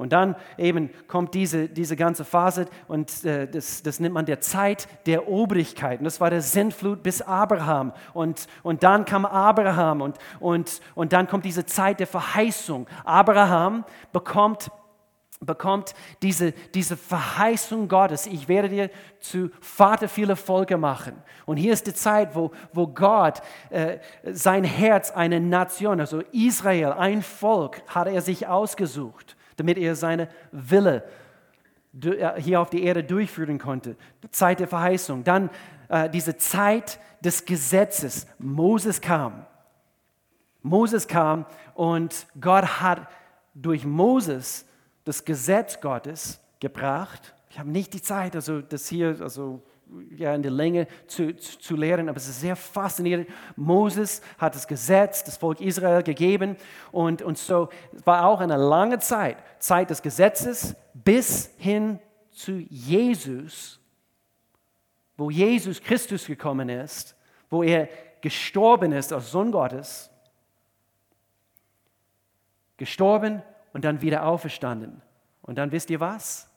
Und 0.00 0.14
dann 0.14 0.34
eben 0.56 0.88
kommt 1.08 1.34
diese, 1.34 1.68
diese 1.68 1.94
ganze 1.94 2.24
Phase 2.24 2.64
und 2.88 3.22
äh, 3.22 3.46
das, 3.46 3.82
das 3.82 4.00
nennt 4.00 4.14
man 4.14 4.24
der 4.24 4.40
Zeit 4.40 4.88
der 5.04 5.28
Obrigkeit. 5.28 5.98
Und 5.98 6.06
das 6.06 6.22
war 6.22 6.30
der 6.30 6.40
Sintflut 6.40 7.02
bis 7.02 7.20
Abraham. 7.20 7.92
Und, 8.14 8.46
und 8.62 8.82
dann 8.82 9.04
kam 9.04 9.26
Abraham 9.26 10.00
und, 10.00 10.16
und, 10.38 10.80
und 10.94 11.12
dann 11.12 11.26
kommt 11.26 11.44
diese 11.44 11.66
Zeit 11.66 12.00
der 12.00 12.06
Verheißung. 12.06 12.86
Abraham 13.04 13.84
bekommt 14.10 14.70
bekommt 15.42 15.94
diese, 16.22 16.52
diese 16.52 16.96
Verheißung 16.96 17.88
Gottes, 17.88 18.26
ich 18.26 18.48
werde 18.48 18.68
dir 18.70 18.90
zu 19.20 19.50
Vater 19.60 20.08
vieler 20.08 20.36
Volke 20.36 20.78
machen. 20.78 21.14
Und 21.44 21.58
hier 21.58 21.74
ist 21.74 21.86
die 21.86 21.94
Zeit, 21.94 22.34
wo, 22.34 22.52
wo 22.72 22.86
Gott 22.86 23.42
äh, 23.68 23.98
sein 24.24 24.64
Herz, 24.64 25.10
eine 25.10 25.40
Nation, 25.40 26.00
also 26.00 26.22
Israel, 26.32 26.92
ein 26.92 27.22
Volk, 27.22 27.82
hat 27.86 28.06
er 28.06 28.22
sich 28.22 28.46
ausgesucht 28.46 29.36
damit 29.60 29.78
er 29.78 29.94
seine 29.94 30.28
Wille 30.50 31.04
äh, 32.02 32.40
hier 32.40 32.60
auf 32.60 32.70
die 32.70 32.82
Erde 32.82 33.04
durchführen 33.04 33.58
konnte. 33.58 33.96
Zeit 34.30 34.60
der 34.60 34.68
Verheißung. 34.68 35.22
Dann 35.24 35.50
äh, 35.88 36.08
diese 36.08 36.36
Zeit 36.36 36.98
des 37.20 37.44
Gesetzes. 37.44 38.26
Moses 38.38 39.00
kam. 39.00 39.46
Moses 40.62 41.06
kam 41.06 41.46
und 41.74 42.26
Gott 42.40 42.80
hat 42.80 43.08
durch 43.54 43.84
Moses 43.84 44.66
das 45.04 45.24
Gesetz 45.24 45.80
Gottes 45.80 46.40
gebracht. 46.60 47.34
Ich 47.50 47.58
habe 47.58 47.70
nicht 47.70 47.94
die 47.94 48.02
Zeit, 48.02 48.34
also 48.34 48.60
das 48.60 48.88
hier, 48.88 49.16
also 49.20 49.62
ja, 50.10 50.34
in 50.34 50.42
der 50.42 50.50
Länge 50.50 50.86
zu, 51.06 51.36
zu, 51.36 51.58
zu, 51.58 51.76
lehren, 51.76 52.08
aber 52.08 52.18
es 52.18 52.28
ist 52.28 52.40
sehr 52.40 52.56
faszinierend. 52.56 53.28
Moses 53.56 54.22
hat 54.38 54.54
das 54.54 54.66
Gesetz 54.66 55.24
des 55.24 55.36
Volk 55.36 55.60
Israel 55.60 56.02
gegeben 56.02 56.56
und, 56.92 57.22
und 57.22 57.38
so 57.38 57.68
war 58.04 58.26
auch 58.26 58.40
eine 58.40 58.56
lange 58.56 58.98
Zeit, 58.98 59.38
Zeit 59.58 59.90
des 59.90 60.02
Gesetzes 60.02 60.76
bis 60.94 61.52
hin 61.56 61.98
zu 62.30 62.52
Jesus, 62.68 63.80
wo 65.16 65.30
Jesus 65.30 65.80
Christus 65.80 66.26
gekommen 66.26 66.68
ist, 66.68 67.16
wo 67.48 67.62
er 67.62 67.88
gestorben 68.20 68.92
ist 68.92 69.12
als 69.12 69.30
Sohn 69.30 69.52
Gottes, 69.52 70.10
gestorben 72.76 73.42
und 73.72 73.84
dann 73.84 74.00
wieder 74.00 74.24
auferstanden. 74.24 75.02
Und 75.42 75.58
dann 75.58 75.72
wisst 75.72 75.90
ihr 75.90 76.00
was? 76.00 76.48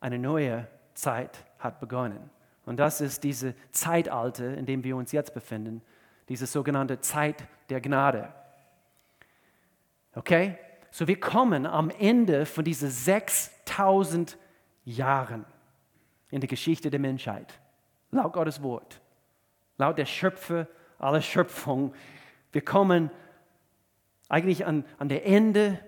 Eine 0.00 0.18
neue 0.18 0.66
Zeit 0.94 1.44
hat 1.58 1.80
begonnen. 1.80 2.30
Und 2.64 2.76
das 2.78 3.00
ist 3.00 3.24
diese 3.24 3.54
Zeitalter, 3.70 4.54
in 4.54 4.66
dem 4.66 4.84
wir 4.84 4.96
uns 4.96 5.12
jetzt 5.12 5.34
befinden, 5.34 5.82
diese 6.28 6.46
sogenannte 6.46 7.00
Zeit 7.00 7.44
der 7.68 7.80
Gnade. 7.80 8.32
Okay? 10.14 10.56
So 10.90 11.08
wir 11.08 11.18
kommen 11.18 11.66
am 11.66 11.90
Ende 11.90 12.46
von 12.46 12.64
diesen 12.64 12.90
6000 12.90 14.36
Jahren 14.84 15.44
in 16.30 16.40
der 16.40 16.48
Geschichte 16.48 16.90
der 16.90 17.00
Menschheit, 17.00 17.58
laut 18.10 18.32
Gottes 18.32 18.62
Wort, 18.62 19.00
laut 19.78 19.98
der 19.98 20.06
Schöpfer 20.06 20.66
aller 20.98 21.20
Schöpfung. 21.20 21.94
Wir 22.52 22.64
kommen 22.64 23.10
eigentlich 24.28 24.64
an, 24.64 24.84
an 24.98 25.08
der 25.08 25.26
Ende 25.26 25.78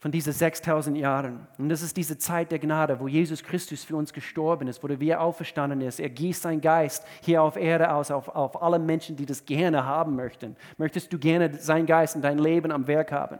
von 0.00 0.10
diesen 0.10 0.32
6000 0.32 0.96
Jahren. 0.96 1.46
Und 1.58 1.68
das 1.68 1.82
ist 1.82 1.94
diese 1.94 2.16
Zeit 2.16 2.50
der 2.50 2.58
Gnade, 2.58 2.98
wo 3.00 3.06
Jesus 3.06 3.44
Christus 3.44 3.84
für 3.84 3.96
uns 3.96 4.14
gestorben 4.14 4.66
ist, 4.66 4.82
wo 4.82 4.88
er 4.88 5.20
auferstanden 5.20 5.82
ist. 5.82 6.00
Er 6.00 6.08
gießt 6.08 6.42
seinen 6.42 6.62
Geist 6.62 7.04
hier 7.20 7.42
auf 7.42 7.56
Erde 7.56 7.92
aus, 7.92 8.10
auf, 8.10 8.28
auf 8.28 8.62
alle 8.62 8.78
Menschen, 8.78 9.16
die 9.16 9.26
das 9.26 9.44
gerne 9.44 9.84
haben 9.84 10.16
möchten. 10.16 10.56
Möchtest 10.78 11.12
du 11.12 11.18
gerne 11.18 11.54
seinen 11.58 11.84
Geist 11.84 12.16
in 12.16 12.22
dein 12.22 12.38
Leben 12.38 12.72
am 12.72 12.86
Werk 12.86 13.12
haben? 13.12 13.38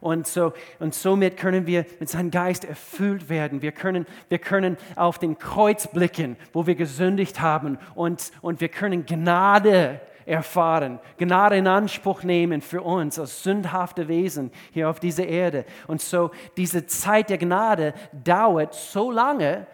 Und, 0.00 0.26
so, 0.26 0.52
und 0.80 0.94
somit 0.94 1.36
können 1.36 1.66
wir 1.66 1.86
mit 2.00 2.08
seinem 2.08 2.32
Geist 2.32 2.64
erfüllt 2.64 3.28
werden. 3.28 3.62
Wir 3.62 3.72
können, 3.72 4.04
wir 4.28 4.38
können 4.38 4.76
auf 4.96 5.18
den 5.18 5.38
Kreuz 5.38 5.86
blicken, 5.86 6.36
wo 6.52 6.66
wir 6.66 6.74
gesündigt 6.74 7.40
haben. 7.40 7.78
Und, 7.94 8.32
und 8.42 8.60
wir 8.60 8.68
können 8.68 9.06
Gnade 9.06 10.00
erfahren, 10.26 11.00
Gnade 11.18 11.56
in 11.56 11.66
Anspruch 11.66 12.22
nehmen 12.22 12.60
für 12.60 12.82
uns 12.82 13.18
als 13.18 13.42
sündhafte 13.42 14.08
Wesen 14.08 14.50
hier 14.72 14.88
auf 14.88 15.00
dieser 15.00 15.26
Erde. 15.26 15.64
Und 15.86 16.00
so 16.00 16.30
diese 16.56 16.86
Zeit 16.86 17.30
der 17.30 17.38
Gnade 17.38 17.94
dauert 18.12 18.74
so 18.74 19.10
lange, 19.10 19.66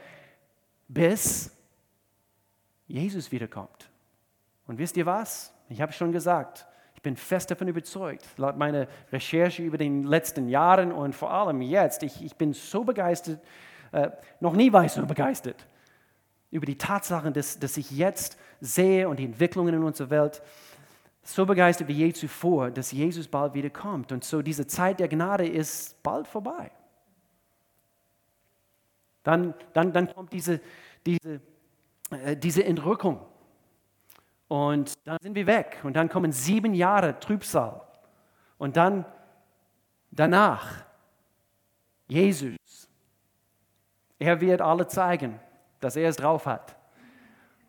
bis 0.89 1.57
Jesus 2.87 3.31
wiederkommt. 3.31 3.91
Und 4.67 4.79
wisst 4.79 4.97
ihr 4.97 5.07
was? 5.07 5.53
Ich 5.69 5.81
habe 5.81 5.93
schon 5.93 6.13
gesagt, 6.13 6.67
ich 6.95 7.03
bin 7.03 7.17
fest 7.17 7.51
davon 7.51 7.69
überzeugt, 7.69 8.27
laut 8.37 8.57
meiner 8.57 8.87
Recherche 9.13 9.63
über 9.63 9.79
den 9.79 10.05
letzten 10.05 10.49
Jahren 10.49 10.93
und 10.93 11.15
vor 11.15 11.31
allem 11.33 11.63
jetzt, 11.63 12.03
ich, 12.03 12.23
ich 12.23 12.37
bin 12.37 12.53
so 12.53 12.85
begeistert, 12.85 13.41
äh, 13.93 14.11
noch 14.41 14.55
nie 14.55 14.73
war 14.73 14.85
ich 14.85 14.93
so 14.93 15.07
begeistert 15.07 15.67
über 16.51 16.67
die 16.67 16.77
Tatsachen, 16.77 17.33
dass, 17.33 17.59
dass 17.59 17.77
ich 17.77 17.91
jetzt 17.91 18.39
sehe 18.61 19.09
und 19.09 19.19
die 19.19 19.25
Entwicklungen 19.25 19.75
in 19.75 19.83
unserer 19.83 20.11
Welt, 20.11 20.43
so 21.23 21.47
begeistert 21.47 21.89
wie 21.89 21.93
je 21.93 22.13
zuvor, 22.13 22.71
dass 22.71 22.93
Jesus 22.93 23.29
bald 23.29 23.55
wiederkommt. 23.55 24.11
Und 24.11 24.25
so 24.25 24.43
diese 24.43 24.67
Zeit 24.67 25.01
der 25.01 25.09
Gnade 25.09 25.47
ist 25.47 26.03
bald 26.03 26.27
vorbei. 26.27 26.71
Dann, 29.23 29.55
dann, 29.75 29.93
dann 29.93 30.13
kommt 30.13 30.33
diese, 30.33 30.61
diese, 31.05 31.41
äh, 32.11 32.37
diese 32.37 32.65
Entrückung. 32.65 33.21
Und 34.49 34.95
dann 35.05 35.19
sind 35.21 35.35
wir 35.35 35.47
weg. 35.47 35.79
Und 35.85 35.95
dann 35.95 36.09
kommen 36.09 36.33
sieben 36.33 36.75
Jahre 36.75 37.21
Trübsal. 37.21 37.83
Und 38.59 38.77
dann 38.77 39.05
danach 40.11 40.85
Jesus. 42.09 42.89
Er 44.19 44.41
wird 44.41 44.61
alle 44.61 44.89
zeigen, 44.89 45.39
dass 45.81 45.97
er 45.97 46.09
es 46.09 46.17
drauf 46.17 46.47
hat. 46.47 46.77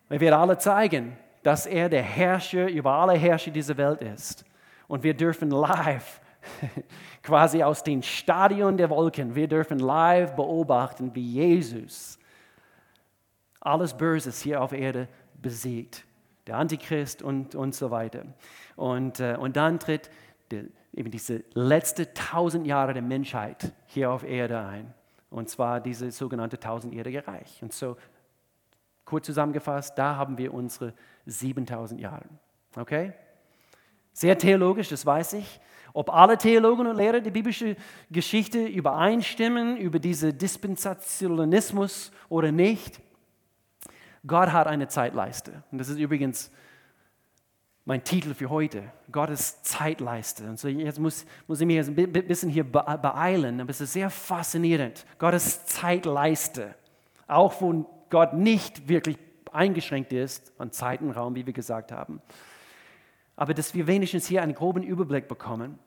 Er 0.08 0.20
wird 0.20 0.34
alle 0.34 0.58
zeigen, 0.58 1.16
dass 1.42 1.66
er 1.66 1.88
der 1.88 2.02
Herrscher 2.02 2.68
über 2.68 2.92
alle 2.92 3.14
Herrscher 3.14 3.50
dieser 3.50 3.76
Welt 3.76 4.02
ist. 4.02 4.44
Und 4.86 5.02
wir 5.02 5.14
dürfen 5.14 5.50
live, 5.50 6.20
quasi 7.22 7.62
aus 7.62 7.82
dem 7.82 8.02
Stadion 8.02 8.76
der 8.76 8.90
Wolken, 8.90 9.34
wir 9.34 9.48
dürfen 9.48 9.78
live 9.78 10.34
beobachten, 10.36 11.14
wie 11.14 11.32
Jesus 11.32 12.18
alles 13.60 13.96
Böses 13.96 14.42
hier 14.42 14.60
auf 14.60 14.72
Erde 14.72 15.08
besiegt. 15.40 16.04
Der 16.46 16.56
Antichrist 16.56 17.22
und, 17.22 17.54
und 17.54 17.74
so 17.74 17.92
weiter. 17.92 18.24
Und, 18.74 19.20
äh, 19.20 19.36
und 19.38 19.56
dann 19.56 19.78
tritt 19.78 20.10
die, 20.50 20.68
eben 20.92 21.10
diese 21.10 21.44
letzte 21.54 22.12
tausend 22.12 22.66
Jahre 22.66 22.92
der 22.92 23.02
Menschheit 23.02 23.72
hier 23.86 24.10
auf 24.10 24.24
Erde 24.24 24.58
ein. 24.60 24.92
Und 25.32 25.48
zwar 25.48 25.80
dieses 25.80 26.16
sogenannte 26.18 26.60
tausendjährige 26.60 27.26
Reich. 27.26 27.62
Und 27.62 27.72
so, 27.72 27.96
kurz 29.04 29.26
zusammengefasst, 29.26 29.96
da 29.96 30.16
haben 30.16 30.38
wir 30.38 30.52
unsere 30.52 30.92
7000 31.26 32.00
Jahre. 32.00 32.26
Okay? 32.76 33.14
Sehr 34.12 34.36
theologisch, 34.36 34.88
das 34.90 35.06
weiß 35.06 35.34
ich. 35.34 35.60
Ob 35.94 36.10
alle 36.12 36.38
Theologen 36.38 36.86
und 36.86 36.96
Lehrer 36.96 37.20
der 37.20 37.30
biblischen 37.30 37.76
Geschichte 38.10 38.66
übereinstimmen 38.66 39.76
über 39.76 39.98
diesen 39.98 40.36
Dispensationalismus 40.36 42.12
oder 42.28 42.52
nicht, 42.52 43.00
Gott 44.26 44.52
hat 44.52 44.66
eine 44.66 44.88
Zeitleiste. 44.88 45.62
Und 45.70 45.78
das 45.78 45.88
ist 45.88 45.98
übrigens 45.98 46.50
mein 47.84 48.04
Titel 48.04 48.34
für 48.34 48.48
heute, 48.48 48.84
Gottes 49.10 49.62
Zeitleiste. 49.62 50.44
Und 50.48 50.58
so 50.58 50.68
jetzt 50.68 51.00
muss, 51.00 51.24
muss 51.46 51.60
ich 51.60 51.66
mich 51.66 51.80
ein 51.80 51.94
bisschen 51.94 52.48
hier 52.48 52.64
beeilen, 52.64 53.60
aber 53.60 53.70
es 53.70 53.80
ist 53.80 53.92
sehr 53.92 54.10
faszinierend. 54.10 55.04
Gottes 55.18 55.66
Zeitleiste, 55.66 56.74
auch 57.26 57.60
wo 57.60 57.86
Gott 58.10 58.34
nicht 58.34 58.88
wirklich 58.88 59.18
eingeschränkt 59.50 60.12
ist 60.12 60.52
an 60.58 60.70
Zeit 60.70 61.00
und 61.00 61.10
Raum, 61.10 61.34
wie 61.34 61.44
wir 61.44 61.52
gesagt 61.52 61.92
haben. 61.92 62.20
Aber 63.34 63.54
dass 63.54 63.74
wir 63.74 63.86
wenigstens 63.86 64.26
hier 64.26 64.42
einen 64.42 64.54
groben 64.54 64.82
Überblick 64.82 65.26
bekommen, 65.26 65.78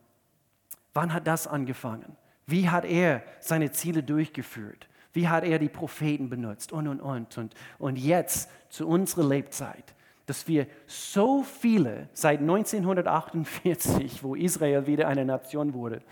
wann 0.92 1.14
hat 1.14 1.26
das 1.26 1.46
angefangen? 1.46 2.16
Wie 2.46 2.68
hat 2.68 2.84
er 2.84 3.22
seine 3.40 3.72
Ziele 3.72 4.02
durchgeführt? 4.02 4.88
Wie 5.12 5.28
hat 5.28 5.44
er 5.44 5.58
die 5.58 5.68
Propheten 5.68 6.28
benutzt? 6.28 6.72
Und, 6.72 6.88
und, 6.88 7.00
und. 7.00 7.38
Und, 7.38 7.54
und 7.78 7.98
jetzt 7.98 8.50
zu 8.68 8.86
unserer 8.86 9.26
Lebzeit 9.26 9.95
dass 10.26 10.46
wir 10.48 10.66
so 10.86 11.42
viele 11.42 12.08
seit 12.12 12.40
1948, 12.40 14.22
wo 14.22 14.34
Israel 14.34 14.86
wieder 14.86 15.08
eine 15.08 15.24
Nation 15.24 15.72
wurde, 15.72 16.02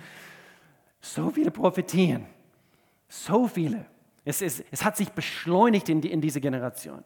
so 1.00 1.30
viele 1.30 1.50
Prophetien, 1.50 2.26
so 3.08 3.46
viele. 3.46 3.84
Es, 4.24 4.40
ist, 4.40 4.64
es 4.70 4.84
hat 4.84 4.96
sich 4.96 5.10
beschleunigt 5.10 5.88
in, 5.88 6.00
die, 6.00 6.10
in 6.10 6.20
diese 6.20 6.40
Bis, 6.40 7.04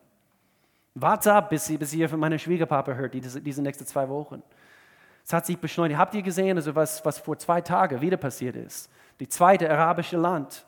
Warte 0.94 1.32
ab, 1.32 1.50
bis, 1.50 1.68
bis 1.78 1.92
ihr 1.94 2.08
von 2.08 2.20
meiner 2.20 2.38
Schwiegerpapa 2.38 2.92
hört, 2.92 3.14
diese, 3.14 3.40
diese 3.40 3.62
nächsten 3.62 3.86
zwei 3.86 4.08
Wochen. 4.08 4.42
Es 5.24 5.32
hat 5.32 5.46
sich 5.46 5.58
beschleunigt. 5.58 5.98
Habt 5.98 6.14
ihr 6.14 6.22
gesehen, 6.22 6.56
also 6.56 6.74
was, 6.74 7.04
was 7.04 7.18
vor 7.18 7.38
zwei 7.38 7.60
Tagen 7.60 8.00
wieder 8.00 8.16
passiert 8.16 8.56
ist? 8.56 8.90
Die 9.20 9.28
zweite 9.28 9.70
arabische 9.70 10.16
Land 10.16 10.64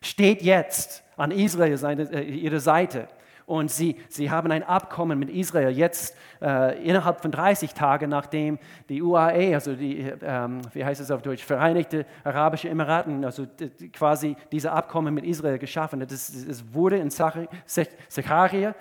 steht 0.00 0.42
jetzt 0.42 1.04
an 1.16 1.30
Israel 1.30 1.76
seine, 1.76 2.02
äh, 2.12 2.22
ihre 2.22 2.60
Seite 2.60 3.08
und 3.46 3.70
sie, 3.70 3.96
sie 4.08 4.30
haben 4.30 4.50
ein 4.50 4.62
Abkommen 4.62 5.18
mit 5.18 5.30
Israel 5.30 5.70
jetzt 5.70 6.16
äh, 6.40 6.82
innerhalb 6.82 7.20
von 7.20 7.30
30 7.30 7.74
Tagen, 7.74 8.10
nachdem 8.10 8.58
die 8.88 9.02
UAE, 9.02 9.54
also 9.54 9.74
die, 9.74 9.98
ähm, 10.22 10.62
wie 10.72 10.84
heißt 10.84 11.00
es 11.00 11.10
auf 11.10 11.22
Deutsch, 11.22 11.44
Vereinigte 11.44 12.06
Arabische 12.24 12.68
Emiraten, 12.68 13.24
also 13.24 13.46
quasi 13.92 14.36
dieses 14.50 14.70
Abkommen 14.70 15.14
mit 15.14 15.24
Israel 15.24 15.58
geschaffen 15.58 16.00
hat. 16.00 16.12
Es 16.12 16.64
wurde 16.72 16.96
in 16.98 17.10
Zechariah 17.10 18.74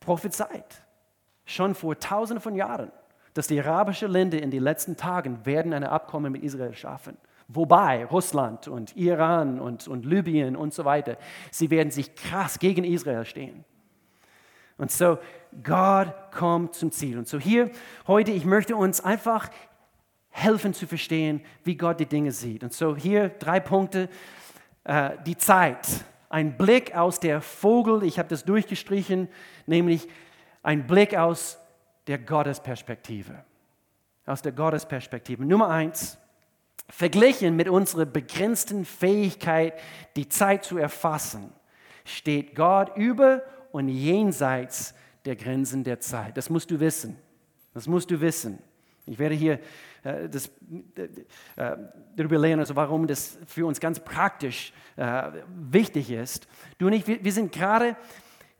prophezeit, 0.00 0.82
schon 1.44 1.74
vor 1.74 1.98
tausenden 1.98 2.42
von 2.42 2.54
Jahren, 2.54 2.90
dass 3.32 3.46
die 3.46 3.60
arabischen 3.60 4.10
Länder 4.10 4.40
in 4.40 4.50
den 4.50 4.62
letzten 4.62 4.96
Tagen 4.96 5.44
werden 5.44 5.72
ein 5.72 5.84
Abkommen 5.84 6.32
mit 6.32 6.42
Israel 6.42 6.74
schaffen. 6.74 7.16
Wobei 7.48 8.06
Russland 8.06 8.68
und 8.68 8.96
Iran 8.96 9.60
und, 9.60 9.86
und 9.86 10.06
Libyen 10.06 10.56
und 10.56 10.72
so 10.72 10.84
weiter, 10.84 11.18
sie 11.50 11.70
werden 11.70 11.90
sich 11.90 12.14
krass 12.14 12.58
gegen 12.58 12.84
Israel 12.84 13.24
stehen. 13.24 13.64
Und 14.76 14.90
so, 14.90 15.18
Gott 15.62 16.12
kommt 16.32 16.74
zum 16.74 16.90
Ziel. 16.90 17.18
Und 17.18 17.28
so 17.28 17.38
hier 17.38 17.70
heute, 18.06 18.32
ich 18.32 18.44
möchte 18.44 18.76
uns 18.76 19.00
einfach 19.00 19.50
helfen 20.30 20.74
zu 20.74 20.86
verstehen, 20.86 21.44
wie 21.62 21.76
Gott 21.76 22.00
die 22.00 22.06
Dinge 22.06 22.32
sieht. 22.32 22.64
Und 22.64 22.72
so 22.72 22.96
hier 22.96 23.28
drei 23.28 23.60
Punkte. 23.60 24.08
Äh, 24.82 25.10
die 25.24 25.36
Zeit, 25.36 25.86
ein 26.28 26.56
Blick 26.56 26.96
aus 26.96 27.20
der 27.20 27.40
Vogel, 27.40 28.02
ich 28.02 28.18
habe 28.18 28.28
das 28.28 28.44
durchgestrichen, 28.44 29.28
nämlich 29.66 30.08
ein 30.62 30.86
Blick 30.86 31.16
aus 31.16 31.58
der 32.06 32.18
Gottesperspektive. 32.18 33.44
Aus 34.26 34.42
der 34.42 34.52
Gottesperspektive. 34.52 35.44
Nummer 35.44 35.70
eins, 35.70 36.18
verglichen 36.88 37.56
mit 37.56 37.68
unserer 37.68 38.04
begrenzten 38.04 38.84
Fähigkeit, 38.84 39.78
die 40.16 40.28
Zeit 40.28 40.64
zu 40.64 40.76
erfassen, 40.76 41.52
steht 42.04 42.54
Gott 42.54 42.96
über 42.96 43.42
und 43.74 43.88
jenseits 43.88 44.94
der 45.24 45.34
Grenzen 45.34 45.82
der 45.82 45.98
Zeit. 45.98 46.36
Das 46.36 46.48
musst 46.48 46.70
du 46.70 46.78
wissen. 46.78 47.16
Das 47.72 47.88
musst 47.88 48.08
du 48.08 48.20
wissen. 48.20 48.60
Ich 49.04 49.18
werde 49.18 49.34
hier 49.34 49.58
äh, 50.04 50.28
das, 50.28 50.46
äh, 51.56 51.76
darüber 52.14 52.38
lernen, 52.38 52.60
also 52.60 52.76
warum 52.76 53.08
das 53.08 53.36
für 53.48 53.66
uns 53.66 53.80
ganz 53.80 53.98
praktisch 53.98 54.72
äh, 54.94 55.24
wichtig 55.70 56.12
ist. 56.12 56.46
Du 56.78 56.86
und 56.86 56.92
ich, 56.92 57.04
wir, 57.08 57.24
wir 57.24 57.32
sind 57.32 57.50
gerade 57.50 57.96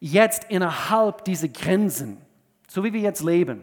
jetzt 0.00 0.50
innerhalb 0.50 1.24
dieser 1.24 1.46
Grenzen, 1.46 2.16
so 2.66 2.82
wie 2.82 2.92
wir 2.92 3.00
jetzt 3.00 3.22
leben 3.22 3.62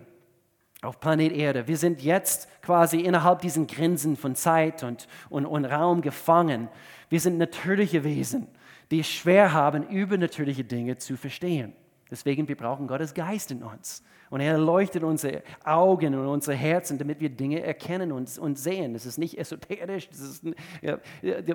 auf 0.82 1.02
Planet 1.02 1.34
Erde. 1.34 1.68
Wir 1.68 1.78
sind 1.78 2.02
jetzt 2.02 2.48
quasi 2.62 3.02
innerhalb 3.02 3.42
diesen 3.42 3.68
Grenzen 3.68 4.16
von 4.16 4.36
Zeit 4.36 4.84
und, 4.84 5.06
und, 5.30 5.46
und 5.46 5.66
Raum 5.66 6.02
gefangen. 6.02 6.70
Wir 7.10 7.20
sind 7.20 7.38
natürliche 7.38 8.06
Wesen 8.06 8.48
die 8.92 9.00
es 9.00 9.10
schwer 9.10 9.54
haben, 9.54 9.88
übernatürliche 9.88 10.66
Dinge 10.66 10.98
zu 10.98 11.16
verstehen. 11.18 11.74
Deswegen, 12.12 12.48
wir 12.48 12.58
brauchen 12.58 12.88
Gottes 12.88 13.14
Geist 13.14 13.52
in 13.52 13.64
uns. 13.64 14.04
Und 14.30 14.42
er 14.42 14.58
leuchtet 14.58 15.04
unsere 15.04 15.44
Augen 15.64 16.14
und 16.14 16.28
unsere 16.28 16.56
Herzen, 16.56 16.98
damit 16.98 17.20
wir 17.20 17.30
Dinge 17.30 17.62
erkennen 17.62 18.12
und, 18.12 18.38
und 18.38 18.60
sehen. 18.60 18.94
Das 18.94 19.06
ist 19.06 19.18
nicht 19.18 19.38
esoterisch, 19.38 20.10
das 20.10 20.20
ist 20.20 20.46
ja, 20.82 21.00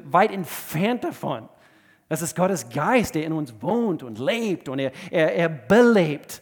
weit 0.05 0.33
entfernt 0.33 1.05
davon. 1.05 1.49
Das 2.09 2.22
ist 2.22 2.37
Gottes 2.37 2.68
Geist, 2.68 3.14
der 3.14 3.25
in 3.25 3.33
uns 3.33 3.55
wohnt 3.61 4.03
und 4.03 4.18
lebt 4.18 4.68
und 4.68 4.79
er, 4.79 4.92
er, 5.11 5.35
er 5.35 5.49
belebt 5.49 6.40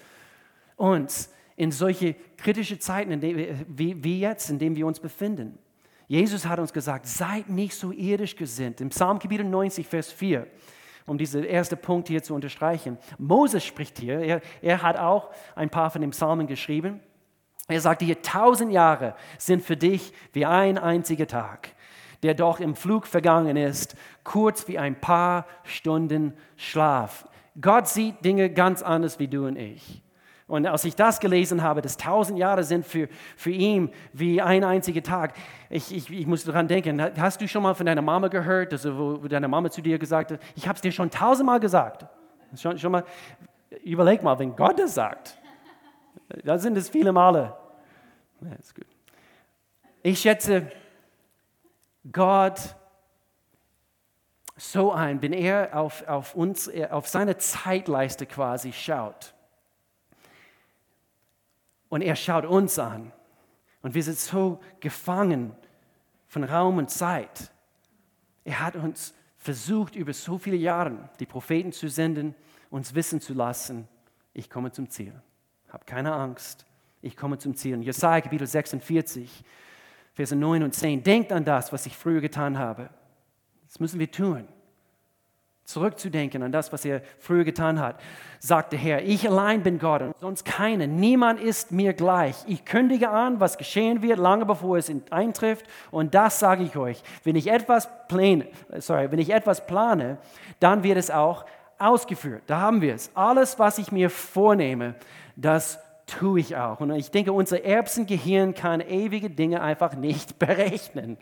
uns 0.77 1.33
in 1.57 1.71
solche 1.71 2.15
kritische 2.37 2.79
Zeiten, 2.79 3.23
wir, 3.23 3.65
wie, 3.69 4.03
wie 4.03 4.21
jetzt, 4.21 4.51
in 4.51 4.59
denen 4.59 4.77
wir 4.77 4.87
uns 4.87 5.01
befinden. 5.01 5.59
Jesus 6.07 6.47
hat 6.47 6.59
uns 6.59 6.73
gesagt, 6.73 7.07
seid 7.07 7.49
nicht 7.49 7.75
so 7.75 7.93
irdisch 7.93 8.37
gesinnt. 8.37 8.81
Im 8.81 8.91
Psalm 8.91 9.19
90, 9.23 9.87
Vers 9.87 10.13
4 10.13 10.47
um 11.07 11.19
diesen 11.19 11.45
ersten 11.45 11.79
Punkt 11.79 12.09
hier 12.09 12.23
zu 12.23 12.35
unterstreichen. 12.35 12.99
Moses 13.19 13.65
spricht 13.65 13.99
hier, 13.99 14.21
er, 14.21 14.41
er 14.63 14.83
hat 14.83 14.97
auch 14.97 15.31
ein 15.55 15.71
paar 15.71 15.91
von 15.91 16.01
den 16.01 16.11
Psalmen 16.11 16.47
geschrieben. 16.47 17.01
Er 17.69 17.81
sagt 17.81 18.03
hier, 18.03 18.21
tausend 18.23 18.73
Jahre 18.73 19.15
sind 19.39 19.63
für 19.63 19.77
dich 19.77 20.13
wie 20.33 20.45
ein 20.45 20.77
einziger 20.77 21.27
Tag, 21.27 21.71
der 22.23 22.35
doch 22.35 22.61
im 22.61 22.75
Flug 22.75 23.07
vergangen 23.07 23.57
ist, 23.57 23.97
kurz 24.23 24.69
wie 24.69 24.79
ein 24.79 25.01
paar 25.01 25.47
Stunden 25.65 26.35
Schlaf. 26.57 27.27
Gott 27.61 27.89
sieht 27.89 28.25
Dinge 28.25 28.51
ganz 28.51 28.83
anders 28.83 29.19
wie 29.19 29.29
du 29.29 29.47
und 29.47 29.57
ich. 29.57 30.04
Und 30.47 30.67
als 30.67 30.85
ich 30.85 30.95
das 30.95 31.21
gelesen 31.21 31.63
habe, 31.63 31.81
dass 31.81 31.97
tausend 31.97 32.39
Jahre 32.39 32.65
sind 32.65 32.85
für, 32.85 33.09
für 33.37 33.51
ihn 33.51 33.91
wie 34.13 34.43
ein 34.43 34.63
einziger 34.63 35.03
Tag, 35.03 35.35
ich, 35.71 35.95
ich, 35.95 36.11
ich 36.11 36.27
musste 36.27 36.53
daran 36.53 36.69
denken, 36.69 37.01
hast 37.19 37.41
du 37.41 37.49
schon 37.49 37.63
mal 37.63 37.75
von 37.75 37.87
deiner 37.87 38.03
Mama 38.03 38.29
gehört, 38.29 38.73
also 38.73 39.23
wo, 39.23 39.29
deine 39.29 39.49
Mama 39.49 39.71
zu 39.71 39.81
dir 39.81 39.99
gesagt 39.99 40.33
hat, 40.33 40.41
ich 40.55 40.69
habe 40.69 40.77
es 40.77 40.83
dir 40.83 40.93
schon 40.93 41.11
tausendmal 41.11 41.61
gesagt. 41.61 42.07
Schon, 42.57 42.79
schon 42.79 42.93
mal, 42.93 43.05
überleg 43.85 44.23
mal, 44.23 44.39
wenn 44.39 44.55
Gott 44.55 44.79
das 44.79 44.95
sagt, 44.95 45.39
da 46.45 46.59
sind 46.59 46.77
es 46.77 46.91
viele 46.91 47.13
Male. 47.13 47.57
Ja, 48.43 48.53
ist. 48.57 48.75
Ich 50.03 50.21
schätze 50.21 50.71
Gott 52.13 52.61
so 54.57 54.93
ein, 54.93 55.23
wenn 55.23 55.33
er 55.33 55.75
auf, 55.75 56.07
auf 56.07 56.35
uns, 56.35 56.71
auf 56.91 57.09
seine 57.09 57.39
Zeitleiste 57.39 58.27
quasi 58.27 58.75
schaut 58.75 59.35
und 61.95 62.03
er 62.03 62.17
schaut 62.17 62.45
uns 62.45 62.77
an. 62.81 63.13
Und 63.81 63.95
wir 63.95 64.03
sind 64.03 64.19
so 64.19 64.59
gefangen 64.81 65.55
von 66.27 66.43
Raum 66.43 66.79
und 66.79 66.91
Zeit. 66.91 67.53
Er 68.43 68.59
hat 68.59 68.75
uns 68.75 69.15
versucht, 69.37 69.95
über 69.95 70.13
so 70.13 70.37
viele 70.37 70.57
Jahre 70.57 71.09
die 71.21 71.27
Propheten 71.27 71.71
zu 71.71 71.89
senden, 71.89 72.35
uns 72.69 72.97
wissen 72.97 73.21
zu 73.21 73.33
lassen, 73.33 73.87
ich 74.33 74.51
komme 74.51 74.73
zum 74.73 74.91
Ziel. 74.91 75.15
Hab 75.69 75.87
keine 75.87 76.13
Angst, 76.13 76.67
ich 77.01 77.17
komme 77.17 77.39
zum 77.39 77.55
Ziel. 77.55 77.75
Und 77.75 77.83
Jesaja 77.83 78.23
Kapitel 78.23 78.49
46, 78.49 79.45
Verse 80.15 80.35
9 80.35 80.65
und 80.65 80.75
10. 80.75 81.05
Denkt 81.05 81.31
an 81.31 81.45
das, 81.45 81.73
was 81.73 81.87
ich 81.87 81.97
früher 81.97 82.21
getan 82.21 82.59
habe. 82.59 82.91
Das 83.69 83.79
müssen 83.79 84.01
wir 84.01 84.11
tun 84.11 84.49
zurückzudenken 85.65 86.43
an 86.43 86.53
das, 86.53 86.73
was 86.73 86.85
er 86.85 87.03
früher 87.19 87.45
getan 87.45 87.81
hat, 87.81 87.99
sagt 88.39 88.73
der 88.73 88.79
Herr, 88.79 89.03
ich 89.03 89.29
allein 89.29 89.63
bin 89.63 89.79
Gott 89.79 90.03
und 90.03 90.15
sonst 90.21 90.45
keiner. 90.45 90.87
Niemand 90.87 91.41
ist 91.41 91.73
mir 91.73 91.95
gleich. 91.95 92.37
Ich 92.47 92.65
kündige 92.65 93.09
an, 93.09 93.41
was 93.41 93.57
geschehen 93.57 94.03
wird, 94.03 94.19
lange 94.19 94.45
bevor 94.45 94.77
es 94.77 94.93
eintrifft. 95.11 95.67
Und 95.91 96.15
das 96.15 96.39
sage 96.39 96.65
ich 96.65 96.77
euch. 96.77 97.03
Wenn 97.25 97.37
ich 97.37 97.47
etwas 97.47 97.89
plane, 98.09 98.47
sorry, 98.79 99.11
wenn 99.11 99.19
ich 99.19 99.31
etwas 99.31 99.67
plane, 99.67 100.19
dann 100.61 100.83
wird 100.83 100.99
es 100.99 101.11
auch 101.11 101.47
ausgeführt. 101.79 102.43
Da 102.47 102.61
haben 102.61 102.83
wir 102.83 102.95
es. 102.95 103.11
Alles, 103.15 103.59
was 103.59 103.79
ich 103.79 103.91
mir 103.91 104.11
vornehme, 104.11 104.95
das 105.37 105.79
tue 106.07 106.41
ich 106.41 106.57
auch. 106.57 106.81
Und 106.81 106.91
ich 106.93 107.11
denke, 107.11 107.33
unser 107.33 107.65
Erbsengehirn 107.65 108.55
kann 108.55 108.81
ewige 108.81 109.31
Dinge 109.31 109.63
einfach 109.63 109.95
nicht 109.97 110.39
berechnen 110.39 111.17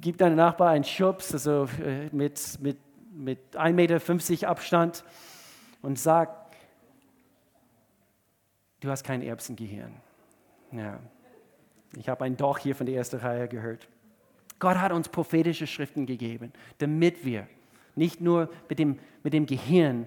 gibt 0.00 0.20
deinem 0.20 0.36
Nachbar 0.36 0.70
einen 0.70 0.84
Schubs, 0.84 1.32
also 1.32 1.68
äh, 1.84 2.08
mit, 2.12 2.58
mit, 2.60 2.78
mit 3.12 3.38
1,50 3.54 3.72
Meter 3.72 4.48
Abstand 4.48 5.04
und 5.82 5.98
sagt, 5.98 6.56
du 8.80 8.90
hast 8.90 9.04
kein 9.04 9.22
Erbsengehirn. 9.22 9.94
Ja. 10.72 11.00
Ich 11.96 12.08
habe 12.08 12.24
ein 12.24 12.36
Doch 12.36 12.58
hier 12.58 12.74
von 12.74 12.86
der 12.86 12.96
ersten 12.96 13.16
Reihe 13.16 13.48
gehört. 13.48 13.88
Gott 14.58 14.76
hat 14.76 14.92
uns 14.92 15.08
prophetische 15.08 15.66
Schriften 15.66 16.06
gegeben, 16.06 16.52
damit 16.78 17.24
wir 17.24 17.46
nicht 17.94 18.20
nur 18.20 18.50
mit 18.68 18.78
dem, 18.78 18.98
mit 19.22 19.32
dem 19.32 19.46
Gehirn 19.46 20.06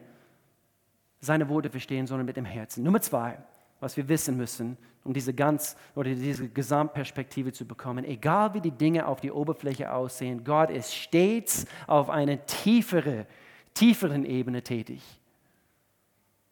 seine 1.19 1.49
Worte 1.49 1.69
verstehen, 1.69 2.07
sondern 2.07 2.25
mit 2.25 2.37
dem 2.37 2.45
Herzen. 2.45 2.83
Nummer 2.83 3.01
zwei, 3.01 3.37
was 3.81 3.97
wir 3.97 4.07
wissen 4.07 4.37
müssen, 4.37 4.77
um 5.03 5.11
diese 5.13 5.33
ganz 5.33 5.75
oder 5.95 6.11
diese 6.11 6.47
Gesamtperspektive 6.47 7.51
zu 7.51 7.65
bekommen. 7.65 8.05
Egal 8.05 8.53
wie 8.53 8.61
die 8.61 8.71
Dinge 8.71 9.07
auf 9.07 9.19
die 9.19 9.31
Oberfläche 9.31 9.91
aussehen, 9.91 10.43
Gott 10.45 10.69
ist 10.69 10.95
stets 10.95 11.65
auf 11.87 12.09
einer 12.09 12.45
tiefere, 12.45 13.25
tieferen 13.73 14.23
Ebene 14.23 14.61
tätig. 14.61 15.01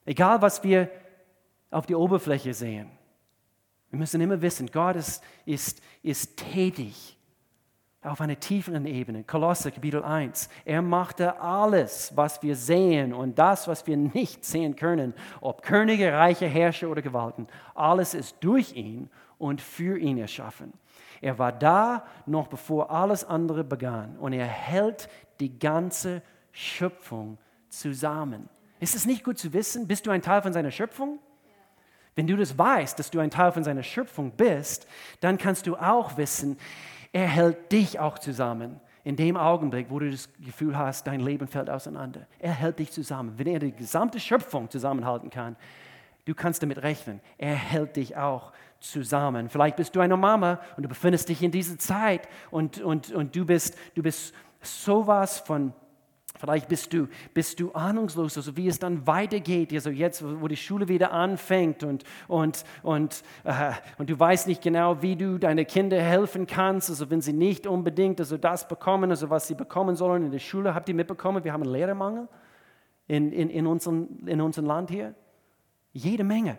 Egal 0.05 0.41
was 0.41 0.63
wir 0.63 0.89
auf 1.69 1.85
die 1.85 1.95
Oberfläche 1.95 2.53
sehen. 2.53 2.89
Wir 3.91 3.99
müssen 3.99 4.19
immer 4.21 4.41
wissen, 4.41 4.69
Gott 4.71 4.95
ist, 4.95 5.23
ist, 5.45 5.81
ist 6.01 6.37
tätig 6.37 7.18
auf 8.01 8.21
einer 8.21 8.39
tieferen 8.39 8.85
Ebene. 8.85 9.23
Kolosse 9.25 9.71
Kapitel 9.71 10.03
1. 10.03 10.49
Er 10.63 10.81
machte 10.81 11.39
alles, 11.41 12.13
was 12.15 12.41
wir 12.41 12.55
sehen 12.55 13.13
und 13.13 13.37
das, 13.37 13.67
was 13.67 13.85
wir 13.87 13.97
nicht 13.97 14.45
sehen 14.45 14.75
können, 14.77 15.13
ob 15.41 15.61
Könige, 15.63 16.13
Reiche, 16.13 16.47
Herrscher 16.47 16.89
oder 16.89 17.01
Gewalten. 17.01 17.47
Alles 17.75 18.13
ist 18.13 18.37
durch 18.39 18.73
ihn 18.73 19.09
und 19.37 19.59
für 19.59 19.97
ihn 19.97 20.17
erschaffen. 20.17 20.71
Er 21.21 21.37
war 21.37 21.51
da 21.51 22.05
noch 22.25 22.47
bevor 22.47 22.89
alles 22.89 23.25
andere 23.25 23.65
begann 23.65 24.17
und 24.17 24.31
er 24.31 24.47
hält 24.47 25.09
die 25.41 25.59
ganze 25.59 26.21
Schöpfung 26.53 27.37
zusammen. 27.67 28.47
Ist 28.79 28.95
es 28.95 29.05
nicht 29.05 29.25
gut 29.25 29.37
zu 29.37 29.51
wissen, 29.51 29.87
bist 29.87 30.05
du 30.05 30.11
ein 30.11 30.21
Teil 30.21 30.41
von 30.41 30.53
seiner 30.53 30.71
Schöpfung? 30.71 31.19
Wenn 32.15 32.27
du 32.27 32.37
das 32.37 32.57
weißt, 32.57 32.97
dass 32.97 33.11
du 33.11 33.19
ein 33.19 33.29
Teil 33.29 33.51
von 33.51 33.65
seiner 33.65 33.83
Schöpfung 33.83 34.31
bist, 34.31 34.87
dann 35.19 35.37
kannst 35.37 35.67
du 35.67 35.75
auch 35.75 36.17
wissen, 36.17 36.57
er 37.11 37.27
hält 37.27 37.71
dich 37.71 37.99
auch 37.99 38.19
zusammen. 38.19 38.79
In 39.03 39.15
dem 39.15 39.37
Augenblick, 39.37 39.87
wo 39.89 39.99
du 39.99 40.11
das 40.11 40.29
Gefühl 40.39 40.77
hast, 40.77 41.07
dein 41.07 41.21
Leben 41.21 41.47
fällt 41.47 41.69
auseinander. 41.69 42.27
Er 42.37 42.53
hält 42.53 42.79
dich 42.79 42.91
zusammen. 42.91 43.33
Wenn 43.37 43.47
er 43.47 43.59
die 43.59 43.71
gesamte 43.71 44.19
Schöpfung 44.19 44.69
zusammenhalten 44.69 45.29
kann, 45.29 45.55
du 46.25 46.35
kannst 46.35 46.61
damit 46.61 46.83
rechnen. 46.83 47.21
Er 47.37 47.55
hält 47.55 47.95
dich 47.95 48.17
auch 48.17 48.51
zusammen. 48.79 49.49
Vielleicht 49.49 49.77
bist 49.77 49.95
du 49.95 49.99
eine 49.99 50.17
Mama 50.17 50.59
und 50.77 50.83
du 50.83 50.89
befindest 50.89 51.29
dich 51.29 51.41
in 51.41 51.51
dieser 51.51 51.77
Zeit 51.77 52.27
und, 52.51 52.79
und, 52.81 53.11
und 53.11 53.35
du, 53.35 53.45
bist, 53.45 53.77
du 53.95 54.03
bist 54.03 54.33
sowas 54.61 55.39
von 55.39 55.73
Vielleicht 56.39 56.69
bist 56.69 56.93
du, 56.93 57.09
bist 57.33 57.59
du 57.59 57.73
ahnungslos, 57.73 58.37
also 58.37 58.55
wie 58.55 58.69
es 58.69 58.79
dann 58.79 59.05
weitergeht, 59.05 59.73
also 59.73 59.89
jetzt, 59.89 60.23
wo 60.23 60.47
die 60.47 60.55
Schule 60.55 60.87
wieder 60.87 61.11
anfängt 61.11 61.83
und, 61.83 62.05
und, 62.29 62.63
und, 62.81 63.23
äh, 63.43 63.73
und 63.97 64.09
du 64.09 64.17
weißt 64.17 64.47
nicht 64.47 64.61
genau, 64.61 65.01
wie 65.01 65.17
du 65.17 65.37
deine 65.37 65.65
Kinder 65.65 66.01
helfen 66.01 66.47
kannst, 66.47 66.89
also 66.89 67.09
wenn 67.09 67.19
sie 67.19 67.33
nicht 67.33 67.67
unbedingt 67.67 68.21
also 68.21 68.37
das 68.37 68.69
bekommen, 68.69 69.09
also 69.09 69.29
was 69.29 69.49
sie 69.49 69.53
bekommen 69.53 69.97
sollen 69.97 70.23
in 70.23 70.31
der 70.31 70.39
Schule. 70.39 70.73
Habt 70.73 70.87
ihr 70.87 70.95
mitbekommen, 70.95 71.43
wir 71.43 71.51
haben 71.51 71.63
einen 71.63 71.73
Lehrermangel 71.73 72.29
in, 73.09 73.33
in, 73.33 73.49
in, 73.49 73.67
unserem, 73.67 74.25
in 74.25 74.39
unserem 74.39 74.65
Land 74.65 74.91
hier? 74.91 75.15
Jede 75.91 76.23
Menge 76.23 76.57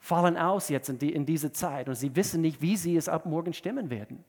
fallen 0.00 0.36
aus 0.36 0.68
jetzt 0.68 0.90
in, 0.90 0.98
die, 0.98 1.14
in 1.14 1.24
diese 1.24 1.50
Zeit 1.50 1.88
und 1.88 1.94
sie 1.94 2.14
wissen 2.14 2.42
nicht, 2.42 2.60
wie 2.60 2.76
sie 2.76 2.94
es 2.94 3.08
ab 3.08 3.24
morgen 3.24 3.54
stimmen 3.54 3.88
werden. 3.88 4.22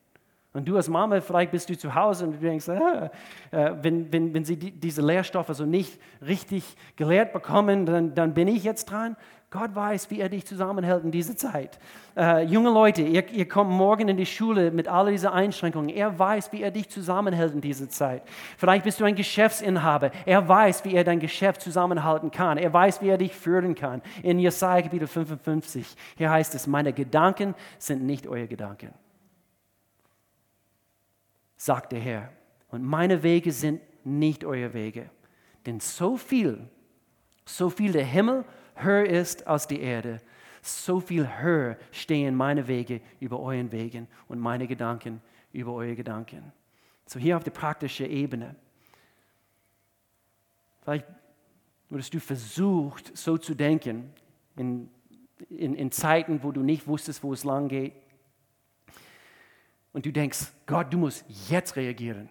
Und 0.52 0.66
du 0.66 0.76
als 0.76 0.88
Mama, 0.88 1.20
vielleicht 1.20 1.52
bist 1.52 1.68
du 1.68 1.78
zu 1.78 1.94
Hause 1.94 2.24
und 2.24 2.32
du 2.32 2.38
denkst, 2.38 2.68
ah, 2.68 3.10
äh, 3.52 3.72
wenn, 3.82 4.12
wenn, 4.12 4.34
wenn 4.34 4.44
sie 4.44 4.56
die, 4.56 4.72
diese 4.72 5.00
Lehrstoffe 5.00 5.50
so 5.50 5.64
nicht 5.64 6.00
richtig 6.26 6.76
gelehrt 6.96 7.32
bekommen, 7.32 7.86
dann, 7.86 8.14
dann 8.14 8.34
bin 8.34 8.48
ich 8.48 8.64
jetzt 8.64 8.86
dran. 8.86 9.16
Gott 9.50 9.74
weiß, 9.74 10.10
wie 10.10 10.20
er 10.20 10.28
dich 10.28 10.46
zusammenhält 10.46 11.04
in 11.04 11.10
dieser 11.12 11.36
Zeit. 11.36 11.78
Äh, 12.16 12.44
junge 12.44 12.70
Leute, 12.70 13.02
ihr, 13.02 13.28
ihr 13.30 13.48
kommt 13.48 13.70
morgen 13.70 14.08
in 14.08 14.16
die 14.16 14.26
Schule 14.26 14.72
mit 14.72 14.88
all 14.88 15.10
diesen 15.10 15.28
Einschränkungen. 15.28 15.88
Er 15.88 16.16
weiß, 16.18 16.52
wie 16.52 16.62
er 16.62 16.70
dich 16.72 16.88
zusammenhält 16.88 17.54
in 17.54 17.60
dieser 17.60 17.88
Zeit. 17.88 18.22
Vielleicht 18.58 18.84
bist 18.84 18.98
du 18.98 19.04
ein 19.04 19.14
Geschäftsinhaber. 19.14 20.10
Er 20.24 20.48
weiß, 20.48 20.84
wie 20.84 20.94
er 20.94 21.04
dein 21.04 21.20
Geschäft 21.20 21.62
zusammenhalten 21.62 22.32
kann. 22.32 22.58
Er 22.58 22.72
weiß, 22.72 23.02
wie 23.02 23.08
er 23.08 23.18
dich 23.18 23.34
führen 23.34 23.76
kann. 23.76 24.02
In 24.22 24.38
Jesaja 24.40 24.82
Kapitel 24.82 25.06
55, 25.06 25.96
hier 26.16 26.30
heißt 26.30 26.54
es, 26.56 26.66
meine 26.66 26.92
Gedanken 26.92 27.54
sind 27.78 28.04
nicht 28.04 28.26
eure 28.26 28.48
Gedanken 28.48 28.90
sagt 31.60 31.92
der 31.92 32.00
Herr. 32.00 32.32
Und 32.70 32.82
meine 32.82 33.22
Wege 33.22 33.52
sind 33.52 33.82
nicht 34.02 34.44
eure 34.44 34.72
Wege. 34.72 35.10
Denn 35.66 35.78
so 35.78 36.16
viel, 36.16 36.66
so 37.44 37.68
viel 37.68 37.92
der 37.92 38.04
Himmel 38.04 38.46
höher 38.76 39.04
ist 39.04 39.46
als 39.46 39.66
die 39.66 39.80
Erde, 39.80 40.22
so 40.62 41.00
viel 41.00 41.28
höher 41.28 41.76
stehen 41.90 42.34
meine 42.34 42.66
Wege 42.66 43.02
über 43.18 43.40
euren 43.40 43.70
Wegen 43.72 44.08
und 44.26 44.38
meine 44.38 44.66
Gedanken 44.66 45.20
über 45.52 45.74
eure 45.74 45.96
Gedanken. 45.96 46.50
So 47.04 47.20
hier 47.20 47.36
auf 47.36 47.44
der 47.44 47.50
praktischen 47.50 48.06
Ebene. 48.06 48.56
Vielleicht 50.80 51.06
wurdest 51.90 52.14
du 52.14 52.20
versucht, 52.20 53.14
so 53.14 53.36
zu 53.36 53.54
denken, 53.54 54.10
in, 54.56 54.88
in, 55.50 55.74
in 55.74 55.92
Zeiten, 55.92 56.42
wo 56.42 56.52
du 56.52 56.62
nicht 56.62 56.86
wusstest, 56.86 57.22
wo 57.22 57.34
es 57.34 57.44
lang 57.44 57.68
geht 57.68 57.92
und 59.92 60.06
du 60.06 60.12
denkst, 60.12 60.46
Gott, 60.66 60.92
du 60.92 60.98
musst 60.98 61.24
jetzt 61.48 61.76
reagieren. 61.76 62.28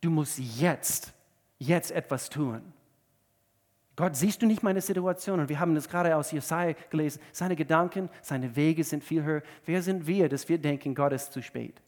Du 0.00 0.10
musst 0.10 0.38
jetzt, 0.38 1.12
jetzt 1.58 1.90
etwas 1.90 2.28
tun. 2.28 2.60
Gott, 3.94 4.16
siehst 4.16 4.42
du 4.42 4.46
nicht 4.46 4.62
meine 4.62 4.80
Situation? 4.80 5.40
Und 5.40 5.48
wir 5.48 5.60
haben 5.60 5.74
das 5.74 5.88
gerade 5.88 6.16
aus 6.16 6.32
Jesaja 6.32 6.74
gelesen. 6.90 7.20
Seine 7.30 7.56
Gedanken, 7.56 8.08
seine 8.22 8.56
Wege 8.56 8.84
sind 8.84 9.04
viel 9.04 9.22
höher. 9.22 9.42
Wer 9.66 9.82
sind 9.82 10.06
wir, 10.06 10.28
dass 10.28 10.48
wir 10.48 10.58
denken, 10.58 10.94
Gott 10.94 11.12
ist 11.12 11.32
zu 11.32 11.42
spät? 11.42 11.80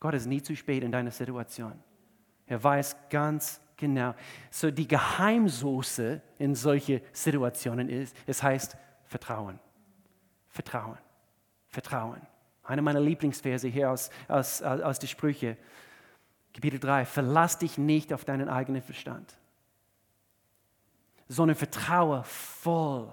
Gott 0.00 0.14
ist 0.14 0.26
nie 0.26 0.42
zu 0.42 0.56
spät 0.56 0.82
in 0.82 0.92
deiner 0.92 1.10
Situation. 1.10 1.74
Er 2.46 2.62
weiß 2.62 2.96
ganz 3.10 3.60
genau. 3.76 4.14
So 4.50 4.70
die 4.70 4.88
Geheimsoße 4.88 6.22
in 6.38 6.54
solche 6.54 7.02
Situationen 7.12 7.88
ist, 7.88 8.16
es 8.26 8.42
heißt 8.42 8.76
Vertrauen. 9.04 9.58
Vertrauen. 10.48 10.98
Vertrauen. 11.68 12.22
Einer 12.68 12.82
meiner 12.82 13.00
Lieblingsverse 13.00 13.66
hier 13.66 13.90
aus, 13.90 14.10
aus, 14.28 14.60
aus 14.60 14.98
den 14.98 15.08
Sprüche. 15.08 15.56
Kapitel 16.52 16.78
3. 16.78 17.06
Verlass 17.06 17.58
dich 17.58 17.78
nicht 17.78 18.12
auf 18.12 18.26
deinen 18.26 18.50
eigenen 18.50 18.82
Verstand, 18.82 19.38
sondern 21.28 21.56
vertraue 21.56 22.22
voll. 22.24 23.10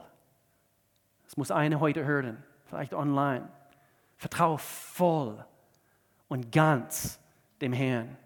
Das 1.24 1.38
muss 1.38 1.52
einer 1.52 1.80
heute 1.80 2.04
hören, 2.04 2.44
vielleicht 2.66 2.94
online. 2.94 3.48
Vertraue 4.18 4.58
voll 4.58 5.46
und 6.28 6.52
ganz 6.52 7.18
dem 7.62 7.72
Herrn. 7.72 8.18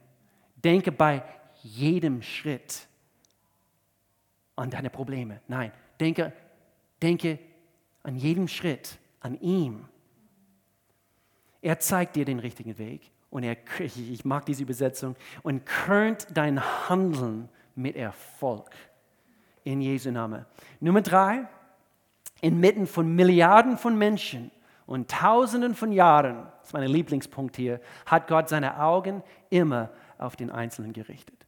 Denke 0.56 0.92
bei 0.92 1.24
jedem 1.62 2.24
Schritt 2.24 2.88
an 4.56 4.72
deine 4.72 4.90
Probleme. 4.90 5.42
Nein, 5.48 5.72
denke, 6.00 6.34
denke 7.04 7.38
an 8.02 8.16
jedem 8.16 8.48
Schritt 8.48 8.98
an 9.20 9.40
ihm 9.42 9.86
er 11.62 11.80
zeigt 11.80 12.16
dir 12.16 12.26
den 12.26 12.40
richtigen 12.40 12.78
Weg 12.78 13.12
und 13.30 13.44
er, 13.44 13.58
ich 13.80 14.26
mag 14.26 14.46
diese 14.46 14.64
Übersetzung, 14.64 15.16
und 15.44 15.66
krönt 15.66 16.28
dein 16.34 16.62
Handeln 16.90 17.50
mit 17.76 17.96
Erfolg. 17.96 18.70
In 19.64 19.82
Jesu 19.82 20.10
Namen. 20.10 20.46
Nummer 20.80 21.02
drei, 21.02 21.48
inmitten 22.42 22.88
von 22.88 23.14
Milliarden 23.14 23.78
von 23.78 23.98
Menschen 23.98 24.52
und 24.86 25.12
Tausenden 25.12 25.76
von 25.76 25.92
Jahren, 25.92 26.48
das 26.60 26.70
ist 26.70 26.74
mein 26.74 26.90
Lieblingspunkt 26.90 27.56
hier, 27.56 27.80
hat 28.06 28.28
Gott 28.28 28.50
seine 28.50 28.80
Augen 28.80 29.22
immer 29.50 29.92
auf 30.18 30.36
den 30.36 30.50
Einzelnen 30.50 30.94
gerichtet. 30.94 31.46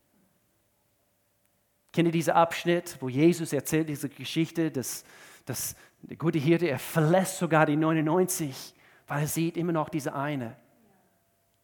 Kennt 1.94 2.08
ihr 2.08 2.12
diesen 2.12 2.34
Abschnitt, 2.34 2.98
wo 3.00 3.10
Jesus 3.10 3.52
erzählt 3.54 3.90
diese 3.90 4.10
Geschichte, 4.10 4.72
dass, 4.72 5.04
dass 5.46 5.76
der 6.02 6.18
gute 6.18 6.40
Hirte, 6.40 6.68
er 6.68 6.80
verlässt 6.80 7.38
sogar 7.38 7.66
die 7.66 7.76
99 7.76 8.74
weil 9.12 9.24
er 9.24 9.28
sieht 9.28 9.58
immer 9.58 9.74
noch 9.74 9.90
diese 9.90 10.16
eine. 10.16 10.56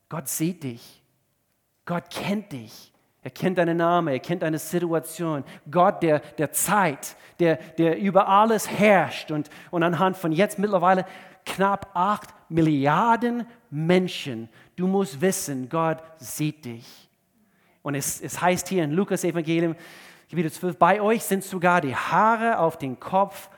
Gott 0.10 0.28
sieht 0.28 0.64
dich. 0.64 1.02
Gott 1.86 2.10
kennt 2.10 2.52
dich. 2.52 2.92
Er 3.22 3.32
kennt 3.32 3.58
deinen 3.58 3.78
Namen, 3.78 4.10
er 4.10 4.20
kennt 4.20 4.42
deine 4.42 4.60
Situation. 4.60 5.46
Gott, 5.72 6.04
der, 6.04 6.20
der 6.20 6.52
Zeit, 6.52 7.16
der, 7.40 7.56
der 7.78 8.00
über 8.00 8.28
alles 8.28 8.70
herrscht 8.70 9.32
und, 9.32 9.50
und 9.72 9.82
anhand 9.82 10.18
von 10.18 10.34
jetzt 10.34 10.60
mittlerweile 10.60 11.06
knapp 11.46 11.90
acht 11.94 12.34
Milliarden 12.50 13.48
Menschen, 13.70 14.50
du 14.76 14.86
musst 14.86 15.22
wissen, 15.22 15.70
Gott 15.70 16.00
sieht 16.18 16.66
dich. 16.66 17.10
Und 17.82 17.96
es, 17.96 18.20
es 18.20 18.42
heißt 18.42 18.68
hier 18.68 18.84
in 18.84 18.92
Lukas 18.92 19.24
Evangelium, 19.24 19.74
Kapitel 20.30 20.52
12, 20.52 20.78
bei 20.78 21.00
euch 21.00 21.24
sind 21.24 21.46
sogar 21.46 21.80
die 21.80 21.96
Haare 21.96 22.60
auf 22.60 22.78
den 22.78 23.00
Kopf 23.00 23.50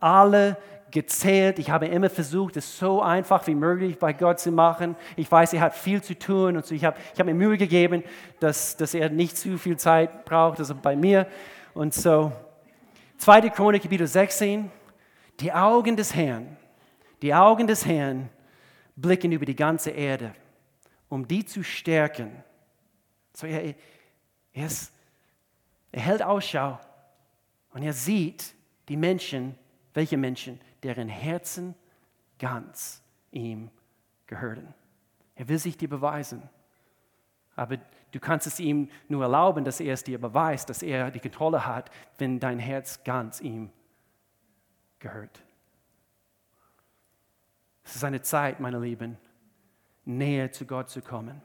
alle 0.00 0.58
gezählt. 0.90 1.58
Ich 1.58 1.70
habe 1.70 1.86
immer 1.86 2.10
versucht, 2.10 2.56
es 2.56 2.78
so 2.78 3.02
einfach 3.02 3.46
wie 3.46 3.54
möglich 3.54 3.98
bei 3.98 4.12
Gott 4.12 4.40
zu 4.40 4.50
machen. 4.50 4.96
Ich 5.16 5.30
weiß, 5.30 5.52
er 5.52 5.60
hat 5.60 5.74
viel 5.74 6.02
zu 6.02 6.18
tun 6.18 6.56
und 6.56 6.66
so. 6.66 6.74
ich 6.74 6.84
habe 6.84 6.96
ich 7.12 7.18
hab 7.18 7.26
mir 7.26 7.34
Mühe 7.34 7.56
gegeben, 7.56 8.02
dass, 8.40 8.76
dass 8.76 8.94
er 8.94 9.10
nicht 9.10 9.36
zu 9.36 9.58
viel 9.58 9.76
Zeit 9.76 10.24
braucht, 10.24 10.58
also 10.58 10.74
bei 10.74 10.96
mir. 10.96 11.26
Und 11.74 11.94
so, 11.94 12.32
2. 13.18 13.50
Chronik, 13.50 13.82
Kapitel 13.82 14.06
16, 14.06 14.70
die 15.40 15.52
Augen 15.52 15.96
des 15.96 16.14
Herrn, 16.14 16.56
die 17.22 17.34
Augen 17.34 17.66
des 17.66 17.84
Herrn 17.84 18.28
blicken 18.96 19.32
über 19.32 19.44
die 19.44 19.56
ganze 19.56 19.90
Erde, 19.90 20.34
um 21.08 21.26
die 21.26 21.44
zu 21.44 21.62
stärken. 21.62 22.42
So, 23.32 23.46
er, 23.46 23.74
er, 24.52 24.66
ist, 24.66 24.92
er 25.92 26.00
hält 26.00 26.22
Ausschau 26.22 26.78
und 27.72 27.82
er 27.82 27.92
sieht 27.92 28.54
die 28.88 28.96
Menschen, 28.96 29.54
welche 29.94 30.16
Menschen? 30.16 30.60
Deren 30.82 31.08
Herzen 31.08 31.74
ganz 32.38 33.02
ihm 33.30 33.70
gehören. 34.26 34.74
Er 35.34 35.48
will 35.48 35.58
sich 35.58 35.76
dir 35.76 35.88
beweisen. 35.88 36.48
Aber 37.56 37.78
du 38.12 38.20
kannst 38.20 38.46
es 38.46 38.60
ihm 38.60 38.90
nur 39.08 39.22
erlauben, 39.22 39.64
dass 39.64 39.80
er 39.80 39.94
es 39.94 40.04
dir 40.04 40.20
beweist, 40.20 40.70
dass 40.70 40.82
er 40.82 41.10
die 41.10 41.20
Kontrolle 41.20 41.66
hat, 41.66 41.90
wenn 42.18 42.38
dein 42.40 42.58
Herz 42.58 43.02
ganz 43.04 43.40
ihm 43.40 43.70
gehört. 44.98 45.42
Es 47.84 47.96
ist 47.96 48.04
eine 48.04 48.22
Zeit, 48.22 48.60
meine 48.60 48.78
Lieben, 48.78 49.16
näher 50.04 50.52
zu 50.52 50.66
Gott 50.66 50.90
zu 50.90 51.00
kommen. 51.02 51.40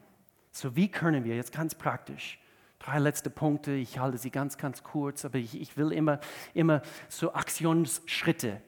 So 0.52 0.76
wie 0.76 0.90
können 0.90 1.24
wir 1.24 1.36
jetzt 1.36 1.52
ganz 1.52 1.74
praktisch 1.74 2.40
drei 2.84 3.00
letzte 3.00 3.30
Punkte, 3.30 3.72
ich 3.72 3.98
halte 3.98 4.18
sie 4.18 4.30
ganz, 4.30 4.58
ganz 4.58 4.84
kurz, 4.84 5.26
aber 5.26 5.38
ich, 5.38 5.60
ich 5.60 5.78
will 5.78 5.92
immer, 5.92 6.20
immer 6.54 6.82
so 7.08 7.34
Aktionsschritte 7.34 8.62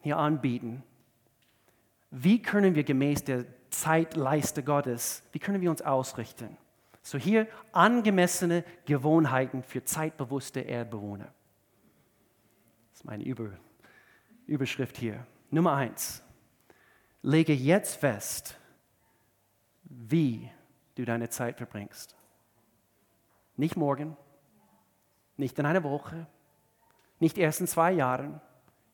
hier 0.00 0.16
anbieten. 0.16 0.82
Wie 2.10 2.40
können 2.40 2.74
wir 2.74 2.84
gemäß 2.84 3.24
der 3.24 3.44
Zeitleiste 3.70 4.62
Gottes, 4.62 5.22
wie 5.32 5.38
können 5.38 5.60
wir 5.60 5.70
uns 5.70 5.82
ausrichten? 5.82 6.56
So 7.02 7.18
hier 7.18 7.46
angemessene 7.72 8.64
Gewohnheiten 8.86 9.62
für 9.62 9.84
zeitbewusste 9.84 10.60
Erdbewohner. 10.60 11.32
Das 12.90 13.00
ist 13.00 13.04
meine 13.04 13.24
Über 13.24 13.50
Überschrift 14.46 14.96
hier. 14.96 15.26
Nummer 15.50 15.74
eins. 15.74 16.22
Lege 17.22 17.52
jetzt 17.52 17.96
fest, 17.96 18.58
wie 19.84 20.50
du 20.94 21.04
deine 21.04 21.28
Zeit 21.28 21.58
verbringst. 21.58 22.16
Nicht 23.56 23.76
morgen, 23.76 24.16
nicht 25.36 25.58
in 25.58 25.66
einer 25.66 25.82
Woche, 25.84 26.26
nicht 27.20 27.38
erst 27.38 27.60
in 27.60 27.66
zwei 27.66 27.92
Jahren. 27.92 28.40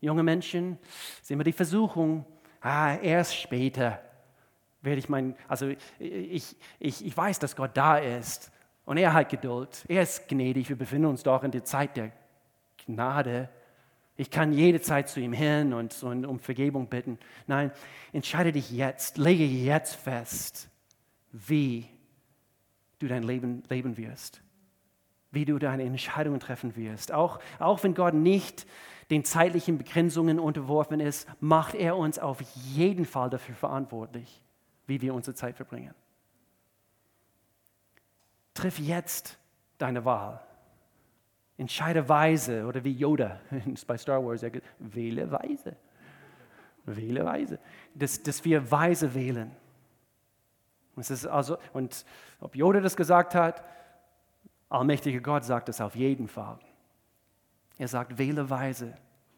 Junge 0.04 0.22
Menschen 0.22 0.78
sehen 1.22 1.38
wir 1.38 1.44
die 1.44 1.52
Versuchung, 1.52 2.26
ah, 2.60 2.96
erst 2.96 3.36
später 3.36 4.00
werde 4.82 4.98
ich 4.98 5.08
mein, 5.08 5.34
also 5.48 5.68
ich, 5.98 6.56
ich, 6.78 7.06
ich 7.06 7.16
weiß, 7.16 7.38
dass 7.38 7.56
Gott 7.56 7.70
da 7.74 7.96
ist 7.96 8.52
und 8.84 8.98
er 8.98 9.14
hat 9.14 9.30
Geduld, 9.30 9.84
er 9.88 10.02
ist 10.02 10.28
gnädig, 10.28 10.68
wir 10.68 10.76
befinden 10.76 11.06
uns 11.06 11.22
doch 11.22 11.42
in 11.42 11.50
der 11.50 11.64
Zeit 11.64 11.96
der 11.96 12.12
Gnade. 12.84 13.48
Ich 14.16 14.30
kann 14.30 14.52
jede 14.52 14.80
Zeit 14.80 15.08
zu 15.08 15.20
ihm 15.20 15.32
hin 15.32 15.72
und, 15.72 16.00
und 16.02 16.26
um 16.26 16.38
Vergebung 16.38 16.88
bitten. 16.88 17.18
Nein, 17.46 17.72
entscheide 18.12 18.52
dich 18.52 18.70
jetzt, 18.70 19.16
lege 19.16 19.44
jetzt 19.44 19.96
fest, 19.96 20.68
wie 21.32 21.86
du 22.98 23.08
dein 23.08 23.22
Leben 23.22 23.62
leben 23.70 23.96
wirst, 23.96 24.42
wie 25.32 25.46
du 25.46 25.58
deine 25.58 25.82
Entscheidungen 25.82 26.40
treffen 26.40 26.76
wirst. 26.76 27.10
Auch, 27.10 27.40
auch 27.58 27.82
wenn 27.82 27.94
Gott 27.94 28.14
nicht 28.14 28.66
den 29.14 29.24
zeitlichen 29.24 29.78
Begrenzungen 29.78 30.40
unterworfen 30.40 30.98
ist, 30.98 31.28
macht 31.38 31.76
er 31.76 31.96
uns 31.96 32.18
auf 32.18 32.40
jeden 32.40 33.04
Fall 33.04 33.30
dafür 33.30 33.54
verantwortlich, 33.54 34.42
wie 34.88 35.00
wir 35.00 35.14
unsere 35.14 35.36
Zeit 35.36 35.54
verbringen. 35.54 35.94
Triff 38.54 38.80
jetzt 38.80 39.38
deine 39.78 40.04
Wahl. 40.04 40.40
Entscheide 41.56 42.08
weise 42.08 42.66
oder 42.66 42.82
wie 42.82 42.90
Yoda 42.90 43.40
bei 43.86 43.96
Star 43.96 44.24
Wars 44.24 44.40
sagt, 44.40 44.60
wähle 44.80 45.30
weise. 45.30 45.76
Wähle 46.84 47.24
weise. 47.24 47.60
Dass, 47.94 48.20
dass 48.20 48.44
wir 48.44 48.68
weise 48.68 49.14
wählen. 49.14 49.52
Es 50.96 51.10
ist 51.10 51.24
also, 51.24 51.56
und 51.72 52.04
ob 52.40 52.56
Yoda 52.56 52.80
das 52.80 52.96
gesagt 52.96 53.36
hat, 53.36 53.62
allmächtiger 54.68 55.20
Gott 55.20 55.44
sagt 55.44 55.68
es 55.68 55.80
auf 55.80 55.94
jeden 55.94 56.26
Fall. 56.26 56.58
Er 57.78 57.86
sagt, 57.86 58.18
wähle 58.18 58.50
weise. 58.50 58.94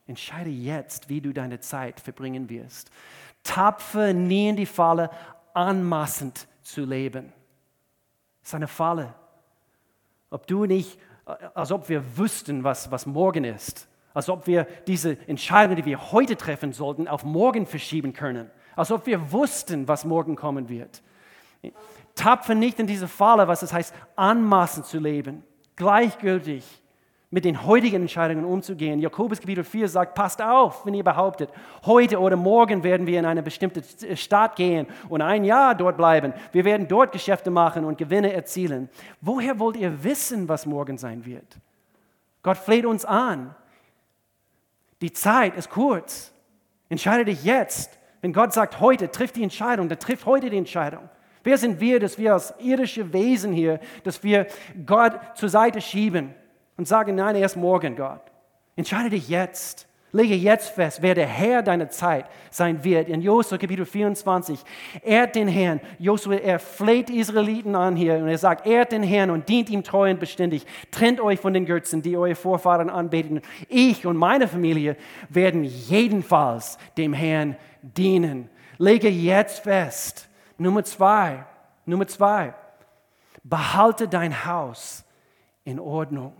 Entscheide 0.06 0.50
jetzt, 0.50 1.08
wie 1.08 1.20
du 1.20 1.32
deine 1.32 1.60
Zeit 1.60 2.00
verbringen 2.00 2.48
wirst. 2.48 2.90
Tapfe 3.42 4.14
nie 4.14 4.48
in 4.48 4.56
die 4.56 4.66
Falle, 4.66 5.10
anmaßend 5.54 6.46
zu 6.62 6.84
leben. 6.84 7.32
Das 8.40 8.50
ist 8.50 8.54
eine 8.54 8.68
Falle. 8.68 9.14
Ob 10.30 10.46
du 10.46 10.66
nicht, 10.66 10.98
als 11.54 11.72
ob 11.72 11.88
wir 11.88 12.18
wüssten, 12.18 12.62
was, 12.62 12.90
was 12.90 13.06
morgen 13.06 13.44
ist. 13.44 13.88
Als 14.14 14.28
ob 14.28 14.46
wir 14.46 14.64
diese 14.86 15.18
Entscheidung, 15.28 15.76
die 15.76 15.84
wir 15.84 16.12
heute 16.12 16.36
treffen 16.36 16.72
sollten, 16.72 17.08
auf 17.08 17.24
morgen 17.24 17.66
verschieben 17.66 18.12
können. 18.12 18.50
Als 18.74 18.90
ob 18.90 19.06
wir 19.06 19.32
wussten, 19.32 19.88
was 19.88 20.04
morgen 20.04 20.36
kommen 20.36 20.68
wird. 20.68 21.02
Tapfe 22.14 22.54
nicht 22.54 22.78
in 22.78 22.86
diese 22.86 23.08
Falle, 23.08 23.48
was 23.48 23.62
es 23.62 23.72
heißt, 23.72 23.94
anmaßend 24.16 24.86
zu 24.86 24.98
leben, 24.98 25.44
gleichgültig 25.76 26.64
mit 27.36 27.44
den 27.44 27.66
heutigen 27.66 28.00
Entscheidungen 28.00 28.46
umzugehen. 28.46 28.98
Jakobus 28.98 29.40
Kapitel 29.40 29.62
4 29.62 29.90
sagt, 29.90 30.14
passt 30.14 30.40
auf, 30.40 30.86
wenn 30.86 30.94
ihr 30.94 31.04
behauptet, 31.04 31.50
heute 31.84 32.18
oder 32.18 32.34
morgen 32.34 32.82
werden 32.82 33.06
wir 33.06 33.18
in 33.18 33.26
eine 33.26 33.42
bestimmte 33.42 33.82
Stadt 34.16 34.56
gehen 34.56 34.86
und 35.10 35.20
ein 35.20 35.44
Jahr 35.44 35.74
dort 35.74 35.98
bleiben. 35.98 36.32
Wir 36.52 36.64
werden 36.64 36.88
dort 36.88 37.12
Geschäfte 37.12 37.50
machen 37.50 37.84
und 37.84 37.98
Gewinne 37.98 38.32
erzielen. 38.32 38.88
Woher 39.20 39.58
wollt 39.58 39.76
ihr 39.76 40.02
wissen, 40.02 40.48
was 40.48 40.64
morgen 40.64 40.96
sein 40.96 41.26
wird? 41.26 41.58
Gott 42.42 42.56
fleht 42.56 42.86
uns 42.86 43.04
an. 43.04 43.54
Die 45.02 45.12
Zeit 45.12 45.58
ist 45.58 45.68
kurz. 45.68 46.32
Entscheide 46.88 47.26
dich 47.26 47.44
jetzt. 47.44 47.98
Wenn 48.22 48.32
Gott 48.32 48.54
sagt 48.54 48.80
heute, 48.80 49.10
trifft 49.10 49.36
die 49.36 49.42
Entscheidung, 49.42 49.90
dann 49.90 49.98
trifft 49.98 50.24
heute 50.24 50.48
die 50.48 50.56
Entscheidung. 50.56 51.06
Wer 51.44 51.58
sind 51.58 51.80
wir, 51.80 52.00
dass 52.00 52.16
wir 52.16 52.32
als 52.32 52.54
irdische 52.60 53.12
Wesen 53.12 53.52
hier, 53.52 53.78
dass 54.04 54.22
wir 54.22 54.46
Gott 54.86 55.20
zur 55.34 55.50
Seite 55.50 55.82
schieben 55.82 56.34
und 56.76 56.86
sagen, 56.86 57.14
nein, 57.14 57.36
erst 57.36 57.56
morgen, 57.56 57.96
Gott. 57.96 58.22
Entscheide 58.76 59.10
dich 59.10 59.28
jetzt. 59.28 59.86
Lege 60.12 60.34
jetzt 60.34 60.70
fest, 60.70 61.02
wer 61.02 61.14
der 61.14 61.26
Herr 61.26 61.62
deiner 61.62 61.90
Zeit 61.90 62.26
sein 62.50 62.82
wird. 62.84 63.08
In 63.08 63.20
Josua 63.20 63.58
Kapitel 63.58 63.84
24, 63.84 64.58
ehrt 65.02 65.34
den 65.34 65.48
Herrn. 65.48 65.80
Josua, 65.98 66.36
er 66.36 66.58
fleht 66.58 67.10
Israeliten 67.10 67.74
an 67.74 67.96
hier 67.96 68.14
und 68.14 68.28
er 68.28 68.38
sagt, 68.38 68.66
ehrt 68.66 68.92
den 68.92 69.02
Herrn 69.02 69.30
und 69.30 69.48
dient 69.48 69.68
ihm 69.68 69.82
treu 69.82 70.10
und 70.10 70.18
beständig. 70.18 70.64
Trennt 70.90 71.20
euch 71.20 71.40
von 71.40 71.52
den 71.52 71.66
Götzen, 71.66 72.00
die 72.00 72.16
eure 72.16 72.34
Vorfahren 72.34 72.88
anbeten. 72.88 73.42
Ich 73.68 74.06
und 74.06 74.16
meine 74.16 74.48
Familie 74.48 74.96
werden 75.28 75.64
jedenfalls 75.64 76.78
dem 76.96 77.12
Herrn 77.12 77.56
dienen. 77.82 78.48
Lege 78.78 79.08
jetzt 79.08 79.64
fest, 79.64 80.28
Nummer 80.56 80.84
zwei, 80.84 81.44
Nummer 81.84 82.06
zwei, 82.06 82.54
behalte 83.42 84.08
dein 84.08 84.46
Haus 84.46 85.04
in 85.64 85.78
Ordnung. 85.78 86.32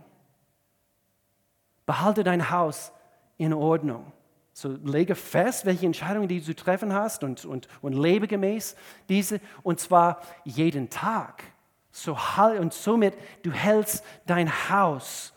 Behalte 1.86 2.24
dein 2.24 2.50
Haus 2.50 2.92
in 3.38 3.52
Ordnung. 3.52 4.12
So 4.52 4.76
lege 4.84 5.14
fest, 5.14 5.66
welche 5.66 5.86
Entscheidungen 5.86 6.28
die 6.28 6.40
du 6.40 6.46
zu 6.46 6.56
treffen 6.56 6.92
hast 6.92 7.22
und, 7.22 7.44
und, 7.44 7.68
und 7.82 7.92
lebe 7.92 8.26
gemäß 8.26 8.74
diese, 9.08 9.40
und 9.62 9.80
zwar 9.80 10.20
jeden 10.44 10.90
Tag. 10.90 11.44
So, 11.92 12.16
und 12.58 12.72
somit, 12.72 13.14
du 13.42 13.50
hältst 13.52 14.04
dein 14.26 14.50
Haus 14.70 15.32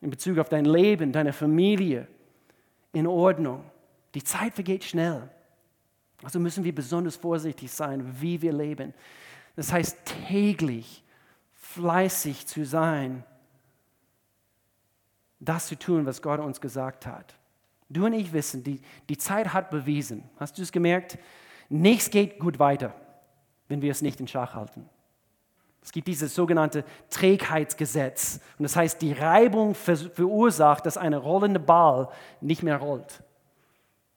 in 0.00 0.10
Bezug 0.10 0.38
auf 0.38 0.48
dein 0.48 0.64
Leben, 0.64 1.12
deine 1.12 1.32
Familie 1.32 2.08
in 2.92 3.06
Ordnung. 3.06 3.64
Die 4.14 4.22
Zeit 4.22 4.54
vergeht 4.54 4.84
schnell. 4.84 5.28
Also 6.22 6.38
müssen 6.38 6.64
wir 6.64 6.74
besonders 6.74 7.16
vorsichtig 7.16 7.70
sein, 7.70 8.20
wie 8.20 8.40
wir 8.42 8.52
leben. 8.52 8.94
Das 9.56 9.72
heißt, 9.72 9.98
täglich 10.28 11.02
fleißig 11.52 12.46
zu 12.46 12.64
sein, 12.64 13.24
das 15.44 15.66
zu 15.66 15.78
tun, 15.78 16.06
was 16.06 16.22
Gott 16.22 16.40
uns 16.40 16.60
gesagt 16.60 17.06
hat. 17.06 17.34
Du 17.88 18.06
und 18.06 18.14
ich 18.14 18.32
wissen, 18.32 18.62
die, 18.64 18.80
die 19.08 19.18
Zeit 19.18 19.52
hat 19.52 19.70
bewiesen. 19.70 20.24
Hast 20.38 20.56
du 20.56 20.62
es 20.62 20.72
gemerkt? 20.72 21.18
Nichts 21.68 22.10
geht 22.10 22.38
gut 22.38 22.58
weiter, 22.58 22.94
wenn 23.68 23.82
wir 23.82 23.90
es 23.90 24.02
nicht 24.02 24.20
in 24.20 24.28
Schach 24.28 24.54
halten. 24.54 24.88
Es 25.82 25.90
gibt 25.90 26.06
dieses 26.06 26.34
sogenannte 26.34 26.84
Trägheitsgesetz. 27.10 28.40
Und 28.56 28.62
das 28.62 28.76
heißt, 28.76 29.02
die 29.02 29.12
Reibung 29.12 29.74
verursacht, 29.74 30.86
dass 30.86 30.96
eine 30.96 31.18
rollende 31.18 31.58
Ball 31.58 32.08
nicht 32.40 32.62
mehr 32.62 32.76
rollt. 32.76 33.22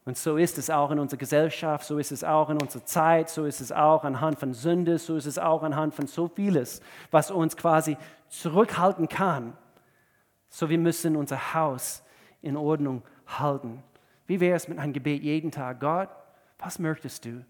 Und 0.06 0.18
so 0.18 0.38
ist 0.38 0.60
es 0.60 0.70
auch 0.70 0.92
in 0.92 1.00
unserer 1.00 1.18
Gesellschaft, 1.18 1.88
so 1.88 1.98
ist 1.98 2.12
es 2.12 2.24
auch 2.24 2.52
in 2.52 2.62
unserer 2.62 2.86
Zeit, 2.86 3.28
so 3.28 3.46
ist 3.46 3.60
es 3.60 3.72
auch 3.72 4.04
anhand 4.04 4.40
von 4.40 4.54
Sünde, 4.54 5.00
so 5.00 5.16
ist 5.16 5.26
es 5.26 5.40
auch 5.40 5.64
anhand 5.64 5.96
von 5.96 6.06
so 6.06 6.28
vieles, 6.28 6.80
was 7.10 7.32
uns 7.32 7.58
quasi 7.58 7.98
zurückhalten 8.30 9.10
kann. 9.10 9.58
So 10.56 10.70
wir 10.70 10.78
müssen 10.78 11.18
unser 11.18 11.54
Haus 11.54 12.02
in 12.42 12.56
Ordnung 12.56 13.04
halten. 13.28 13.84
Wie 14.26 14.40
wäre 14.40 14.56
es 14.56 14.70
mit 14.70 14.80
einem 14.80 14.94
Gebet 14.94 15.22
jeden 15.22 15.52
Tag? 15.52 15.82
Gott, 15.82 16.08
was 16.60 16.80
möchtest 16.80 17.26
du 17.26 17.46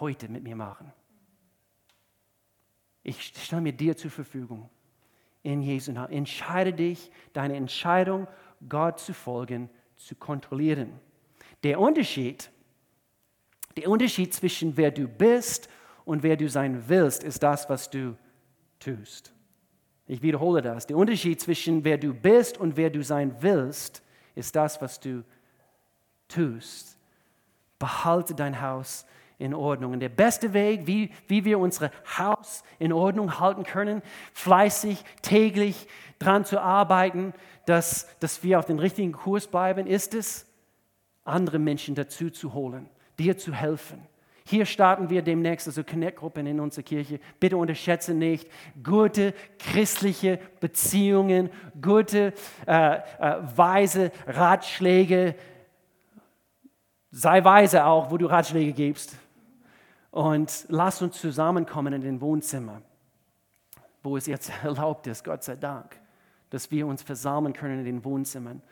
heute 0.00 0.30
mit 0.30 0.44
mir 0.44 0.56
machen? 0.56 0.90
Ich 3.02 3.20
stelle 3.22 3.60
mir 3.60 3.74
dir 3.74 3.98
zur 3.98 4.10
Verfügung. 4.10 4.70
In 5.42 5.60
Jesu 5.60 5.92
Namen. 5.92 6.10
Entscheide 6.10 6.72
dich, 6.72 7.10
deine 7.34 7.54
Entscheidung, 7.54 8.26
Gott 8.66 8.98
zu 8.98 9.12
folgen, 9.12 9.68
zu 9.96 10.14
kontrollieren. 10.14 10.98
Der 11.64 11.78
Unterschied, 11.78 12.50
der 13.76 13.90
Unterschied 13.90 14.32
zwischen 14.32 14.74
wer 14.78 14.90
du 14.90 15.06
bist 15.06 15.68
und 16.06 16.22
wer 16.22 16.38
du 16.38 16.48
sein 16.48 16.88
willst, 16.88 17.24
ist 17.24 17.42
das, 17.42 17.68
was 17.68 17.90
du 17.90 18.16
tust. 18.80 19.34
Ich 20.08 20.22
wiederhole 20.22 20.62
das. 20.62 20.86
Der 20.86 20.96
Unterschied 20.96 21.40
zwischen 21.40 21.84
wer 21.84 21.98
du 21.98 22.14
bist 22.14 22.58
und 22.58 22.76
wer 22.76 22.88
du 22.88 23.04
sein 23.04 23.36
willst, 23.40 24.02
ist 24.34 24.56
das, 24.56 24.80
was 24.80 24.98
du 24.98 25.22
tust, 26.28 26.98
behalte 27.78 28.34
dein 28.34 28.60
Haus 28.62 29.06
in 29.38 29.52
Ordnung. 29.52 29.92
Und 29.92 30.00
der 30.00 30.08
beste 30.08 30.54
Weg, 30.54 30.86
wie, 30.86 31.10
wie 31.26 31.44
wir 31.44 31.58
unser 31.58 31.90
Haus 32.18 32.64
in 32.78 32.92
Ordnung 32.92 33.38
halten 33.38 33.64
können, 33.64 34.02
fleißig, 34.32 35.04
täglich 35.20 35.86
daran 36.18 36.46
zu 36.46 36.60
arbeiten, 36.60 37.34
dass, 37.66 38.08
dass 38.18 38.42
wir 38.42 38.58
auf 38.58 38.64
den 38.64 38.78
richtigen 38.78 39.12
Kurs 39.12 39.46
bleiben, 39.46 39.86
ist 39.86 40.14
es, 40.14 40.46
andere 41.24 41.58
Menschen 41.58 41.94
dazu 41.94 42.30
zu 42.30 42.54
holen, 42.54 42.88
dir 43.18 43.36
zu 43.36 43.52
helfen. 43.52 44.06
Hier 44.50 44.64
starten 44.64 45.10
wir 45.10 45.20
demnächst, 45.20 45.66
also 45.66 45.84
Connect-Gruppen 45.84 46.46
in 46.46 46.58
unserer 46.58 46.82
Kirche. 46.82 47.20
Bitte 47.38 47.58
unterschätze 47.58 48.14
nicht 48.14 48.48
gute 48.82 49.34
christliche 49.58 50.40
Beziehungen, 50.58 51.50
gute, 51.82 52.32
äh, 52.66 52.94
äh, 52.96 53.36
weise 53.56 54.10
Ratschläge. 54.26 55.34
Sei 57.10 57.44
weise 57.44 57.84
auch, 57.84 58.10
wo 58.10 58.16
du 58.16 58.24
Ratschläge 58.24 58.72
gibst. 58.72 59.18
Und 60.10 60.64
lass 60.68 61.02
uns 61.02 61.20
zusammenkommen 61.20 61.92
in 61.92 62.00
den 62.00 62.22
Wohnzimmer, 62.22 62.80
wo 64.02 64.16
es 64.16 64.24
jetzt 64.24 64.50
erlaubt 64.64 65.06
ist, 65.08 65.24
Gott 65.24 65.44
sei 65.44 65.56
Dank, 65.56 65.94
dass 66.48 66.70
wir 66.70 66.86
uns 66.86 67.02
versammeln 67.02 67.52
können 67.52 67.80
in 67.80 67.84
den 67.84 68.02
Wohnzimmern. 68.02 68.62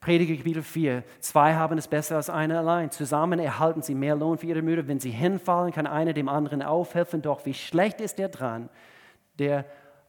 Prediger 0.00 0.34
Kapitel 0.34 0.62
4. 0.62 1.04
Zwei 1.20 1.54
haben 1.54 1.76
es 1.76 1.86
besser 1.86 2.16
als 2.16 2.30
einer 2.30 2.58
allein. 2.58 2.90
Zusammen 2.90 3.38
erhalten 3.38 3.82
sie 3.82 3.94
mehr 3.94 4.16
Lohn 4.16 4.38
für 4.38 4.46
ihre 4.46 4.62
Mühe. 4.62 4.88
Wenn 4.88 4.98
sie 4.98 5.10
hinfallen, 5.10 5.72
kann 5.72 5.86
einer 5.86 6.14
dem 6.14 6.28
anderen 6.28 6.62
aufhelfen. 6.62 7.20
Doch 7.20 7.44
wie 7.44 7.52
schlecht 7.52 8.00
ist 8.00 8.18
der 8.18 8.30
dran, 8.30 8.70
der 9.38 9.66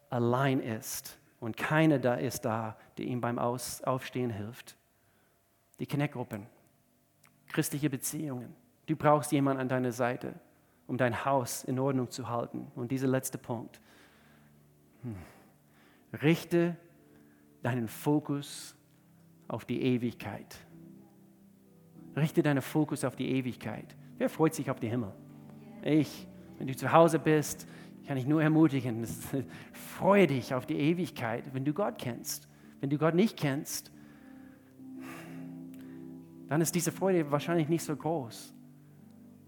allein 0.10 0.62
ist 0.62 1.20
und 1.42 1.58
keiner 1.58 2.00
da 2.00 2.14
ist 2.14 2.46
da, 2.46 2.78
der 2.98 3.06
ihm 3.06 3.20
beim 3.20 3.38
Aufstehen 3.38 4.30
hilft. 4.30 4.78
Die 5.80 5.88
Connect-Gruppen, 5.88 6.48
christliche 7.48 7.90
Beziehungen. 7.90 8.56
Du 8.86 8.96
brauchst 8.96 9.34
jemanden 9.34 9.62
an 9.62 9.68
deiner 9.68 9.92
Seite, 9.92 10.36
um 10.88 10.98
dein 10.98 11.26
Haus 11.26 11.66
in 11.66 11.78
Ordnung 11.80 12.10
zu 12.10 12.30
halten. 12.30 12.72
Und 12.76 12.92
dieser 12.92 13.08
letzte 13.08 13.38
Punkt. 13.38 13.82
Hm. 15.02 15.16
Richte 16.22 16.78
deinen 17.62 17.88
Fokus 17.88 18.76
auf 19.52 19.66
die 19.66 19.82
Ewigkeit. 19.82 20.58
Richte 22.16 22.42
deinen 22.42 22.62
Fokus 22.62 23.04
auf 23.04 23.16
die 23.18 23.30
Ewigkeit. 23.30 23.96
Wer 24.18 24.30
freut 24.30 24.54
sich 24.54 24.70
auf 24.72 24.80
den 24.80 24.90
Himmel? 24.90 25.12
Ich. 25.84 26.28
Wenn 26.58 26.68
du 26.68 26.76
zu 26.76 26.92
Hause 26.92 27.20
bist, 27.20 27.68
kann 28.08 28.18
ich 28.18 28.28
nur 28.28 28.42
ermutigen, 28.42 29.06
freue 29.74 30.28
dich 30.28 30.54
auf 30.54 30.66
die 30.66 30.78
Ewigkeit, 30.78 31.54
wenn 31.54 31.66
du 31.66 31.74
Gott 31.74 31.98
kennst. 31.98 32.48
Wenn 32.80 32.90
du 32.90 32.98
Gott 32.98 33.16
nicht 33.16 33.36
kennst, 33.36 33.92
dann 36.48 36.62
ist 36.62 36.74
diese 36.76 36.92
Freude 36.92 37.30
wahrscheinlich 37.32 37.68
nicht 37.68 37.84
so 37.84 37.96
groß. 37.96 38.54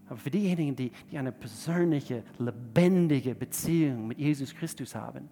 Aber 0.06 0.16
für 0.18 0.30
diejenigen, 0.30 0.76
die, 0.76 0.92
die 1.10 1.18
eine 1.18 1.32
persönliche, 1.32 2.24
lebendige 2.38 3.34
Beziehung 3.34 4.08
mit 4.08 4.18
Jesus 4.18 4.54
Christus 4.54 4.94
haben, 4.94 5.28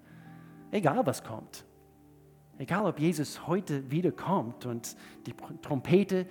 egal 0.70 1.04
was 1.04 1.22
kommt, 1.22 1.64
Egal, 2.58 2.86
ob 2.86 2.98
Jesus 2.98 3.46
heute 3.46 3.90
wiederkommt 3.90 4.66
und 4.66 4.96
die 5.26 5.34
Trompete 5.62 6.26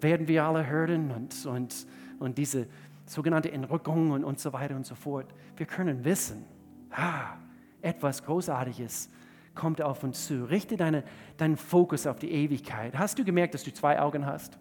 werden 0.00 0.26
wir 0.26 0.44
alle 0.44 0.66
hören 0.66 1.10
und, 1.10 1.46
und, 1.46 1.86
und 2.18 2.38
diese 2.38 2.66
sogenannte 3.06 3.50
Entrückung 3.52 4.10
und, 4.12 4.24
und 4.24 4.38
so 4.38 4.52
weiter 4.52 4.76
und 4.76 4.86
so 4.86 4.94
fort. 4.94 5.26
Wir 5.56 5.66
können 5.66 6.04
wissen, 6.04 6.44
ah, 6.90 7.36
etwas 7.82 8.22
Großartiges 8.24 9.10
kommt 9.54 9.82
auf 9.82 10.02
uns 10.04 10.26
zu. 10.26 10.44
Richte 10.44 10.76
deine, 10.76 11.04
deinen 11.36 11.56
Fokus 11.56 12.06
auf 12.06 12.18
die 12.18 12.30
Ewigkeit. 12.30 12.96
Hast 12.96 13.18
du 13.18 13.24
gemerkt, 13.24 13.54
dass 13.54 13.64
du 13.64 13.72
zwei 13.72 14.00
Augen 14.00 14.26
hast? 14.26 14.58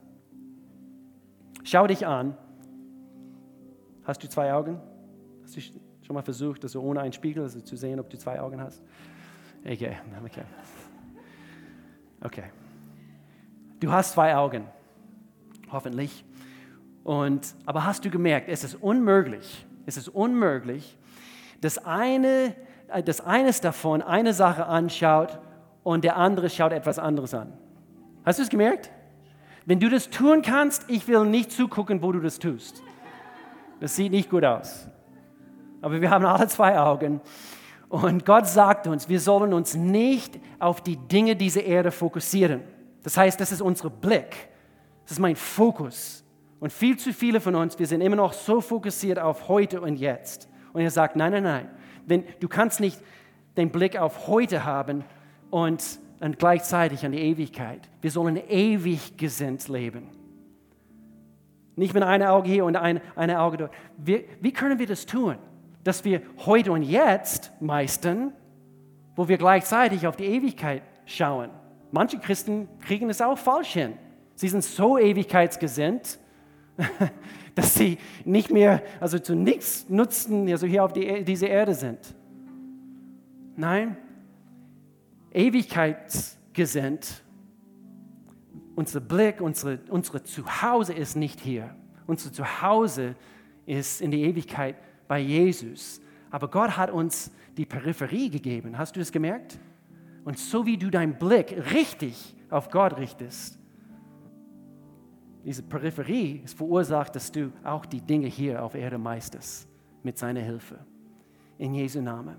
Schau 1.63 1.87
dich 1.87 2.05
an. 2.05 2.35
Hast 4.03 4.23
du 4.23 4.29
zwei 4.29 4.53
Augen? 4.53 4.79
Hast 5.43 5.55
du 5.55 5.61
schon 5.61 6.13
mal 6.13 6.23
versucht, 6.23 6.63
also 6.63 6.81
ohne 6.81 7.01
einen 7.01 7.13
Spiegel 7.13 7.43
also 7.43 7.61
zu 7.61 7.75
sehen, 7.75 7.99
ob 7.99 8.09
du 8.09 8.17
zwei 8.17 8.39
Augen 8.41 8.59
hast? 8.59 8.81
Okay, 9.63 9.97
okay. 10.25 10.43
Okay. 12.21 12.45
Du 13.79 13.91
hast 13.91 14.13
zwei 14.13 14.35
Augen, 14.35 14.65
hoffentlich. 15.71 16.25
Und, 17.03 17.55
aber 17.65 17.85
hast 17.85 18.03
du 18.03 18.09
gemerkt, 18.09 18.49
es 18.49 18.63
ist 18.63 18.75
unmöglich, 18.75 19.65
es 19.85 19.95
ist 19.95 20.09
unmöglich, 20.09 20.97
dass, 21.61 21.77
eine, 21.85 22.55
äh, 22.89 23.01
dass 23.01 23.21
eines 23.21 23.61
davon 23.61 24.01
eine 24.01 24.33
Sache 24.33 24.65
anschaut 24.65 25.39
und 25.83 26.03
der 26.03 26.17
andere 26.17 26.49
schaut 26.49 26.73
etwas 26.73 26.99
anderes 26.99 27.33
an. 27.33 27.53
Hast 28.25 28.39
du 28.39 28.43
es 28.43 28.49
gemerkt? 28.49 28.91
Wenn 29.65 29.79
du 29.79 29.89
das 29.89 30.09
tun 30.09 30.41
kannst, 30.41 30.89
ich 30.89 31.07
will 31.07 31.25
nicht 31.25 31.51
zugucken, 31.51 32.01
wo 32.01 32.11
du 32.11 32.19
das 32.19 32.39
tust. 32.39 32.81
Das 33.79 33.95
sieht 33.95 34.11
nicht 34.11 34.29
gut 34.29 34.43
aus. 34.43 34.87
Aber 35.81 36.01
wir 36.01 36.09
haben 36.09 36.25
alle 36.25 36.47
zwei 36.47 36.77
Augen 36.77 37.21
und 37.89 38.25
Gott 38.25 38.47
sagt 38.47 38.85
uns, 38.85 39.09
wir 39.09 39.19
sollen 39.19 39.51
uns 39.51 39.75
nicht 39.75 40.39
auf 40.59 40.81
die 40.81 40.95
Dinge 40.95 41.35
dieser 41.35 41.63
Erde 41.63 41.91
fokussieren. 41.91 42.61
Das 43.03 43.17
heißt, 43.17 43.39
das 43.39 43.51
ist 43.51 43.61
unser 43.61 43.89
Blick. 43.89 44.35
Das 45.03 45.13
ist 45.13 45.19
mein 45.19 45.35
Fokus. 45.35 46.23
Und 46.59 46.71
viel 46.71 46.97
zu 46.97 47.13
viele 47.13 47.41
von 47.41 47.55
uns, 47.55 47.79
wir 47.79 47.87
sind 47.87 48.01
immer 48.01 48.15
noch 48.15 48.33
so 48.33 48.61
fokussiert 48.61 49.17
auf 49.17 49.47
heute 49.47 49.81
und 49.81 49.95
jetzt. 49.95 50.47
Und 50.71 50.81
er 50.81 50.91
sagt, 50.91 51.15
nein, 51.15 51.31
nein, 51.31 51.43
nein. 51.43 51.69
Wenn, 52.05 52.23
du 52.39 52.47
kannst 52.47 52.79
nicht 52.79 52.99
den 53.57 53.71
Blick 53.71 53.97
auf 53.97 54.27
heute 54.27 54.65
haben 54.65 55.03
und, 55.49 55.83
und 56.19 56.37
gleichzeitig 56.37 57.05
an 57.05 57.11
die 57.11 57.19
Ewigkeit. 57.19 57.89
Wir 58.01 58.11
sollen 58.11 58.37
ewig 58.49 59.17
gesinnt 59.17 59.67
leben. 59.67 60.09
Nicht 61.75 61.93
mit 61.93 62.03
einem 62.03 62.27
Auge 62.27 62.49
hier 62.49 62.65
und 62.65 62.75
ein, 62.75 63.01
ein 63.15 63.31
Auge 63.31 63.57
dort. 63.57 63.71
Wir, 63.97 64.25
wie 64.41 64.51
können 64.51 64.79
wir 64.79 64.85
das 64.85 65.05
tun? 65.05 65.37
Dass 65.83 66.03
wir 66.03 66.21
heute 66.45 66.71
und 66.71 66.83
jetzt 66.83 67.51
meistern, 67.61 68.33
wo 69.15 69.27
wir 69.27 69.37
gleichzeitig 69.37 70.07
auf 70.07 70.15
die 70.15 70.25
Ewigkeit 70.25 70.83
schauen. 71.05 71.49
Manche 71.91 72.19
Christen 72.19 72.67
kriegen 72.81 73.09
es 73.09 73.21
auch 73.21 73.37
falsch 73.37 73.73
hin. 73.73 73.93
Sie 74.35 74.47
sind 74.47 74.63
so 74.63 74.97
ewigkeitsgesinnt, 74.97 76.19
dass 77.55 77.75
sie 77.75 77.97
nicht 78.23 78.51
mehr, 78.51 78.81
also 78.99 79.19
zu 79.19 79.35
nichts 79.35 79.89
nutzen, 79.89 80.47
also 80.49 80.67
hier 80.67 80.83
auf 80.83 80.93
die, 80.93 81.05
e-, 81.05 81.23
diese 81.23 81.47
Erde 81.47 81.73
sind. 81.73 81.99
Nein, 83.55 83.97
ewigkeitsgesinnt. 85.33 87.23
Unser 88.75 89.01
Blick, 89.01 89.41
unsere, 89.41 89.79
unsere 89.89 90.23
Zuhause 90.23 90.93
ist 90.93 91.17
nicht 91.17 91.41
hier. 91.41 91.75
Unser 92.07 92.31
Zuhause 92.31 93.15
ist 93.65 93.99
in 93.99 94.11
die 94.11 94.23
Ewigkeit 94.23 94.75
bei 95.09 95.19
Jesus. 95.19 95.99
Aber 96.29 96.47
Gott 96.47 96.77
hat 96.77 96.91
uns 96.91 97.31
die 97.57 97.65
Peripherie 97.65 98.29
gegeben. 98.29 98.77
Hast 98.77 98.95
du 98.95 99.01
es 99.01 99.11
gemerkt? 99.11 99.59
Und 100.23 100.37
so 100.37 100.65
wie 100.65 100.77
du 100.77 100.89
deinen 100.89 101.17
Blick 101.17 101.51
richtig 101.73 102.35
auf 102.49 102.69
Gott 102.69 102.97
richtest, 102.97 103.59
diese 105.43 105.63
Peripherie 105.63 106.41
ist 106.43 106.55
verursacht, 106.55 107.15
dass 107.15 107.31
du 107.31 107.51
auch 107.63 107.85
die 107.85 108.01
Dinge 108.01 108.27
hier 108.27 108.63
auf 108.63 108.75
Erde 108.75 108.97
meisterst 108.97 109.67
mit 110.03 110.17
seiner 110.17 110.41
Hilfe. 110.41 110.79
In 111.57 111.73
Jesu 111.73 112.01
Namen. 112.01 112.35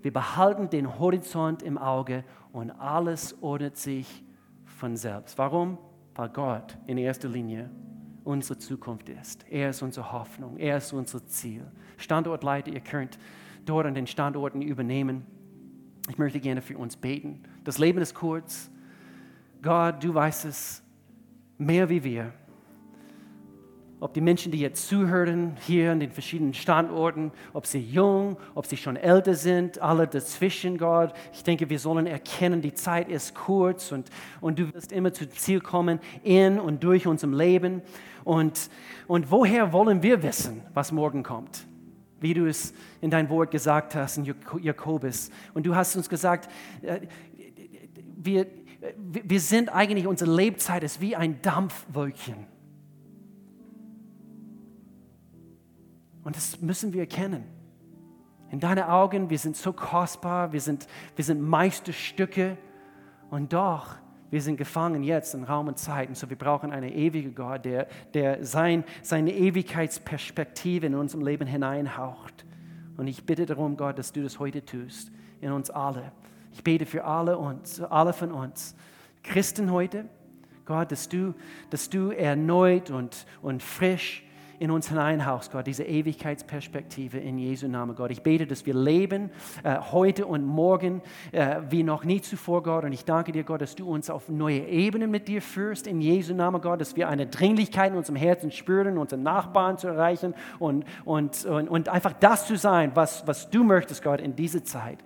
Wir 0.00 0.12
behalten 0.12 0.70
den 0.70 0.98
Horizont 0.98 1.62
im 1.62 1.76
Auge 1.76 2.24
und 2.52 2.70
alles 2.70 3.36
ordnet 3.42 3.76
sich 3.76 4.24
von 4.64 4.96
selbst. 4.96 5.36
Warum? 5.36 5.76
Weil 6.14 6.30
Gott 6.30 6.78
in 6.86 6.96
erster 6.96 7.28
Linie 7.28 7.70
unsere 8.28 8.58
Zukunft 8.58 9.08
ist. 9.08 9.46
Er 9.50 9.70
ist 9.70 9.80
unsere 9.80 10.12
Hoffnung. 10.12 10.58
Er 10.58 10.76
ist 10.76 10.92
unser 10.92 11.26
Ziel. 11.26 11.66
Standortleiter, 11.96 12.70
ihr 12.70 12.80
könnt 12.80 13.18
dort 13.64 13.86
an 13.86 13.94
den 13.94 14.06
Standorten 14.06 14.60
übernehmen. 14.60 15.24
Ich 16.10 16.18
möchte 16.18 16.38
gerne 16.38 16.60
für 16.60 16.76
uns 16.76 16.96
beten. 16.96 17.42
Das 17.64 17.78
Leben 17.78 18.00
ist 18.00 18.14
kurz. 18.14 18.70
Gott, 19.62 20.04
du 20.04 20.12
weißt 20.12 20.44
es 20.44 20.82
mehr 21.56 21.88
wie 21.88 22.04
wir 22.04 22.32
ob 24.00 24.14
die 24.14 24.20
Menschen, 24.20 24.52
die 24.52 24.60
jetzt 24.60 24.88
zuhören, 24.88 25.56
hier 25.66 25.90
an 25.90 26.00
den 26.00 26.12
verschiedenen 26.12 26.54
Standorten, 26.54 27.32
ob 27.52 27.66
sie 27.66 27.80
jung, 27.80 28.36
ob 28.54 28.66
sie 28.66 28.76
schon 28.76 28.96
älter 28.96 29.34
sind, 29.34 29.80
alle 29.80 30.06
dazwischen, 30.06 30.78
Gott. 30.78 31.12
Ich 31.32 31.42
denke, 31.42 31.68
wir 31.68 31.78
sollen 31.78 32.06
erkennen, 32.06 32.62
die 32.62 32.74
Zeit 32.74 33.08
ist 33.08 33.34
kurz 33.34 33.90
und, 33.90 34.08
und 34.40 34.58
du 34.58 34.72
wirst 34.72 34.92
immer 34.92 35.12
zu 35.12 35.28
Ziel 35.28 35.60
kommen 35.60 35.98
in 36.22 36.60
und 36.60 36.84
durch 36.84 37.06
unserem 37.06 37.32
Leben. 37.32 37.82
Und, 38.28 38.68
und 39.06 39.30
woher 39.30 39.72
wollen 39.72 40.02
wir 40.02 40.22
wissen, 40.22 40.60
was 40.74 40.92
morgen 40.92 41.22
kommt? 41.22 41.66
Wie 42.20 42.34
du 42.34 42.46
es 42.46 42.74
in 43.00 43.10
dein 43.10 43.30
Wort 43.30 43.50
gesagt 43.50 43.94
hast, 43.94 44.18
in 44.18 44.26
Jakobus. 44.60 45.30
Und 45.54 45.64
du 45.64 45.74
hast 45.74 45.96
uns 45.96 46.10
gesagt, 46.10 46.50
äh, 46.82 47.06
wir, 48.18 48.46
wir 49.00 49.40
sind 49.40 49.70
eigentlich, 49.70 50.06
unsere 50.06 50.30
Lebzeit 50.30 50.82
ist 50.82 51.00
wie 51.00 51.16
ein 51.16 51.40
Dampfwolkchen 51.40 52.46
Und 56.22 56.36
das 56.36 56.60
müssen 56.60 56.92
wir 56.92 57.00
erkennen. 57.00 57.44
In 58.50 58.60
deinen 58.60 58.84
Augen, 58.84 59.30
wir 59.30 59.38
sind 59.38 59.56
so 59.56 59.72
kostbar, 59.72 60.52
wir 60.52 60.60
sind, 60.60 60.86
wir 61.16 61.24
sind 61.24 61.40
Meisterstücke. 61.40 62.58
Und 63.30 63.54
doch 63.54 63.96
Wir 64.30 64.42
sind 64.42 64.56
gefangen 64.56 65.02
jetzt 65.02 65.34
in 65.34 65.44
Raum 65.44 65.68
und 65.68 65.78
Zeit. 65.78 66.08
Und 66.08 66.16
so 66.16 66.28
wir 66.28 66.36
brauchen 66.36 66.70
einen 66.70 66.92
ewigen 66.92 67.34
Gott, 67.34 67.64
der, 67.64 67.86
der 68.14 68.44
sein, 68.44 68.84
seine 69.02 69.32
Ewigkeitsperspektive 69.32 70.86
in 70.86 70.94
unserem 70.94 71.24
Leben 71.24 71.46
hineinhaucht. 71.46 72.44
Und 72.96 73.06
ich 73.06 73.24
bitte 73.24 73.46
darum, 73.46 73.76
Gott, 73.76 73.98
dass 73.98 74.12
du 74.12 74.22
das 74.22 74.38
heute 74.38 74.64
tust, 74.64 75.10
in 75.40 75.52
uns 75.52 75.70
alle. 75.70 76.12
Ich 76.52 76.64
bete 76.64 76.84
für 76.84 77.04
alle 77.04 77.38
uns, 77.38 77.80
alle 77.80 78.12
von 78.12 78.32
uns. 78.32 78.74
Christen 79.22 79.70
heute, 79.70 80.06
Gott, 80.64 80.92
dass 80.92 81.08
du, 81.08 81.34
dass 81.70 81.88
du 81.88 82.10
erneut 82.10 82.90
und, 82.90 83.26
und 83.40 83.62
frisch 83.62 84.24
in 84.58 84.70
uns 84.70 84.88
hineinhaust, 84.88 85.52
Gott, 85.52 85.66
diese 85.66 85.84
Ewigkeitsperspektive 85.84 87.18
in 87.18 87.38
Jesu 87.38 87.68
Namen, 87.68 87.94
Gott. 87.94 88.10
Ich 88.10 88.22
bete, 88.22 88.46
dass 88.46 88.66
wir 88.66 88.74
leben 88.74 89.30
äh, 89.62 89.76
heute 89.78 90.26
und 90.26 90.44
morgen 90.44 91.00
äh, 91.32 91.60
wie 91.70 91.82
noch 91.82 92.04
nie 92.04 92.20
zuvor, 92.20 92.62
Gott. 92.62 92.84
Und 92.84 92.92
ich 92.92 93.04
danke 93.04 93.32
dir, 93.32 93.44
Gott, 93.44 93.60
dass 93.60 93.76
du 93.76 93.88
uns 93.88 94.10
auf 94.10 94.28
neue 94.28 94.60
Ebenen 94.60 95.10
mit 95.10 95.28
dir 95.28 95.42
führst 95.42 95.86
in 95.86 96.00
Jesu 96.00 96.34
Namen, 96.34 96.60
Gott, 96.60 96.80
dass 96.80 96.96
wir 96.96 97.08
eine 97.08 97.26
Dringlichkeit 97.26 97.92
in 97.92 97.98
unserem 97.98 98.16
Herzen 98.16 98.50
spüren, 98.50 98.98
unsere 98.98 99.20
Nachbarn 99.20 99.78
zu 99.78 99.88
erreichen 99.88 100.34
und, 100.58 100.84
und, 101.04 101.44
und, 101.44 101.68
und 101.68 101.88
einfach 101.88 102.12
das 102.14 102.46
zu 102.46 102.56
sein, 102.56 102.92
was, 102.94 103.26
was 103.26 103.50
du 103.50 103.62
möchtest, 103.62 104.02
Gott, 104.02 104.20
in 104.20 104.34
dieser 104.34 104.64
Zeit. 104.64 104.98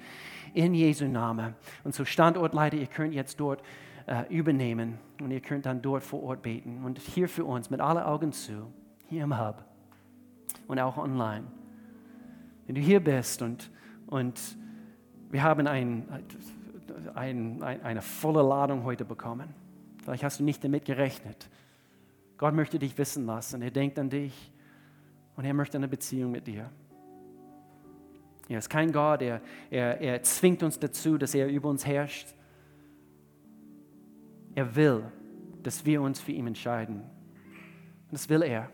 In 0.54 0.74
Jesu 0.74 1.06
Namen. 1.06 1.54
Und 1.82 1.94
so 1.94 2.04
Standortleiter, 2.04 2.76
ihr 2.76 2.86
könnt 2.86 3.14
jetzt 3.14 3.40
dort 3.40 3.62
äh, 4.06 4.24
übernehmen 4.28 4.98
und 5.20 5.30
ihr 5.30 5.40
könnt 5.40 5.64
dann 5.64 5.80
dort 5.80 6.02
vor 6.02 6.22
Ort 6.22 6.42
beten. 6.42 6.82
Und 6.84 6.98
hier 6.98 7.26
für 7.26 7.44
uns 7.44 7.70
mit 7.70 7.80
allen 7.80 8.02
Augen 8.02 8.32
zu 8.32 8.70
hier 9.12 9.24
im 9.24 9.38
Hub 9.38 9.62
und 10.68 10.78
auch 10.78 10.96
online. 10.96 11.44
Wenn 12.64 12.76
du 12.76 12.80
hier 12.80 12.98
bist 12.98 13.42
und, 13.42 13.70
und 14.06 14.40
wir 15.30 15.42
haben 15.42 15.66
ein, 15.66 16.08
ein, 17.14 17.62
ein, 17.62 17.82
eine 17.82 18.00
volle 18.00 18.40
Ladung 18.40 18.84
heute 18.84 19.04
bekommen, 19.04 19.50
vielleicht 20.02 20.24
hast 20.24 20.40
du 20.40 20.44
nicht 20.44 20.64
damit 20.64 20.86
gerechnet. 20.86 21.50
Gott 22.38 22.54
möchte 22.54 22.78
dich 22.78 22.96
wissen 22.96 23.26
lassen, 23.26 23.60
er 23.60 23.70
denkt 23.70 23.98
an 23.98 24.08
dich 24.08 24.50
und 25.36 25.44
er 25.44 25.52
möchte 25.52 25.76
eine 25.76 25.88
Beziehung 25.88 26.32
mit 26.32 26.46
dir. 26.46 26.70
Er 28.48 28.58
ist 28.58 28.70
kein 28.70 28.92
Gott, 28.92 29.20
er, 29.20 29.42
er, 29.70 30.00
er 30.00 30.22
zwingt 30.22 30.62
uns 30.62 30.78
dazu, 30.78 31.18
dass 31.18 31.34
er 31.34 31.48
über 31.48 31.68
uns 31.68 31.84
herrscht. 31.84 32.28
Er 34.54 34.74
will, 34.74 35.04
dass 35.62 35.84
wir 35.84 36.00
uns 36.00 36.18
für 36.18 36.32
ihn 36.32 36.46
entscheiden. 36.46 36.96
Und 36.96 38.12
das 38.12 38.26
will 38.30 38.42
er. 38.42 38.70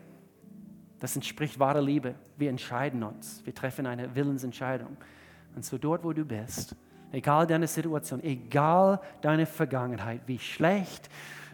Das 0.99 1.15
entspricht 1.15 1.59
wahrer 1.59 1.81
Liebe. 1.81 2.15
Wir 2.37 2.49
entscheiden 2.49 3.03
uns. 3.03 3.41
Wir 3.45 3.55
treffen 3.55 3.85
eine 3.85 4.15
Willensentscheidung. 4.15 4.97
Und 5.55 5.65
so 5.65 5.77
dort, 5.77 6.03
wo 6.03 6.13
du 6.13 6.25
bist, 6.25 6.75
egal 7.11 7.47
deine 7.47 7.67
Situation, 7.67 8.21
egal 8.23 9.01
deine 9.21 9.45
Vergangenheit, 9.45 10.21
wie 10.27 10.39
schlecht 10.39 11.09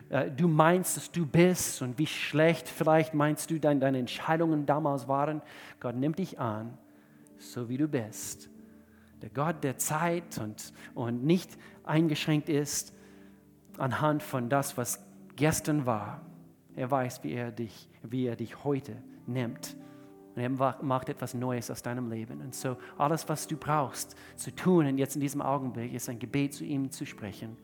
äh, 0.09 0.29
du 0.31 0.47
meinst, 0.47 0.97
dass 0.97 1.11
du 1.11 1.25
bist 1.25 1.81
und 1.81 1.97
wie 1.97 2.07
schlecht 2.07 2.67
vielleicht 2.67 3.13
meinst 3.13 3.49
du, 3.51 3.59
dein, 3.59 3.79
deine 3.79 3.99
Entscheidungen 3.99 4.65
damals 4.65 5.07
waren, 5.07 5.41
Gott 5.79 5.95
nimmt 5.95 6.19
dich 6.19 6.39
an, 6.39 6.77
so 7.37 7.69
wie 7.69 7.77
du 7.77 7.87
bist. 7.87 8.49
Der 9.21 9.29
Gott 9.29 9.63
der 9.63 9.77
Zeit 9.77 10.37
und, 10.39 10.73
und 10.93 11.23
nicht 11.23 11.57
eingeschränkt 11.83 12.49
ist 12.49 12.93
anhand 13.77 14.23
von 14.23 14.49
das, 14.49 14.77
was 14.77 15.03
gestern 15.35 15.85
war. 15.85 16.21
Er 16.75 16.91
weiß, 16.91 17.23
wie 17.23 17.31
er 17.31 17.51
dich, 17.51 17.87
wie 18.03 18.25
er 18.25 18.35
dich 18.35 18.63
heute 18.63 18.97
nimmt. 19.27 19.75
Und 20.35 20.41
er 20.41 20.49
macht 20.49 21.09
etwas 21.09 21.33
Neues 21.33 21.71
aus 21.71 21.81
deinem 21.81 22.09
Leben. 22.09 22.41
Und 22.41 22.53
so 22.53 22.75
alles, 22.97 23.27
was 23.29 23.47
du 23.47 23.55
brauchst 23.55 24.15
zu 24.35 24.53
tun 24.53 24.85
und 24.85 24.97
jetzt 24.97 25.15
in 25.15 25.21
diesem 25.21 25.41
Augenblick, 25.41 25.93
ist 25.93 26.09
ein 26.09 26.19
Gebet 26.19 26.53
zu 26.53 26.65
ihm 26.65 26.91
zu 26.91 27.05
sprechen. 27.05 27.55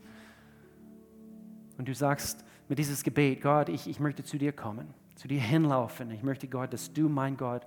Und 1.78 1.88
du 1.88 1.94
sagst 1.94 2.46
mit 2.70 2.80
dieses 2.80 3.04
Gebet, 3.04 3.42
Gott, 3.42 3.68
ich, 3.68 3.90
ich 3.90 4.00
möchte 4.00 4.24
zu 4.24 4.38
dir 4.38 4.54
kommen, 4.54 4.88
zu 5.16 5.28
dir 5.28 5.42
hinlaufen. 5.42 6.12
Ich 6.12 6.24
möchte, 6.24 6.48
Gott, 6.48 6.72
dass 6.72 6.94
du 6.94 7.10
mein 7.10 7.36
Gott 7.36 7.66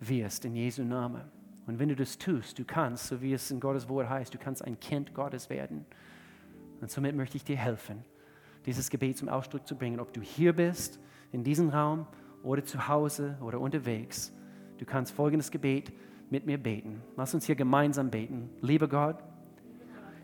wirst 0.00 0.44
in 0.44 0.56
Jesu 0.56 0.82
Namen. 0.82 1.22
Und 1.66 1.78
wenn 1.78 1.88
du 1.88 1.94
das 1.94 2.18
tust, 2.18 2.58
du 2.58 2.64
kannst, 2.64 3.06
so 3.06 3.22
wie 3.22 3.32
es 3.32 3.50
in 3.52 3.60
Gottes 3.60 3.88
Wort 3.88 4.08
heißt, 4.08 4.34
du 4.34 4.38
kannst 4.38 4.64
ein 4.64 4.80
Kind 4.80 5.14
Gottes 5.14 5.50
werden. 5.50 5.84
Und 6.80 6.90
somit 6.90 7.14
möchte 7.14 7.36
ich 7.36 7.44
dir 7.44 7.56
helfen, 7.56 8.02
dieses 8.66 8.90
Gebet 8.90 9.18
zum 9.18 9.28
Ausdruck 9.28 9.66
zu 9.66 9.76
bringen, 9.76 10.00
ob 10.00 10.12
du 10.12 10.20
hier 10.20 10.52
bist, 10.52 10.98
in 11.30 11.44
diesem 11.44 11.68
Raum 11.68 12.06
oder 12.42 12.64
zu 12.64 12.88
Hause 12.88 13.36
oder 13.40 13.60
unterwegs. 13.60 14.32
Du 14.78 14.84
kannst 14.84 15.12
folgendes 15.12 15.50
Gebet 15.50 15.92
mit 16.30 16.46
mir 16.46 16.58
beten. 16.58 17.02
Lass 17.16 17.34
uns 17.34 17.44
hier 17.46 17.56
gemeinsam 17.56 18.10
beten. 18.10 18.48
Lieber 18.60 18.88
Gott, 18.88 19.16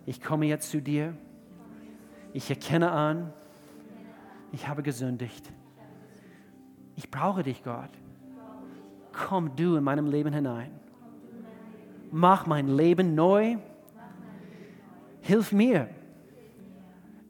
ich 0.06 0.22
komme 0.22 0.46
jetzt 0.46 0.70
zu 0.70 0.80
dir. 0.80 1.14
Ich 2.32 2.48
erkenne 2.50 2.90
an, 2.90 3.32
ich 4.52 4.68
habe 4.68 4.82
gesündigt. 4.82 5.52
Ich 6.94 7.10
brauche 7.10 7.42
dich, 7.42 7.62
Gott. 7.62 7.90
Komm 9.12 9.56
du 9.56 9.76
in 9.76 9.84
meinem 9.84 10.06
Leben 10.06 10.32
hinein. 10.32 10.70
Mach 12.10 12.46
mein 12.46 12.68
Leben 12.68 13.14
neu. 13.14 13.56
Hilf 15.20 15.52
mir, 15.52 15.88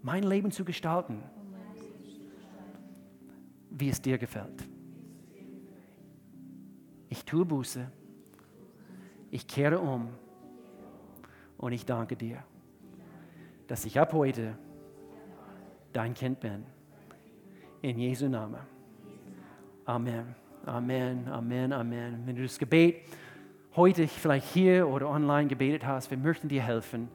mein 0.03 0.22
Leben 0.22 0.51
zu 0.51 0.64
gestalten, 0.64 1.22
wie 3.70 3.89
es 3.89 4.03
dir 4.03 4.18
gefällt. 4.18 4.68
Tue 7.26 7.44
Buße. 7.44 7.84
Ich 9.32 9.46
kehre 9.48 9.80
um. 9.80 10.08
Und 11.58 11.72
ich 11.72 11.84
danke 11.84 12.16
dir, 12.16 12.44
dass 13.66 13.84
ich 13.84 13.98
ab 13.98 14.12
heute 14.12 14.56
dein 15.92 16.14
Kind 16.14 16.38
bin. 16.38 16.64
In 17.82 17.98
Jesu 17.98 18.28
Namen. 18.28 18.60
Amen. 19.84 20.36
Amen. 20.64 21.28
Amen. 21.28 21.72
Amen. 21.72 22.22
Wenn 22.26 22.36
du 22.36 22.42
das 22.42 22.58
Gebet 22.58 23.02
heute 23.74 24.06
vielleicht 24.06 24.46
hier 24.52 24.86
oder 24.86 25.08
online 25.08 25.48
gebetet 25.48 25.84
hast, 25.84 26.10
wir 26.10 26.18
möchten 26.18 26.48
dir 26.48 26.62
helfen, 26.62 27.08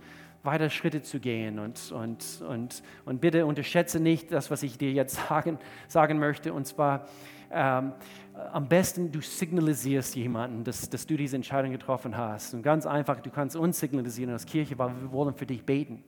weiter 0.43 0.70
Schritte 0.70 1.01
zu 1.01 1.20
gehen. 1.20 1.57
Und, 1.59 1.91
und, 1.91 2.41
und, 2.47 2.84
und 3.05 3.22
bitte 3.22 3.45
unterschätze 3.45 3.99
nicht 3.99 4.32
das, 4.32 4.51
was 4.51 4.64
ich 4.64 4.78
dir 4.78 4.91
jetzt 4.91 5.16
sagen, 5.30 5.57
sagen 5.88 6.20
möchte. 6.20 6.53
Und 6.53 6.66
zwar, 6.66 7.07
ähm, 7.52 7.93
am 8.52 8.68
besten 8.68 9.12
du 9.12 9.22
signalisierst 9.22 10.16
jemanden, 10.16 10.64
dass, 10.64 10.89
dass 10.89 11.06
du 11.06 11.18
diese 11.18 11.36
Entscheidung 11.36 11.72
getroffen 11.72 12.16
hast. 12.18 12.54
Und 12.54 12.64
ganz 12.64 12.86
einfach, 12.86 13.20
du 13.20 13.30
kannst 13.30 13.56
uns 13.56 13.80
signalisieren 13.80 14.32
als 14.32 14.45
Kirche, 14.45 14.78
weil 14.78 14.89
wir 15.02 15.12
wollen 15.12 15.36
für 15.36 15.45
dich 15.45 15.64
beten. 15.64 16.04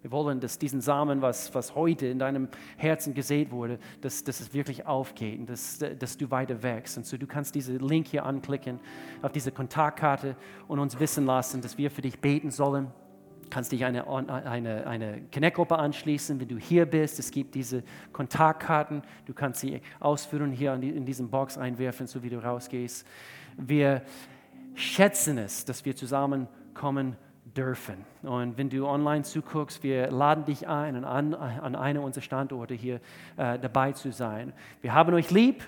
Wir 0.00 0.12
wollen, 0.12 0.38
dass 0.38 0.58
diesen 0.58 0.80
Samen, 0.80 1.22
was, 1.22 1.52
was 1.54 1.74
heute 1.74 2.06
in 2.06 2.20
deinem 2.20 2.48
Herzen 2.76 3.14
gesät 3.14 3.50
wurde, 3.50 3.80
dass, 4.00 4.22
dass 4.22 4.38
es 4.38 4.54
wirklich 4.54 4.86
aufgeht 4.86 5.40
und 5.40 5.50
dass, 5.50 5.78
dass 5.98 6.16
du 6.16 6.30
weiter 6.30 6.62
wächst. 6.62 6.96
Und 6.98 7.04
so 7.04 7.16
du 7.16 7.26
kannst 7.26 7.54
diesen 7.54 7.80
Link 7.80 8.06
hier 8.06 8.24
anklicken 8.24 8.78
auf 9.22 9.32
diese 9.32 9.50
Kontaktkarte 9.50 10.36
und 10.68 10.78
uns 10.78 11.00
wissen 11.00 11.26
lassen, 11.26 11.62
dass 11.62 11.78
wir 11.78 11.90
für 11.90 12.02
dich 12.02 12.20
beten 12.20 12.50
sollen 12.50 12.92
kannst 13.50 13.72
dich 13.72 13.84
eine, 13.84 14.06
eine, 14.06 14.86
eine 14.86 15.20
Connect-Gruppe 15.32 15.78
anschließen, 15.78 16.40
wenn 16.40 16.48
du 16.48 16.58
hier 16.58 16.86
bist. 16.86 17.18
Es 17.18 17.30
gibt 17.30 17.54
diese 17.54 17.82
Kontaktkarten. 18.12 19.02
Du 19.26 19.34
kannst 19.34 19.60
sie 19.60 19.80
ausführen, 20.00 20.52
hier 20.52 20.74
in 20.74 21.04
diesem 21.04 21.30
Box 21.30 21.58
einwerfen, 21.58 22.06
so 22.06 22.22
wie 22.22 22.30
du 22.30 22.42
rausgehst. 22.42 23.06
Wir 23.56 24.02
schätzen 24.74 25.38
es, 25.38 25.64
dass 25.64 25.84
wir 25.84 25.96
zusammenkommen 25.96 27.16
dürfen. 27.56 28.04
Und 28.22 28.56
wenn 28.56 28.70
du 28.70 28.86
online 28.86 29.22
zuguckst, 29.22 29.82
wir 29.82 30.10
laden 30.10 30.44
dich 30.44 30.68
ein, 30.68 31.04
an, 31.04 31.34
an 31.34 31.74
einem 31.74 32.04
unserer 32.04 32.22
Standorte 32.22 32.74
hier 32.74 32.96
äh, 33.36 33.58
dabei 33.58 33.92
zu 33.92 34.12
sein. 34.12 34.52
Wir 34.80 34.94
haben 34.94 35.12
euch 35.14 35.30
lieb. 35.30 35.64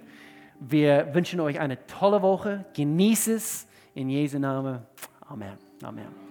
Wir 0.60 1.08
wünschen 1.14 1.40
euch 1.40 1.58
eine 1.58 1.84
tolle 1.86 2.22
Woche. 2.22 2.66
Genieße 2.74 3.34
es 3.34 3.66
in 3.94 4.10
Jesu 4.10 4.38
Namen. 4.38 4.80
Amen. 5.26 5.58
Amen. 5.82 6.29